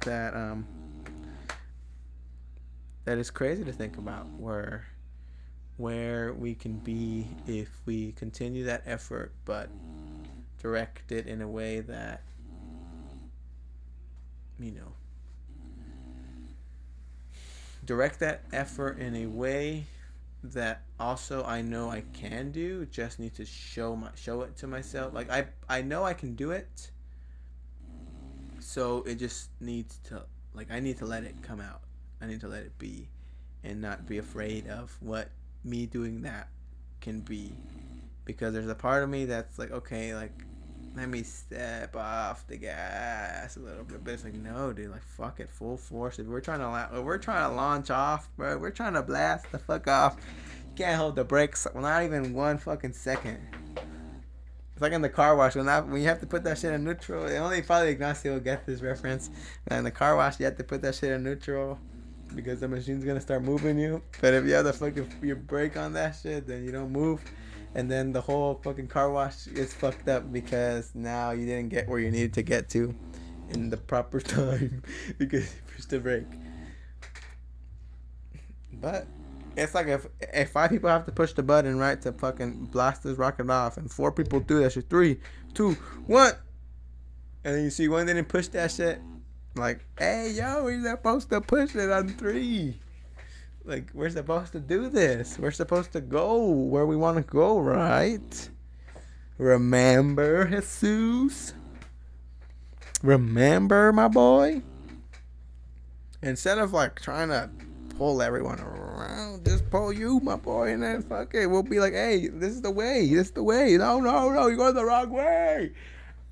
that 0.00 0.34
um 0.34 0.66
that 3.04 3.18
is 3.18 3.30
crazy 3.30 3.64
to 3.64 3.72
think 3.72 3.98
about 3.98 4.26
where 4.38 4.86
where 5.80 6.32
we 6.34 6.54
can 6.54 6.78
be 6.78 7.26
if 7.46 7.80
we 7.86 8.12
continue 8.12 8.64
that 8.64 8.82
effort 8.86 9.32
but 9.44 9.68
direct 10.60 11.10
it 11.10 11.26
in 11.26 11.40
a 11.40 11.48
way 11.48 11.80
that 11.80 12.22
you 14.58 14.70
know 14.70 14.92
direct 17.84 18.20
that 18.20 18.42
effort 18.52 18.98
in 18.98 19.16
a 19.16 19.26
way 19.26 19.86
that 20.42 20.82
also 20.98 21.44
I 21.44 21.62
know 21.62 21.90
I 21.90 22.02
can 22.12 22.50
do 22.50 22.86
just 22.86 23.18
need 23.18 23.34
to 23.34 23.44
show 23.44 23.96
my 23.96 24.08
show 24.14 24.42
it 24.42 24.56
to 24.58 24.66
myself. 24.66 25.12
Like 25.12 25.30
I 25.30 25.46
I 25.68 25.82
know 25.82 26.04
I 26.04 26.14
can 26.14 26.34
do 26.34 26.50
it. 26.50 26.90
So 28.58 29.02
it 29.02 29.16
just 29.16 29.50
needs 29.60 29.98
to 30.04 30.22
like 30.54 30.70
I 30.70 30.80
need 30.80 30.98
to 30.98 31.04
let 31.04 31.24
it 31.24 31.34
come 31.42 31.60
out. 31.60 31.80
I 32.20 32.26
need 32.26 32.40
to 32.40 32.48
let 32.48 32.62
it 32.62 32.78
be 32.78 33.08
and 33.62 33.80
not 33.80 34.06
be 34.06 34.18
afraid 34.18 34.68
of 34.68 34.96
what 35.00 35.28
me 35.64 35.86
doing 35.86 36.22
that 36.22 36.48
can 37.00 37.20
be. 37.20 37.52
Because 38.24 38.52
there's 38.52 38.68
a 38.68 38.74
part 38.74 39.02
of 39.02 39.08
me 39.08 39.24
that's 39.24 39.58
like 39.58 39.70
okay 39.70 40.14
like 40.14 40.32
let 40.96 41.08
me 41.08 41.22
step 41.22 41.94
off 41.94 42.46
the 42.48 42.56
gas 42.56 43.56
a 43.56 43.60
little 43.60 43.84
bit. 43.84 44.02
But 44.04 44.14
it's 44.14 44.24
like 44.24 44.34
no 44.34 44.72
dude 44.72 44.90
like 44.90 45.02
fuck 45.02 45.40
it 45.40 45.50
full 45.50 45.76
force. 45.76 46.18
If 46.18 46.26
we're 46.26 46.40
trying 46.40 46.60
to 46.60 46.68
la- 46.68 46.88
if 46.92 47.04
we're 47.04 47.18
trying 47.18 47.48
to 47.48 47.54
launch 47.54 47.90
off 47.90 48.28
bro 48.36 48.58
we're 48.58 48.70
trying 48.70 48.94
to 48.94 49.02
blast 49.02 49.50
the 49.52 49.58
fuck 49.58 49.86
off 49.88 50.16
can't 50.76 50.96
hold 50.96 51.16
the 51.16 51.24
brakes 51.24 51.66
well, 51.74 51.82
not 51.82 52.02
even 52.04 52.32
one 52.32 52.58
fucking 52.58 52.92
second. 52.92 53.38
It's 54.72 54.82
like 54.82 54.92
in 54.92 55.02
the 55.02 55.10
car 55.10 55.36
wash 55.36 55.56
when, 55.56 55.68
I, 55.68 55.80
when 55.80 56.00
you 56.00 56.08
have 56.08 56.20
to 56.20 56.26
put 56.26 56.44
that 56.44 56.58
shit 56.58 56.72
in 56.72 56.84
neutral 56.84 57.24
only 57.24 57.62
probably 57.62 57.90
Ignacio 57.90 58.32
will 58.32 58.40
get 58.40 58.64
this 58.64 58.80
reference 58.80 59.28
and 59.66 59.78
in 59.78 59.84
the 59.84 59.90
car 59.90 60.16
wash 60.16 60.38
you 60.38 60.46
have 60.46 60.56
to 60.56 60.64
put 60.64 60.82
that 60.82 60.94
shit 60.94 61.12
in 61.12 61.22
neutral 61.22 61.78
because 62.34 62.60
the 62.60 62.68
machine's 62.68 63.04
gonna 63.04 63.20
start 63.20 63.42
moving 63.42 63.78
you. 63.78 64.02
But 64.20 64.34
if 64.34 64.44
you 64.44 64.52
have 64.54 64.64
the 64.64 64.72
fucking 64.72 65.10
your 65.22 65.36
brake 65.36 65.76
on 65.76 65.92
that 65.94 66.16
shit, 66.22 66.46
then 66.46 66.64
you 66.64 66.72
don't 66.72 66.90
move, 66.90 67.22
and 67.74 67.90
then 67.90 68.12
the 68.12 68.20
whole 68.20 68.60
fucking 68.62 68.88
car 68.88 69.10
wash 69.10 69.46
is 69.46 69.72
fucked 69.72 70.08
up 70.08 70.32
because 70.32 70.90
now 70.94 71.30
you 71.30 71.46
didn't 71.46 71.68
get 71.68 71.88
where 71.88 71.98
you 71.98 72.10
needed 72.10 72.34
to 72.34 72.42
get 72.42 72.68
to 72.70 72.94
in 73.50 73.70
the 73.70 73.76
proper 73.76 74.20
time 74.20 74.82
because 75.18 75.44
you 75.44 75.60
pushed 75.74 75.90
the 75.90 76.00
brake. 76.00 76.26
But 78.72 79.06
it's 79.56 79.74
like 79.74 79.88
if 79.88 80.06
if 80.32 80.50
five 80.50 80.70
people 80.70 80.88
have 80.88 81.04
to 81.06 81.12
push 81.12 81.32
the 81.32 81.42
button 81.42 81.78
right 81.78 82.00
to 82.02 82.12
fucking 82.12 82.66
blast 82.66 83.02
this 83.02 83.18
rocket 83.18 83.50
off, 83.50 83.76
and 83.76 83.90
four 83.90 84.12
people 84.12 84.40
do 84.40 84.60
that 84.60 84.72
shit, 84.72 84.88
three, 84.88 85.20
two, 85.54 85.72
one, 86.06 86.32
and 87.44 87.56
then 87.56 87.64
you 87.64 87.70
see 87.70 87.88
one 87.88 88.06
didn't 88.06 88.28
push 88.28 88.48
that 88.48 88.70
shit, 88.70 89.00
like, 89.54 89.84
hey, 89.98 90.30
yo, 90.30 90.64
we're 90.64 90.82
supposed 90.82 91.30
to 91.30 91.40
push 91.40 91.74
it 91.74 91.90
on 91.90 92.08
three. 92.08 92.78
Like, 93.64 93.90
we're 93.92 94.10
supposed 94.10 94.52
to 94.52 94.60
do 94.60 94.88
this. 94.88 95.38
We're 95.38 95.50
supposed 95.50 95.92
to 95.92 96.00
go 96.00 96.48
where 96.48 96.86
we 96.86 96.96
want 96.96 97.16
to 97.18 97.22
go, 97.22 97.58
right? 97.58 98.50
Remember, 99.38 100.46
Jesus? 100.60 101.54
Remember, 103.02 103.92
my 103.92 104.08
boy? 104.08 104.62
Instead 106.22 106.58
of 106.58 106.72
like 106.72 107.00
trying 107.00 107.28
to 107.28 107.48
pull 107.96 108.20
everyone 108.22 108.60
around, 108.60 109.44
just 109.44 109.68
pull 109.70 109.92
you, 109.92 110.20
my 110.20 110.36
boy, 110.36 110.72
and 110.72 110.82
then 110.82 111.02
fuck 111.02 111.34
it, 111.34 111.46
we'll 111.46 111.62
be 111.62 111.80
like, 111.80 111.94
hey, 111.94 112.28
this 112.28 112.52
is 112.52 112.60
the 112.62 112.70
way, 112.70 113.06
this 113.08 113.28
is 113.28 113.30
the 113.32 113.42
way. 113.42 113.76
No, 113.78 114.00
no, 114.00 114.30
no, 114.30 114.46
you're 114.46 114.56
going 114.56 114.74
the 114.74 114.84
wrong 114.84 115.10
way. 115.10 115.72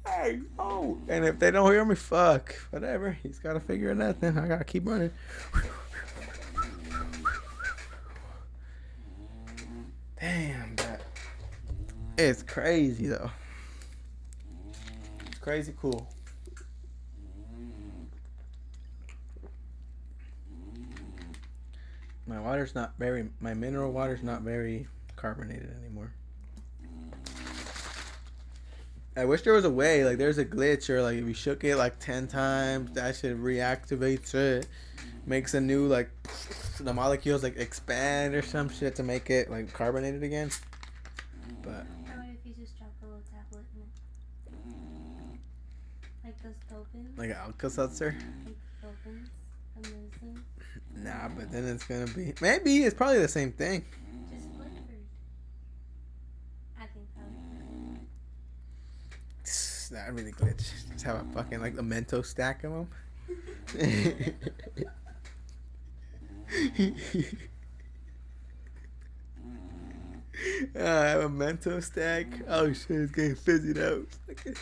Hey, 0.08 0.40
oh, 0.58 0.98
and 1.08 1.24
if 1.24 1.38
they 1.38 1.50
don't 1.50 1.70
hear 1.70 1.84
me, 1.84 1.94
fuck, 1.94 2.54
whatever. 2.70 3.12
He's 3.22 3.38
got 3.38 3.52
to 3.52 3.60
figure 3.60 3.90
it 3.90 4.00
out. 4.00 4.20
Then 4.20 4.38
I 4.38 4.48
gotta 4.48 4.64
keep 4.64 4.86
running. 4.86 5.10
Damn, 10.20 10.74
that 10.76 11.02
it's 12.16 12.42
crazy 12.42 13.06
though. 13.06 13.30
It's 15.26 15.38
crazy 15.38 15.72
cool. 15.80 16.12
My 22.26 22.40
water's 22.40 22.74
not 22.74 22.94
very. 22.98 23.28
My 23.40 23.54
mineral 23.54 23.92
water's 23.92 24.22
not 24.22 24.42
very 24.42 24.88
carbonated 25.16 25.74
anymore. 25.80 26.12
I 29.18 29.24
wish 29.24 29.42
there 29.42 29.52
was 29.52 29.64
a 29.64 29.70
way, 29.70 30.04
like 30.04 30.16
there's 30.18 30.38
a 30.38 30.44
glitch, 30.44 30.88
or 30.88 31.02
like 31.02 31.18
if 31.18 31.26
you 31.26 31.34
shook 31.34 31.64
it 31.64 31.76
like 31.76 31.98
ten 31.98 32.28
times, 32.28 32.92
that 32.92 33.16
shit 33.16 33.36
reactivates 33.36 34.32
it, 34.34 34.68
makes 35.26 35.54
a 35.54 35.60
new 35.60 35.86
like 35.88 36.08
the 36.80 36.94
molecules 36.94 37.42
like 37.42 37.56
expand 37.56 38.34
or 38.36 38.42
some 38.42 38.68
shit 38.68 38.94
to 38.96 39.02
make 39.02 39.28
it 39.28 39.50
like 39.50 39.72
carbonated 39.72 40.22
again. 40.22 40.50
But 41.62 41.84
How 42.06 42.22
if 42.22 42.38
you 42.44 42.54
just 42.54 42.78
drop 42.78 42.90
a 43.02 43.06
little 43.06 43.22
tablet 43.28 43.64
in 43.74 43.82
it? 43.82 43.88
Like 46.24 46.42
those 46.42 46.54
dolphins? 46.70 47.18
like 47.18 47.30
Alka 47.30 47.70
Seltzer, 47.70 48.14
Like 48.46 48.54
dolphins? 48.80 49.30
The 49.82 49.88
medicine? 49.90 50.44
nah. 50.94 51.28
But 51.36 51.50
then 51.50 51.64
it's 51.66 51.84
gonna 51.84 52.06
be 52.06 52.34
maybe 52.40 52.84
it's 52.84 52.94
probably 52.94 53.18
the 53.18 53.26
same 53.26 53.50
thing. 53.50 53.84
Just 54.30 54.46
flavored. 54.54 55.06
I 56.80 56.86
think 56.86 57.06
so. 59.88 59.94
That 59.94 60.12
really 60.14 60.32
glitch. 60.32 60.70
Just 60.92 61.04
have 61.04 61.16
a 61.16 61.24
fucking 61.32 61.60
like 61.60 61.74
a 61.74 61.82
Mento 61.82 62.24
stack 62.24 62.64
of 62.64 62.72
them. 62.72 62.88
I 70.76 70.80
have 70.80 71.20
a 71.20 71.28
Mento 71.28 71.82
stack. 71.82 72.26
Oh 72.48 72.72
shit, 72.72 72.90
it's 72.90 73.12
getting 73.12 73.34
fizzied 73.34 73.78
out. 73.78 74.06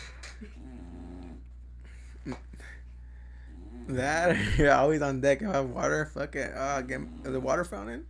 That 3.87 4.57
you're 4.57 4.71
always 4.73 5.01
on 5.01 5.21
deck. 5.21 5.41
If 5.41 5.49
I 5.49 5.53
have 5.53 5.69
water, 5.69 6.05
fuck 6.13 6.35
it. 6.35 6.53
Uh, 6.53 6.81
get 6.81 7.23
the 7.23 7.39
water 7.39 7.63
fountain. 7.63 8.05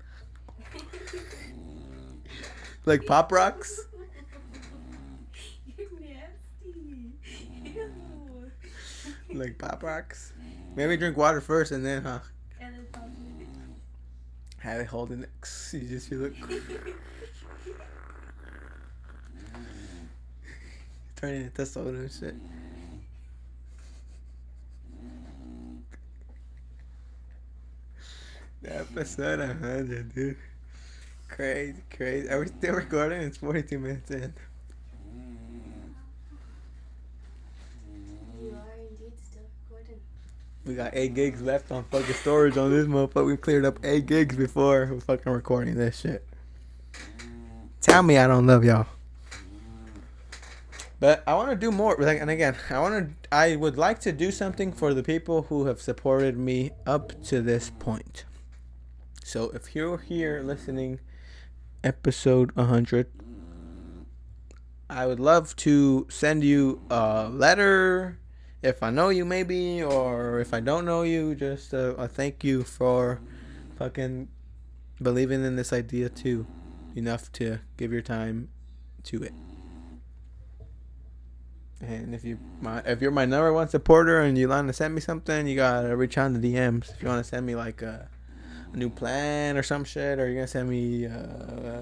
Like 2.85 3.05
pop 3.05 3.31
rocks. 3.31 3.79
Like 9.37 9.57
pop 9.57 9.83
rocks. 9.83 10.33
Maybe 10.75 10.97
drink 10.97 11.15
water 11.17 11.41
first 11.41 11.71
and 11.71 11.85
then 11.85 12.03
huh 12.03 12.19
And 12.59 12.73
then 12.75 12.85
pop 12.91 13.05
it. 13.39 13.47
have 14.59 14.81
it 14.81 14.87
holding 14.87 15.23
it. 15.23 15.29
You 15.73 15.87
just 15.87 16.09
feel 16.09 16.25
it 16.25 16.33
turning 21.15 21.43
into 21.43 21.65
soda 21.65 21.89
and 21.89 22.11
shit. 22.11 22.35
The 28.61 28.75
episode 28.79 29.39
100, 29.39 30.13
dude. 30.15 30.37
Crazy, 31.27 31.83
crazy. 31.95 32.29
Are 32.29 32.39
we 32.39 32.47
still 32.47 32.75
recording? 32.75 33.21
It's 33.21 33.37
42 33.37 33.79
minutes 33.79 34.11
in. 34.11 34.33
We 40.67 40.75
got 40.75 40.91
8 40.93 41.13
gigs 41.13 41.41
left 41.41 41.71
on 41.71 41.85
fucking 41.85 42.13
storage 42.15 42.57
on 42.57 42.69
this 42.71 42.85
motherfucker. 42.85 43.25
We 43.25 43.37
cleared 43.37 43.63
up 43.63 43.79
8 43.83 44.05
gigs 44.05 44.35
before 44.35 44.85
fucking 44.99 45.31
recording 45.31 45.75
this 45.75 46.01
shit. 46.01 46.27
Tell 47.79 48.03
me 48.03 48.17
I 48.17 48.27
don't 48.27 48.45
love 48.45 48.65
y'all. 48.65 48.85
But 50.99 51.23
I 51.25 51.35
want 51.35 51.51
to 51.51 51.55
do 51.55 51.71
more. 51.71 51.95
Like, 51.97 52.19
and 52.19 52.29
again, 52.29 52.55
I 52.69 52.79
want 52.79 53.09
to. 53.23 53.29
I 53.31 53.55
would 53.55 53.77
like 53.77 53.99
to 54.01 54.11
do 54.11 54.29
something 54.31 54.73
for 54.73 54.93
the 54.93 55.03
people 55.03 55.43
who 55.43 55.67
have 55.67 55.79
supported 55.81 56.37
me 56.37 56.71
up 56.85 57.23
to 57.25 57.41
this 57.41 57.69
point. 57.79 58.25
So 59.23 59.51
if 59.51 59.75
you're 59.75 59.99
here 59.99 60.41
listening, 60.43 60.99
episode 61.83 62.51
100, 62.53 63.07
I 64.89 65.05
would 65.05 65.19
love 65.19 65.55
to 65.57 66.07
send 66.09 66.43
you 66.43 66.81
a 66.89 67.29
letter. 67.29 68.17
If 68.61 68.81
I 68.81 68.89
know 68.89 69.09
you, 69.09 69.23
maybe, 69.23 69.83
or 69.83 70.39
if 70.39 70.53
I 70.53 70.59
don't 70.59 70.85
know 70.85 71.03
you, 71.03 71.35
just 71.35 71.73
a, 71.73 71.89
a 71.91 72.07
thank 72.07 72.43
you 72.43 72.63
for 72.63 73.21
fucking 73.77 74.29
believing 75.01 75.43
in 75.45 75.55
this 75.55 75.71
idea 75.71 76.09
too, 76.09 76.47
enough 76.95 77.31
to 77.33 77.59
give 77.77 77.93
your 77.93 78.01
time 78.01 78.49
to 79.03 79.23
it. 79.23 79.33
And 81.79 82.15
if 82.15 82.25
you 82.25 82.39
my 82.59 82.79
if 82.79 83.01
you're 83.01 83.11
my 83.11 83.25
number 83.25 83.53
one 83.53 83.69
supporter 83.69 84.21
and 84.21 84.35
you 84.35 84.49
want 84.49 84.67
to 84.67 84.73
send 84.73 84.95
me 84.95 85.01
something, 85.01 85.45
you 85.45 85.55
gotta 85.55 85.95
reach 85.95 86.17
out 86.17 86.33
the 86.33 86.39
DMs. 86.39 86.91
If 86.91 87.03
you 87.03 87.07
want 87.07 87.23
to 87.23 87.29
send 87.29 87.45
me 87.45 87.55
like 87.55 87.83
a, 87.83 88.09
a 88.73 88.77
new 88.77 88.89
plan 88.89 89.57
or 89.57 89.61
some 89.61 89.83
shit, 89.83 90.17
or 90.17 90.25
you're 90.25 90.35
gonna 90.35 90.47
send 90.47 90.69
me 90.69 91.05
uh, 91.05 91.81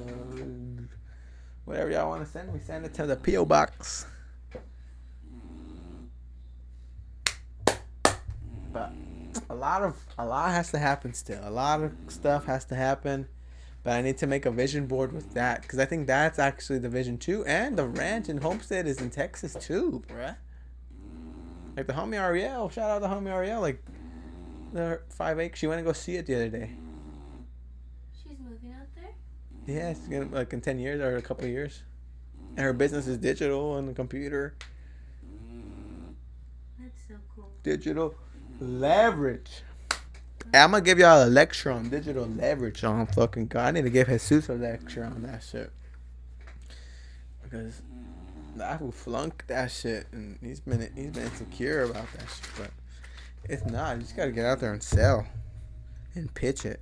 whatever 1.64 1.92
y'all 1.92 2.10
want 2.10 2.26
to 2.26 2.30
send 2.30 2.54
me, 2.54 2.60
send 2.60 2.86
it 2.86 2.94
to 2.96 3.06
the 3.06 3.16
PO 3.16 3.46
box. 3.46 4.06
But 8.76 8.92
a 9.50 9.56
lot 9.56 9.84
of 9.84 9.96
a 10.18 10.26
lot 10.26 10.52
has 10.52 10.70
to 10.72 10.80
happen 10.80 11.14
still. 11.14 11.40
A 11.48 11.50
lot 11.50 11.82
of 11.82 11.94
stuff 12.10 12.46
has 12.46 12.66
to 12.66 12.76
happen. 12.76 13.28
But 13.84 13.94
I 13.94 14.02
need 14.02 14.18
to 14.18 14.28
make 14.28 14.46
a 14.46 14.52
vision 14.52 14.86
board 14.86 15.14
with 15.14 15.34
that 15.36 15.62
because 15.62 15.80
I 15.80 15.86
think 15.86 16.08
that's 16.08 16.40
actually 16.40 16.80
the 16.80 16.90
vision 16.90 17.18
too. 17.18 17.46
And 17.46 17.78
the 17.78 17.88
ranch 17.88 18.28
and 18.28 18.44
homestead 18.44 18.86
is 18.86 19.00
in 19.00 19.12
Texas 19.12 19.54
too, 19.54 20.04
bruh. 20.10 20.36
Like 21.78 21.88
the 21.88 21.94
homie 21.94 22.20
Ariel, 22.20 22.70
shout 22.70 22.90
out 22.90 23.02
the 23.02 23.08
homie 23.08 23.30
Ariel. 23.30 23.62
Like 23.62 23.82
the 24.74 25.00
five 25.08 25.40
acres, 25.40 25.60
she 25.60 25.68
went 25.68 25.80
to 25.80 25.86
go 25.86 25.94
see 25.94 26.18
it 26.18 26.26
the 26.26 26.36
other 26.36 26.50
day. 26.50 26.72
She's 28.22 28.38
moving 28.40 28.74
out 28.74 28.88
there? 28.94 29.14
Yeah, 29.74 29.92
it's 29.92 30.06
gonna 30.06 30.28
like 30.34 30.52
in 30.52 30.60
ten 30.60 30.80
years 30.80 31.00
or 31.00 31.16
a 31.16 31.22
couple 31.22 31.46
of 31.46 31.52
years. 31.52 31.84
And 32.58 32.66
her 32.66 32.74
business 32.74 33.08
is 33.08 33.18
digital 33.20 33.72
on 33.72 33.86
the 33.86 33.94
computer. 33.94 34.56
That's 36.78 37.00
so 37.08 37.16
cool. 37.34 37.52
Digital 37.64 38.16
leverage. 38.60 39.64
I'm 40.54 40.72
gonna 40.72 40.82
give 40.82 41.00
y'all 41.00 41.24
a 41.24 41.30
lecture 41.30 41.72
on 41.72 41.90
digital 41.90 42.26
leverage 42.26 42.84
on 42.84 43.08
fucking 43.08 43.48
God. 43.48 43.68
I 43.68 43.72
need 43.72 43.84
to 43.84 43.90
give 43.90 44.08
Jesus 44.08 44.50
a 44.50 44.54
lecture 44.54 45.04
on 45.04 45.24
that 45.24 45.44
shit. 45.44 45.72
Because 47.44 47.82
I 48.64 48.78
will 48.78 48.92
flunk 48.92 49.46
that 49.48 49.72
shit 49.72 50.08
and 50.12 50.38
he's 50.42 50.60
been 50.60 50.80
he's 50.96 51.12
been 51.12 51.24
insecure 51.24 51.84
about 51.84 52.12
that 52.14 52.28
shit. 52.30 52.50
But 52.58 52.72
it's 53.50 53.66
not. 53.66 53.98
You 53.98 54.04
just 54.04 54.16
gotta 54.16 54.32
get 54.32 54.46
out 54.46 54.60
there 54.60 54.72
and 54.72 54.84
sell 54.84 55.28
and 56.14 56.34
pitch 56.34 56.66
it. 56.66 56.82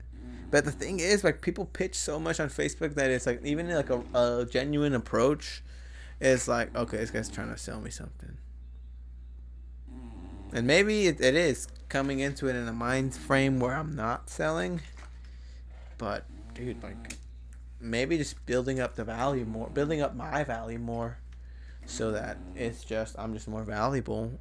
But 0.51 0.65
the 0.65 0.71
thing 0.71 0.99
is, 0.99 1.23
like 1.23 1.41
people 1.41 1.65
pitch 1.65 1.95
so 1.95 2.19
much 2.19 2.39
on 2.39 2.49
Facebook 2.49 2.93
that 2.95 3.09
it's 3.09 3.25
like 3.25 3.43
even 3.43 3.69
like 3.69 3.89
a, 3.89 4.03
a 4.13 4.45
genuine 4.45 4.93
approach, 4.93 5.63
it's 6.19 6.47
like 6.47 6.75
okay, 6.75 6.97
this 6.97 7.11
guy's 7.11 7.29
trying 7.29 7.49
to 7.49 7.57
sell 7.57 7.81
me 7.81 7.89
something. 7.89 8.37
And 10.53 10.67
maybe 10.67 11.07
it, 11.07 11.19
it 11.19 11.33
is 11.35 11.67
coming 11.89 12.19
into 12.19 12.47
it 12.47 12.55
in 12.55 12.67
a 12.67 12.73
mind 12.73 13.15
frame 13.15 13.59
where 13.59 13.73
I'm 13.73 13.95
not 13.95 14.29
selling. 14.29 14.81
But 15.97 16.25
dude, 16.53 16.81
like 16.83 17.17
maybe 17.79 18.17
just 18.17 18.45
building 18.45 18.79
up 18.79 18.95
the 18.95 19.03
value 19.03 19.45
more, 19.45 19.69
building 19.69 20.01
up 20.01 20.15
my 20.15 20.43
value 20.43 20.77
more, 20.77 21.17
so 21.85 22.11
that 22.11 22.37
it's 22.55 22.83
just 22.83 23.17
I'm 23.17 23.33
just 23.33 23.47
more 23.47 23.63
valuable. 23.63 24.39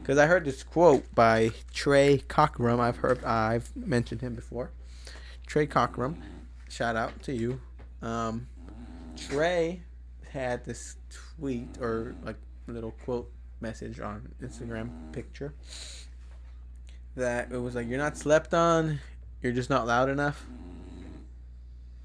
Because 0.00 0.18
I 0.18 0.26
heard 0.26 0.44
this 0.44 0.62
quote 0.62 1.04
by 1.14 1.52
Trey 1.72 2.22
Cockrum. 2.28 2.78
I've 2.78 2.96
heard 2.96 3.24
I've 3.24 3.74
mentioned 3.74 4.20
him 4.20 4.34
before. 4.34 4.72
Trey 5.46 5.66
Cockrum, 5.66 6.16
shout 6.68 6.96
out 6.96 7.22
to 7.22 7.32
you. 7.32 7.60
Um, 8.02 8.46
Trey 9.16 9.82
had 10.30 10.64
this 10.64 10.96
tweet 11.10 11.78
or 11.80 12.14
like 12.24 12.36
little 12.66 12.92
quote 13.04 13.30
message 13.62 14.00
on 14.00 14.34
Instagram 14.42 14.90
picture 15.12 15.54
that 17.14 17.52
it 17.52 17.58
was 17.58 17.74
like 17.74 17.88
you're 17.88 17.98
not 17.98 18.18
slept 18.18 18.52
on, 18.52 18.98
you're 19.40 19.52
just 19.52 19.70
not 19.70 19.86
loud 19.86 20.08
enough, 20.08 20.44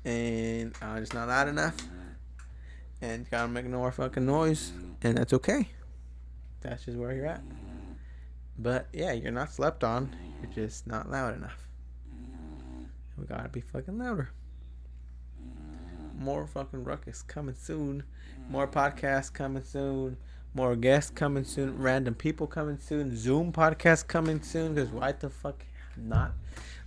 and 0.06 0.74
I'm 0.82 1.00
just 1.00 1.14
not 1.14 1.28
loud 1.28 1.48
enough, 1.48 1.76
and 3.02 3.30
gotta 3.30 3.48
make 3.48 3.66
no 3.66 3.80
more 3.80 3.92
fucking 3.92 4.26
noise, 4.26 4.72
and 5.02 5.18
that's 5.18 5.34
okay. 5.34 5.68
That's 6.62 6.86
just 6.86 6.98
where 6.98 7.14
you're 7.14 7.26
at. 7.26 7.42
But 8.60 8.88
yeah, 8.94 9.12
you're 9.14 9.32
not 9.32 9.52
slept 9.52 9.84
on, 9.84 10.16
you're 10.42 10.52
just 10.52 10.88
not 10.88 11.10
loud 11.10 11.36
enough. 11.36 11.68
We 13.18 13.26
gotta 13.26 13.50
be 13.50 13.62
fucking 13.62 13.98
louder. 13.98 14.30
More 16.20 16.48
fucking 16.48 16.84
ruckus 16.84 17.22
coming 17.22 17.56
soon. 17.56 18.04
More 18.50 18.68
podcasts 18.68 19.32
coming 19.32 19.64
soon. 19.64 20.18
More 20.58 20.76
guests 20.76 21.12
coming 21.12 21.44
soon. 21.44 21.78
Random 21.78 22.16
people 22.16 22.48
coming 22.48 22.80
soon. 22.80 23.16
Zoom 23.16 23.52
podcast 23.52 24.08
coming 24.08 24.42
soon. 24.42 24.74
Because 24.74 24.90
why 24.90 25.12
the 25.12 25.30
fuck 25.30 25.64
not? 25.96 26.32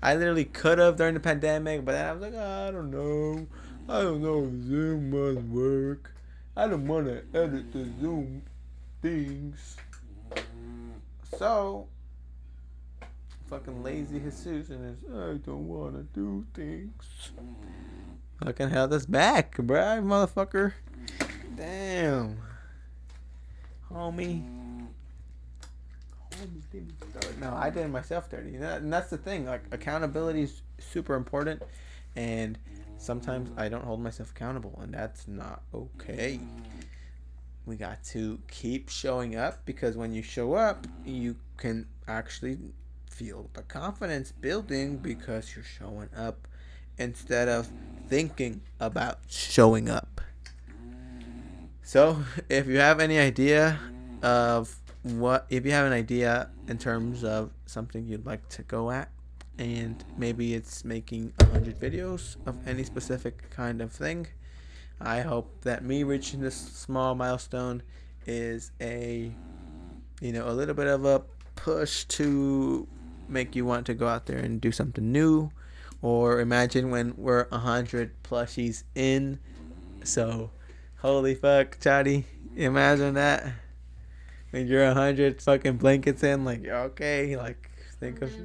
I 0.02 0.16
literally 0.16 0.46
could 0.46 0.78
have 0.78 0.96
during 0.96 1.14
the 1.14 1.20
pandemic, 1.20 1.84
but 1.84 1.92
then 1.92 2.04
I 2.04 2.12
was 2.12 2.20
like, 2.20 2.32
ah, 2.36 2.66
I 2.66 2.72
don't 2.72 2.90
know. 2.90 3.46
I 3.88 4.02
don't 4.02 4.22
know 4.24 4.42
if 4.42 4.64
Zoom 4.64 5.10
must 5.10 5.46
work. 5.46 6.12
I 6.56 6.66
don't 6.66 6.84
want 6.88 7.06
to 7.06 7.22
edit 7.32 7.72
the 7.72 7.88
Zoom 8.00 8.42
things. 9.02 9.76
So, 11.38 11.86
fucking 13.46 13.84
lazy 13.84 14.18
Jesus 14.18 14.70
and 14.70 14.98
I 15.14 15.34
don't 15.46 15.68
want 15.68 15.94
to 15.94 16.02
do 16.12 16.44
things. 16.54 17.30
Fucking 18.44 18.70
held 18.70 18.92
us 18.92 19.06
back, 19.06 19.54
bruh, 19.58 20.02
motherfucker. 20.02 20.72
Damn. 21.54 22.49
Homie. 23.92 24.42
No, 27.40 27.54
I 27.54 27.70
did 27.70 27.90
myself 27.90 28.30
dirty. 28.30 28.56
And 28.56 28.92
that's 28.92 29.10
the 29.10 29.18
thing. 29.18 29.46
Like, 29.46 29.62
accountability 29.72 30.42
is 30.42 30.62
super 30.78 31.14
important. 31.14 31.62
And 32.16 32.58
sometimes 32.98 33.50
I 33.56 33.68
don't 33.68 33.84
hold 33.84 34.00
myself 34.00 34.30
accountable. 34.30 34.78
And 34.82 34.94
that's 34.94 35.26
not 35.28 35.62
okay. 35.74 36.40
We 37.66 37.76
got 37.76 38.02
to 38.04 38.38
keep 38.48 38.88
showing 38.88 39.36
up 39.36 39.64
because 39.64 39.96
when 39.96 40.12
you 40.12 40.22
show 40.22 40.54
up, 40.54 40.86
you 41.04 41.36
can 41.56 41.86
actually 42.08 42.58
feel 43.10 43.50
the 43.52 43.62
confidence 43.62 44.32
building 44.32 44.96
because 44.96 45.54
you're 45.54 45.64
showing 45.64 46.08
up 46.16 46.48
instead 46.96 47.48
of 47.48 47.70
thinking 48.08 48.62
about 48.78 49.18
showing 49.28 49.90
up. 49.90 50.20
So, 51.90 52.22
if 52.48 52.68
you 52.68 52.78
have 52.78 53.00
any 53.00 53.18
idea 53.18 53.76
of 54.22 54.72
what, 55.02 55.46
if 55.50 55.66
you 55.66 55.72
have 55.72 55.88
an 55.88 55.92
idea 55.92 56.48
in 56.68 56.78
terms 56.78 57.24
of 57.24 57.50
something 57.66 58.06
you'd 58.06 58.24
like 58.24 58.48
to 58.50 58.62
go 58.62 58.92
at, 58.92 59.10
and 59.58 60.04
maybe 60.16 60.54
it's 60.54 60.84
making 60.84 61.32
a 61.40 61.46
hundred 61.46 61.80
videos 61.80 62.36
of 62.46 62.54
any 62.64 62.84
specific 62.84 63.50
kind 63.50 63.82
of 63.82 63.90
thing, 63.90 64.28
I 65.00 65.22
hope 65.22 65.50
that 65.62 65.82
me 65.82 66.04
reaching 66.04 66.40
this 66.40 66.54
small 66.54 67.16
milestone 67.16 67.82
is 68.24 68.70
a, 68.80 69.32
you 70.20 70.32
know, 70.32 70.48
a 70.48 70.52
little 70.52 70.76
bit 70.76 70.86
of 70.86 71.04
a 71.04 71.22
push 71.56 72.04
to 72.04 72.86
make 73.28 73.56
you 73.56 73.64
want 73.64 73.86
to 73.86 73.94
go 73.94 74.06
out 74.06 74.26
there 74.26 74.38
and 74.38 74.60
do 74.60 74.70
something 74.70 75.10
new. 75.10 75.50
Or 76.02 76.40
imagine 76.40 76.90
when 76.90 77.14
we're 77.16 77.48
a 77.50 77.58
hundred 77.58 78.12
plushies 78.22 78.84
in. 78.94 79.40
So 80.04 80.50
holy 81.00 81.34
fuck 81.34 81.78
chatty 81.80 82.24
imagine 82.56 83.14
that. 83.14 83.46
When 84.50 84.66
you're 84.66 84.84
a 84.84 84.94
hundred 84.94 85.40
fucking 85.40 85.76
blankets 85.76 86.22
in 86.24 86.44
like 86.44 86.66
okay. 86.66 87.36
Like 87.36 87.70
think 88.00 88.20
of 88.22 88.32
so 88.32 88.42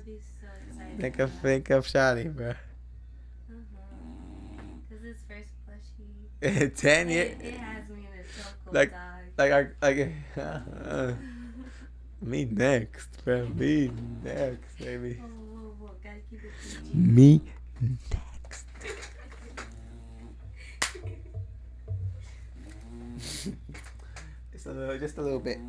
think 0.99 1.19
of 1.19 1.31
think 1.31 1.69
of 1.71 1.87
shoddy 1.87 2.27
bro 2.27 2.53
Because 4.89 5.01
this 5.03 5.17
first 5.27 5.49
plushie, 5.67 6.75
10 6.75 7.09
it, 7.09 7.13
years 7.13 7.35
it 7.41 7.57
has 7.59 7.89
me 7.89 8.07
in 8.13 8.19
a 8.19 8.23
chokehold, 8.23 8.73
Like- 8.73 8.91
dog. 8.91 9.01
like 9.37 9.51
I 9.51 9.67
like 9.81 10.13
uh, 10.37 11.11
me 12.21 12.45
next 12.45 13.23
bro 13.25 13.47
me 13.49 13.91
next 14.23 14.77
baby. 14.79 15.13
Whoa, 15.15 15.27
whoa, 15.27 15.87
whoa, 15.87 15.91
gotta 16.03 16.19
keep 16.29 16.41
it 16.43 16.95
me 16.95 17.41
next 17.81 18.15
little 24.75 24.97
just 24.97 25.17
a 25.17 25.21
little 25.21 25.39
bit. 25.39 25.59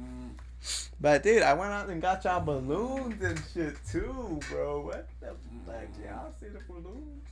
But 1.01 1.23
dude 1.23 1.43
i 1.43 1.53
went 1.53 1.73
out 1.73 1.89
and 1.89 2.01
got 2.01 2.25
y'all 2.25 2.41
balloons 2.41 3.23
and 3.23 3.41
shit 3.53 3.77
too 3.91 4.41
bro. 4.49 4.81
What 4.81 5.09
the 5.21 5.35
fuck? 5.67 5.89
Y'all 6.03 6.33
see 6.41 6.49
the 6.49 6.61
balloons? 6.67 7.23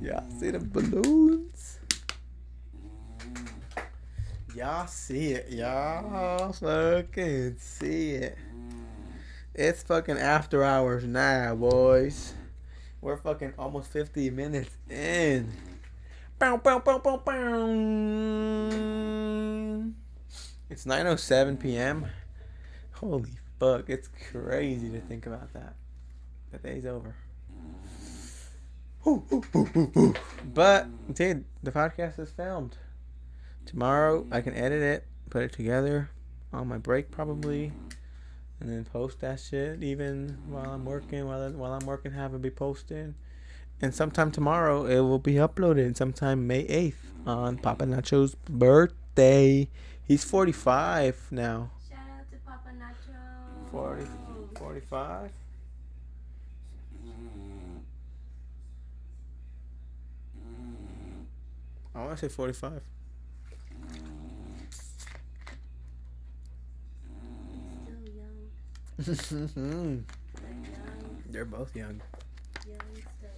Y'all 0.00 0.24
see 0.38 0.50
the 0.50 0.58
balloons? 0.60 1.78
Y'all 4.54 4.86
see 4.86 5.32
it. 5.32 5.50
Y'all 5.50 6.52
fucking 6.52 7.56
see 7.58 8.12
it. 8.12 8.38
It's 9.54 9.82
fucking 9.82 10.18
after 10.18 10.64
hours 10.64 11.04
now 11.04 11.54
boys. 11.54 12.34
We're 13.00 13.16
fucking 13.18 13.54
almost 13.58 13.90
50 13.92 14.30
minutes 14.30 14.76
in. 14.88 15.52
Bow, 16.38 16.56
bow, 16.56 16.78
bow, 16.78 16.98
bow, 16.98 17.18
bow. 17.18 18.64
It's 20.70 20.86
9.07 20.86 21.60
p.m. 21.60 22.06
Holy 22.92 23.30
fuck, 23.60 23.90
it's 23.90 24.08
crazy 24.32 24.88
to 24.90 25.00
think 25.00 25.26
about 25.26 25.52
that. 25.52 25.74
The 26.52 26.58
day's 26.58 26.86
over. 26.86 27.14
But, 30.54 31.14
dude, 31.14 31.44
the 31.62 31.70
podcast 31.70 32.18
is 32.18 32.30
filmed. 32.30 32.78
Tomorrow, 33.66 34.26
I 34.30 34.40
can 34.40 34.54
edit 34.54 34.82
it, 34.82 35.06
put 35.28 35.42
it 35.42 35.52
together 35.52 36.10
on 36.52 36.68
my 36.68 36.78
break 36.78 37.10
probably 37.10 37.72
and 38.60 38.70
then 38.70 38.84
post 38.84 39.20
that 39.20 39.40
shit 39.40 39.82
even 39.82 40.38
while 40.48 40.70
I'm 40.70 40.84
working. 40.84 41.26
While 41.26 41.50
while 41.52 41.72
I'm 41.72 41.86
working, 41.86 42.12
have 42.12 42.32
it 42.34 42.40
be 42.40 42.50
posted. 42.50 43.14
And 43.82 43.94
sometime 43.94 44.30
tomorrow 44.30 44.86
it 44.86 45.00
will 45.00 45.18
be 45.18 45.34
uploaded. 45.34 45.96
Sometime 45.96 46.46
May 46.46 46.60
eighth 46.60 47.12
on 47.26 47.58
Papa 47.58 47.84
Nacho's 47.84 48.34
birthday. 48.34 49.68
He's 50.06 50.24
forty 50.24 50.52
five 50.52 51.16
now. 51.30 51.70
Shout 51.88 51.98
out 52.18 52.30
to 52.30 52.36
Papa 52.46 52.70
Nacho. 52.78 53.70
40, 53.70 54.06
45. 54.58 55.30
I 61.94 61.98
want 62.00 62.10
to 62.10 62.16
say 62.16 62.28
forty 62.28 62.52
five. 62.52 62.82
Still 68.98 69.14
young, 69.66 70.04
They're 71.30 71.44
both 71.44 71.74
young. 71.76 72.00
young 72.66 72.78
still 72.92 73.30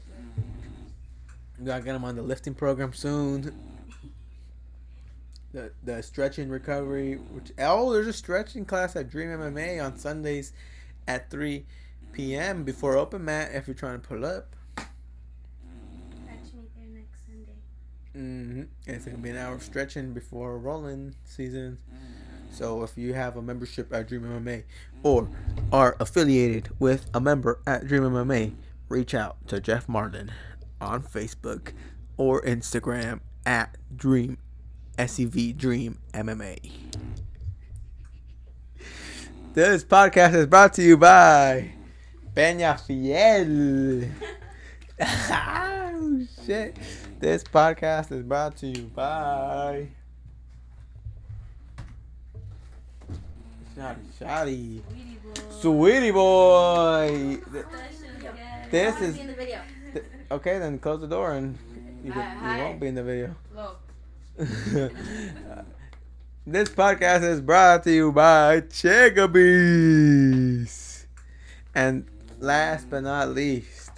We 1.58 1.66
gotta 1.66 1.82
get 1.84 1.94
him 1.94 2.04
on 2.04 2.16
the 2.16 2.22
lifting 2.22 2.54
program 2.54 2.92
soon. 2.94 3.54
The 5.56 5.72
the 5.84 6.02
stretching 6.02 6.50
recovery. 6.50 7.14
Which, 7.14 7.50
oh, 7.58 7.90
there's 7.90 8.06
a 8.06 8.12
stretching 8.12 8.66
class 8.66 8.94
at 8.94 9.08
Dream 9.08 9.30
MMA 9.30 9.82
on 9.82 9.96
Sundays 9.96 10.52
at 11.08 11.30
3 11.30 11.64
p.m. 12.12 12.62
before 12.62 12.98
open 12.98 13.24
mat 13.24 13.52
if 13.54 13.66
you're 13.66 13.72
trying 13.72 13.98
to 13.98 14.06
pull 14.06 14.26
up. 14.26 14.54
Catch 14.76 14.86
me 16.52 16.66
there 16.76 16.88
next 16.92 17.24
Sunday. 17.24 17.54
Mm-hmm. 18.14 18.62
It's 18.84 19.06
gonna 19.06 19.16
be 19.16 19.30
an 19.30 19.38
hour 19.38 19.54
of 19.54 19.62
stretching 19.62 20.12
before 20.12 20.58
rolling 20.58 21.14
season. 21.24 21.78
So 22.50 22.82
if 22.82 22.98
you 22.98 23.14
have 23.14 23.38
a 23.38 23.42
membership 23.42 23.90
at 23.94 24.08
Dream 24.08 24.24
MMA 24.24 24.64
or 25.02 25.26
are 25.72 25.96
affiliated 25.98 26.68
with 26.78 27.08
a 27.14 27.20
member 27.20 27.60
at 27.66 27.86
Dream 27.86 28.02
MMA, 28.02 28.52
reach 28.90 29.14
out 29.14 29.38
to 29.48 29.58
Jeff 29.58 29.88
Martin 29.88 30.30
on 30.82 31.02
Facebook 31.02 31.72
or 32.18 32.42
Instagram 32.42 33.20
at 33.46 33.78
Dream 33.96 34.36
SEV 34.98 35.56
Dream 35.56 35.98
MMA. 36.12 36.58
This 39.54 39.84
podcast 39.84 40.34
is 40.34 40.46
brought 40.46 40.72
to 40.74 40.82
you 40.82 40.96
by 40.96 41.70
Peña 42.34 42.78
Fiel. 42.78 44.10
oh 45.00 46.26
shit. 46.44 46.76
This 47.18 47.42
podcast 47.44 48.12
is 48.12 48.22
brought 48.22 48.56
to 48.58 48.66
you 48.66 48.82
by 48.94 49.88
Shotty 53.76 53.96
Shotty. 54.20 54.80
Sweetie 54.90 55.18
boy. 55.22 55.60
Sweetie 55.60 56.10
boy. 56.10 57.08
Th- 57.52 57.64
Special 57.64 58.20
guest. 58.22 58.70
This 58.70 59.00
is 59.00 59.16
in 59.18 59.26
the 59.28 59.32
video. 59.34 59.60
okay. 60.30 60.58
Then 60.58 60.78
close 60.78 61.00
the 61.00 61.06
door 61.06 61.32
and 61.32 61.58
you, 62.04 62.12
Hi- 62.12 62.56
you 62.58 62.62
won't 62.64 62.80
be 62.80 62.86
in 62.88 62.94
the 62.94 63.02
video. 63.02 63.34
This 66.48 66.68
podcast 66.68 67.24
is 67.24 67.40
brought 67.40 67.82
to 67.84 67.92
you 67.92 68.12
by 68.12 68.60
Chickabees. 68.60 69.36
And 71.74 72.06
last 72.38 72.88
but 72.88 73.00
not 73.00 73.30
least, 73.30 73.90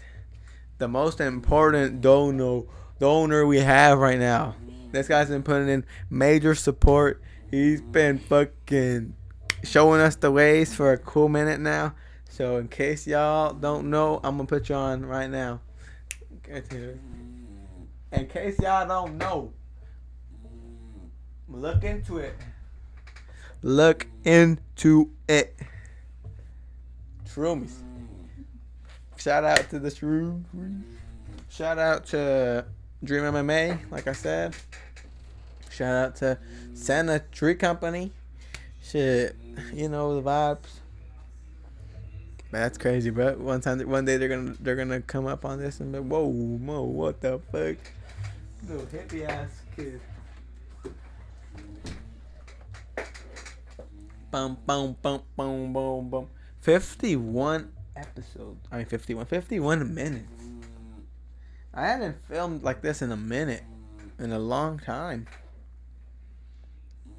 the 0.78 0.88
most 0.88 1.20
important 1.20 2.00
donor 2.00 2.62
donor 2.98 3.44
we 3.44 3.58
have 3.58 3.98
right 3.98 4.18
now. 4.18 4.56
This 4.92 5.08
guy's 5.08 5.28
been 5.28 5.42
putting 5.42 5.68
in 5.68 5.84
major 6.08 6.54
support. 6.54 7.20
He's 7.50 7.82
been 7.82 8.18
fucking 8.18 9.14
showing 9.62 10.00
us 10.00 10.16
the 10.16 10.30
ways 10.30 10.74
for 10.74 10.92
a 10.92 10.98
cool 10.98 11.28
minute 11.28 11.60
now. 11.60 11.96
So 12.30 12.56
in 12.56 12.68
case 12.68 13.06
y'all 13.06 13.52
don't 13.52 13.90
know, 13.90 14.20
I'm 14.24 14.38
gonna 14.38 14.46
put 14.46 14.70
you 14.70 14.74
on 14.76 15.04
right 15.04 15.28
now. 15.28 15.60
in 16.46 18.26
case 18.28 18.58
y'all 18.58 18.88
don't 18.88 19.18
know, 19.18 19.52
look 21.48 21.84
into 21.84 22.18
it. 22.18 22.34
Look 23.62 24.06
into 24.24 25.10
it. 25.28 25.58
Shroomies. 27.26 27.74
Shout 29.18 29.44
out 29.44 29.68
to 29.70 29.78
the 29.78 29.88
Shroom. 29.88 30.44
Shout 31.50 31.78
out 31.78 32.06
to 32.06 32.64
Dream 33.02 33.24
MMA, 33.24 33.90
like 33.90 34.06
I 34.06 34.12
said. 34.12 34.54
Shout 35.70 35.94
out 35.94 36.16
to 36.16 36.38
Santa 36.74 37.20
Tree 37.32 37.56
Company. 37.56 38.12
Shit, 38.82 39.36
you 39.74 39.88
know 39.88 40.20
the 40.20 40.22
vibes. 40.22 40.68
That's 42.50 42.78
crazy, 42.78 43.10
bro. 43.10 43.34
One 43.34 43.60
time, 43.60 43.80
one 43.88 44.04
day 44.04 44.16
they're 44.16 44.28
gonna 44.28 44.54
they're 44.60 44.76
gonna 44.76 45.00
come 45.00 45.26
up 45.26 45.44
on 45.44 45.58
this 45.58 45.80
and 45.80 45.92
be, 45.92 45.98
whoa, 45.98 46.24
whoa, 46.24 46.82
what 46.82 47.20
the 47.20 47.40
fuck? 47.52 47.76
Little 48.66 48.86
hippie 48.86 49.28
ass 49.28 49.50
kid. 49.76 50.00
Bum 54.30 54.58
bum 54.66 54.96
bum 55.00 55.22
bum 55.36 55.72
bum 55.72 56.10
bum. 56.10 56.26
Fifty-one 56.60 57.72
episodes. 57.96 58.66
I 58.70 58.78
mean, 58.78 58.86
51. 58.86 59.26
51 59.26 59.94
minutes. 59.94 60.44
I 61.74 61.86
haven't 61.86 62.16
filmed 62.28 62.62
like 62.62 62.82
this 62.82 63.02
in 63.02 63.12
a 63.12 63.16
minute, 63.16 63.62
in 64.18 64.32
a 64.32 64.38
long 64.38 64.78
time. 64.78 65.26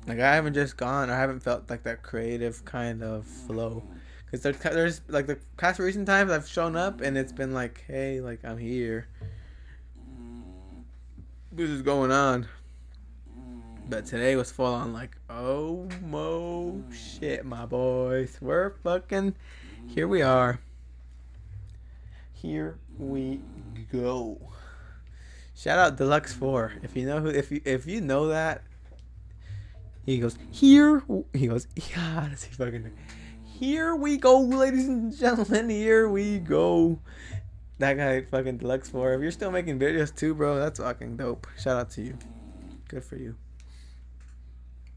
Like 0.07 0.20
I 0.20 0.36
haven't 0.36 0.53
just 0.53 0.78
gone. 0.78 1.10
I 1.10 1.18
haven't 1.18 1.41
felt 1.41 1.70
like 1.70 1.84
that 1.84 2.03
creative 2.03 2.66
kind 2.66 3.03
of 3.03 3.26
flow. 3.26 3.84
Cause 4.32 4.41
there's, 4.41 4.57
there's 4.57 5.01
like 5.07 5.28
the 5.28 5.39
past 5.57 5.80
recent 5.80 6.07
times 6.07 6.32
I've 6.32 6.47
shown 6.47 6.76
up 6.76 7.01
and 7.01 7.18
it's 7.18 7.32
been 7.32 7.53
like, 7.53 7.84
hey, 7.88 8.22
like 8.22 8.45
I'm 8.45 8.57
here. 8.57 9.07
This 11.51 11.70
is 11.70 11.82
going 11.82 12.12
on. 12.12 12.47
But 13.89 14.05
today 14.05 14.35
was 14.35 14.51
full 14.51 14.67
on 14.67 14.93
like, 14.93 15.17
oh 15.31 15.89
mo 16.03 16.83
shit, 16.93 17.43
my 17.43 17.65
boys. 17.65 18.37
We're 18.39 18.75
fucking 18.83 19.33
here 19.87 20.07
we 20.07 20.21
are. 20.21 20.59
Here 22.31 22.77
we 22.99 23.41
go. 23.91 24.39
Shout 25.55 25.79
out 25.79 25.97
Deluxe 25.97 26.31
Four. 26.33 26.73
If 26.83 26.95
you 26.95 27.07
know 27.07 27.19
who 27.19 27.29
if 27.29 27.49
you 27.49 27.61
if 27.65 27.87
you 27.87 27.99
know 27.99 28.27
that 28.27 28.61
he 30.05 30.19
goes, 30.19 30.37
here 30.51 31.01
he 31.33 31.47
goes, 31.47 31.65
yeah, 31.75 32.27
does 32.29 32.43
he 32.43 32.53
fucking 32.53 32.91
here 33.43 33.95
we 33.95 34.17
go, 34.17 34.39
ladies 34.39 34.87
and 34.87 35.17
gentlemen. 35.17 35.67
Here 35.67 36.07
we 36.07 36.37
go. 36.37 36.99
That 37.79 37.97
guy 37.97 38.21
fucking 38.21 38.59
deluxe 38.59 38.89
four. 38.89 39.13
If 39.15 39.21
you're 39.21 39.31
still 39.31 39.49
making 39.49 39.79
videos 39.79 40.15
too, 40.15 40.35
bro, 40.35 40.59
that's 40.59 40.79
fucking 40.79 41.17
dope. 41.17 41.47
Shout 41.57 41.75
out 41.75 41.89
to 41.91 42.03
you. 42.03 42.19
Good 42.87 43.03
for 43.03 43.15
you. 43.15 43.35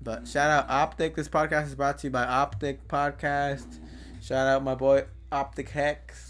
But 0.03 0.27
shout 0.27 0.51
out 0.51 0.69
Optic. 0.69 1.15
This 1.15 1.29
podcast 1.29 1.67
is 1.67 1.75
brought 1.77 1.99
to 1.99 2.09
you 2.09 2.11
by 2.11 2.25
Optic 2.25 2.89
Podcast. 2.89 3.79
Shout 4.21 4.49
out 4.49 4.65
my 4.65 4.75
boy 4.75 5.05
Optic 5.31 5.69
Hex, 5.69 6.29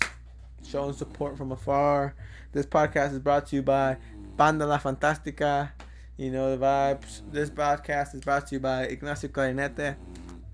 showing 0.63 0.93
support 0.93 1.39
from 1.39 1.53
afar. 1.53 2.15
This 2.53 2.67
podcast 2.67 3.13
is 3.13 3.19
brought 3.19 3.47
to 3.47 3.57
you 3.57 3.63
by 3.63 3.97
Banda 4.37 4.67
La 4.67 4.79
Fantastica. 4.79 5.71
You 6.19 6.31
know 6.31 6.55
the 6.55 6.63
vibes. 6.63 7.23
This 7.33 7.49
podcast 7.49 8.15
is 8.15 8.21
brought 8.21 8.47
to 8.49 8.57
you 8.57 8.61
by 8.61 8.83
Ignacio 8.83 9.31
Clarinete. 9.31 9.97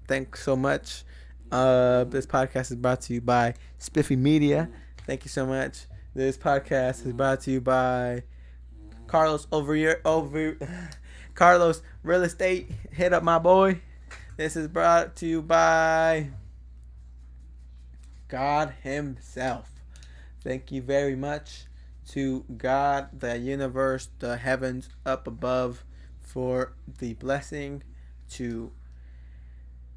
Thanks 0.06 0.44
so 0.44 0.54
much. 0.54 1.02
Uh, 1.50 2.04
this 2.04 2.24
podcast 2.24 2.70
is 2.70 2.76
brought 2.76 3.00
to 3.00 3.14
you 3.14 3.20
by 3.20 3.54
Spiffy 3.78 4.14
Media. 4.14 4.68
Thank 5.08 5.24
you 5.24 5.28
so 5.28 5.44
much. 5.44 5.86
This 6.14 6.38
podcast 6.38 7.04
is 7.04 7.12
brought 7.12 7.40
to 7.40 7.50
you 7.50 7.60
by 7.60 8.22
Carlos 9.08 9.48
over 9.50 10.00
over 10.04 10.56
Carlos 11.38 11.82
Real 12.02 12.24
Estate. 12.24 12.68
Hit 12.90 13.12
up 13.12 13.22
my 13.22 13.38
boy. 13.38 13.80
This 14.36 14.56
is 14.56 14.66
brought 14.66 15.14
to 15.18 15.26
you 15.28 15.40
by 15.40 16.30
God 18.26 18.74
Himself. 18.82 19.70
Thank 20.42 20.72
you 20.72 20.82
very 20.82 21.14
much 21.14 21.66
to 22.08 22.44
God, 22.56 23.20
the 23.20 23.38
universe, 23.38 24.08
the 24.18 24.36
heavens 24.36 24.88
up 25.06 25.28
above 25.28 25.84
for 26.20 26.72
the 26.98 27.14
blessing 27.14 27.84
to 28.30 28.72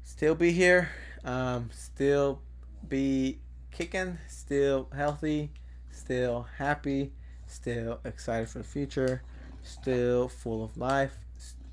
still 0.04 0.36
be 0.36 0.52
here, 0.52 0.90
um, 1.24 1.70
still 1.72 2.40
be 2.86 3.40
kicking, 3.72 4.18
still 4.28 4.88
healthy, 4.94 5.50
still 5.90 6.46
happy, 6.58 7.10
still 7.48 7.98
excited 8.04 8.48
for 8.48 8.58
the 8.58 8.64
future, 8.64 9.24
still 9.64 10.28
full 10.28 10.62
of 10.62 10.76
life, 10.76 11.18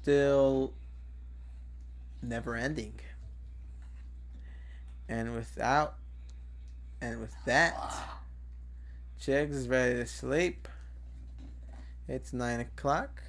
still 0.10 0.74
never 2.24 2.55
ending. 2.55 2.99
And 5.07 5.36
without 5.36 5.97
and 6.99 7.22
with 7.22 7.36
that, 7.45 7.76
Chigs 9.22 9.51
is 9.51 9.68
ready 9.68 9.97
to 9.97 10.07
sleep. 10.07 10.68
It's 12.07 12.34
nine 12.34 12.60
o'clock. 12.60 13.22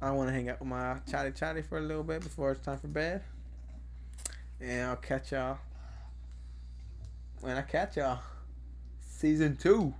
I 0.00 0.12
want 0.12 0.28
to 0.28 0.32
hang 0.32 0.48
out 0.48 0.60
with 0.60 0.68
my 0.68 0.98
chatty 1.10 1.32
chatty 1.32 1.62
for 1.62 1.78
a 1.78 1.80
little 1.80 2.04
bit 2.04 2.20
before 2.22 2.52
it's 2.52 2.64
time 2.64 2.78
for 2.78 2.86
bed. 2.86 3.24
And 4.60 4.90
I'll 4.90 4.96
catch 4.96 5.32
y'all 5.32 5.58
when 7.40 7.56
I 7.56 7.62
catch 7.62 7.96
y'all. 7.96 8.20
Season 9.00 9.56
two. 9.56 9.92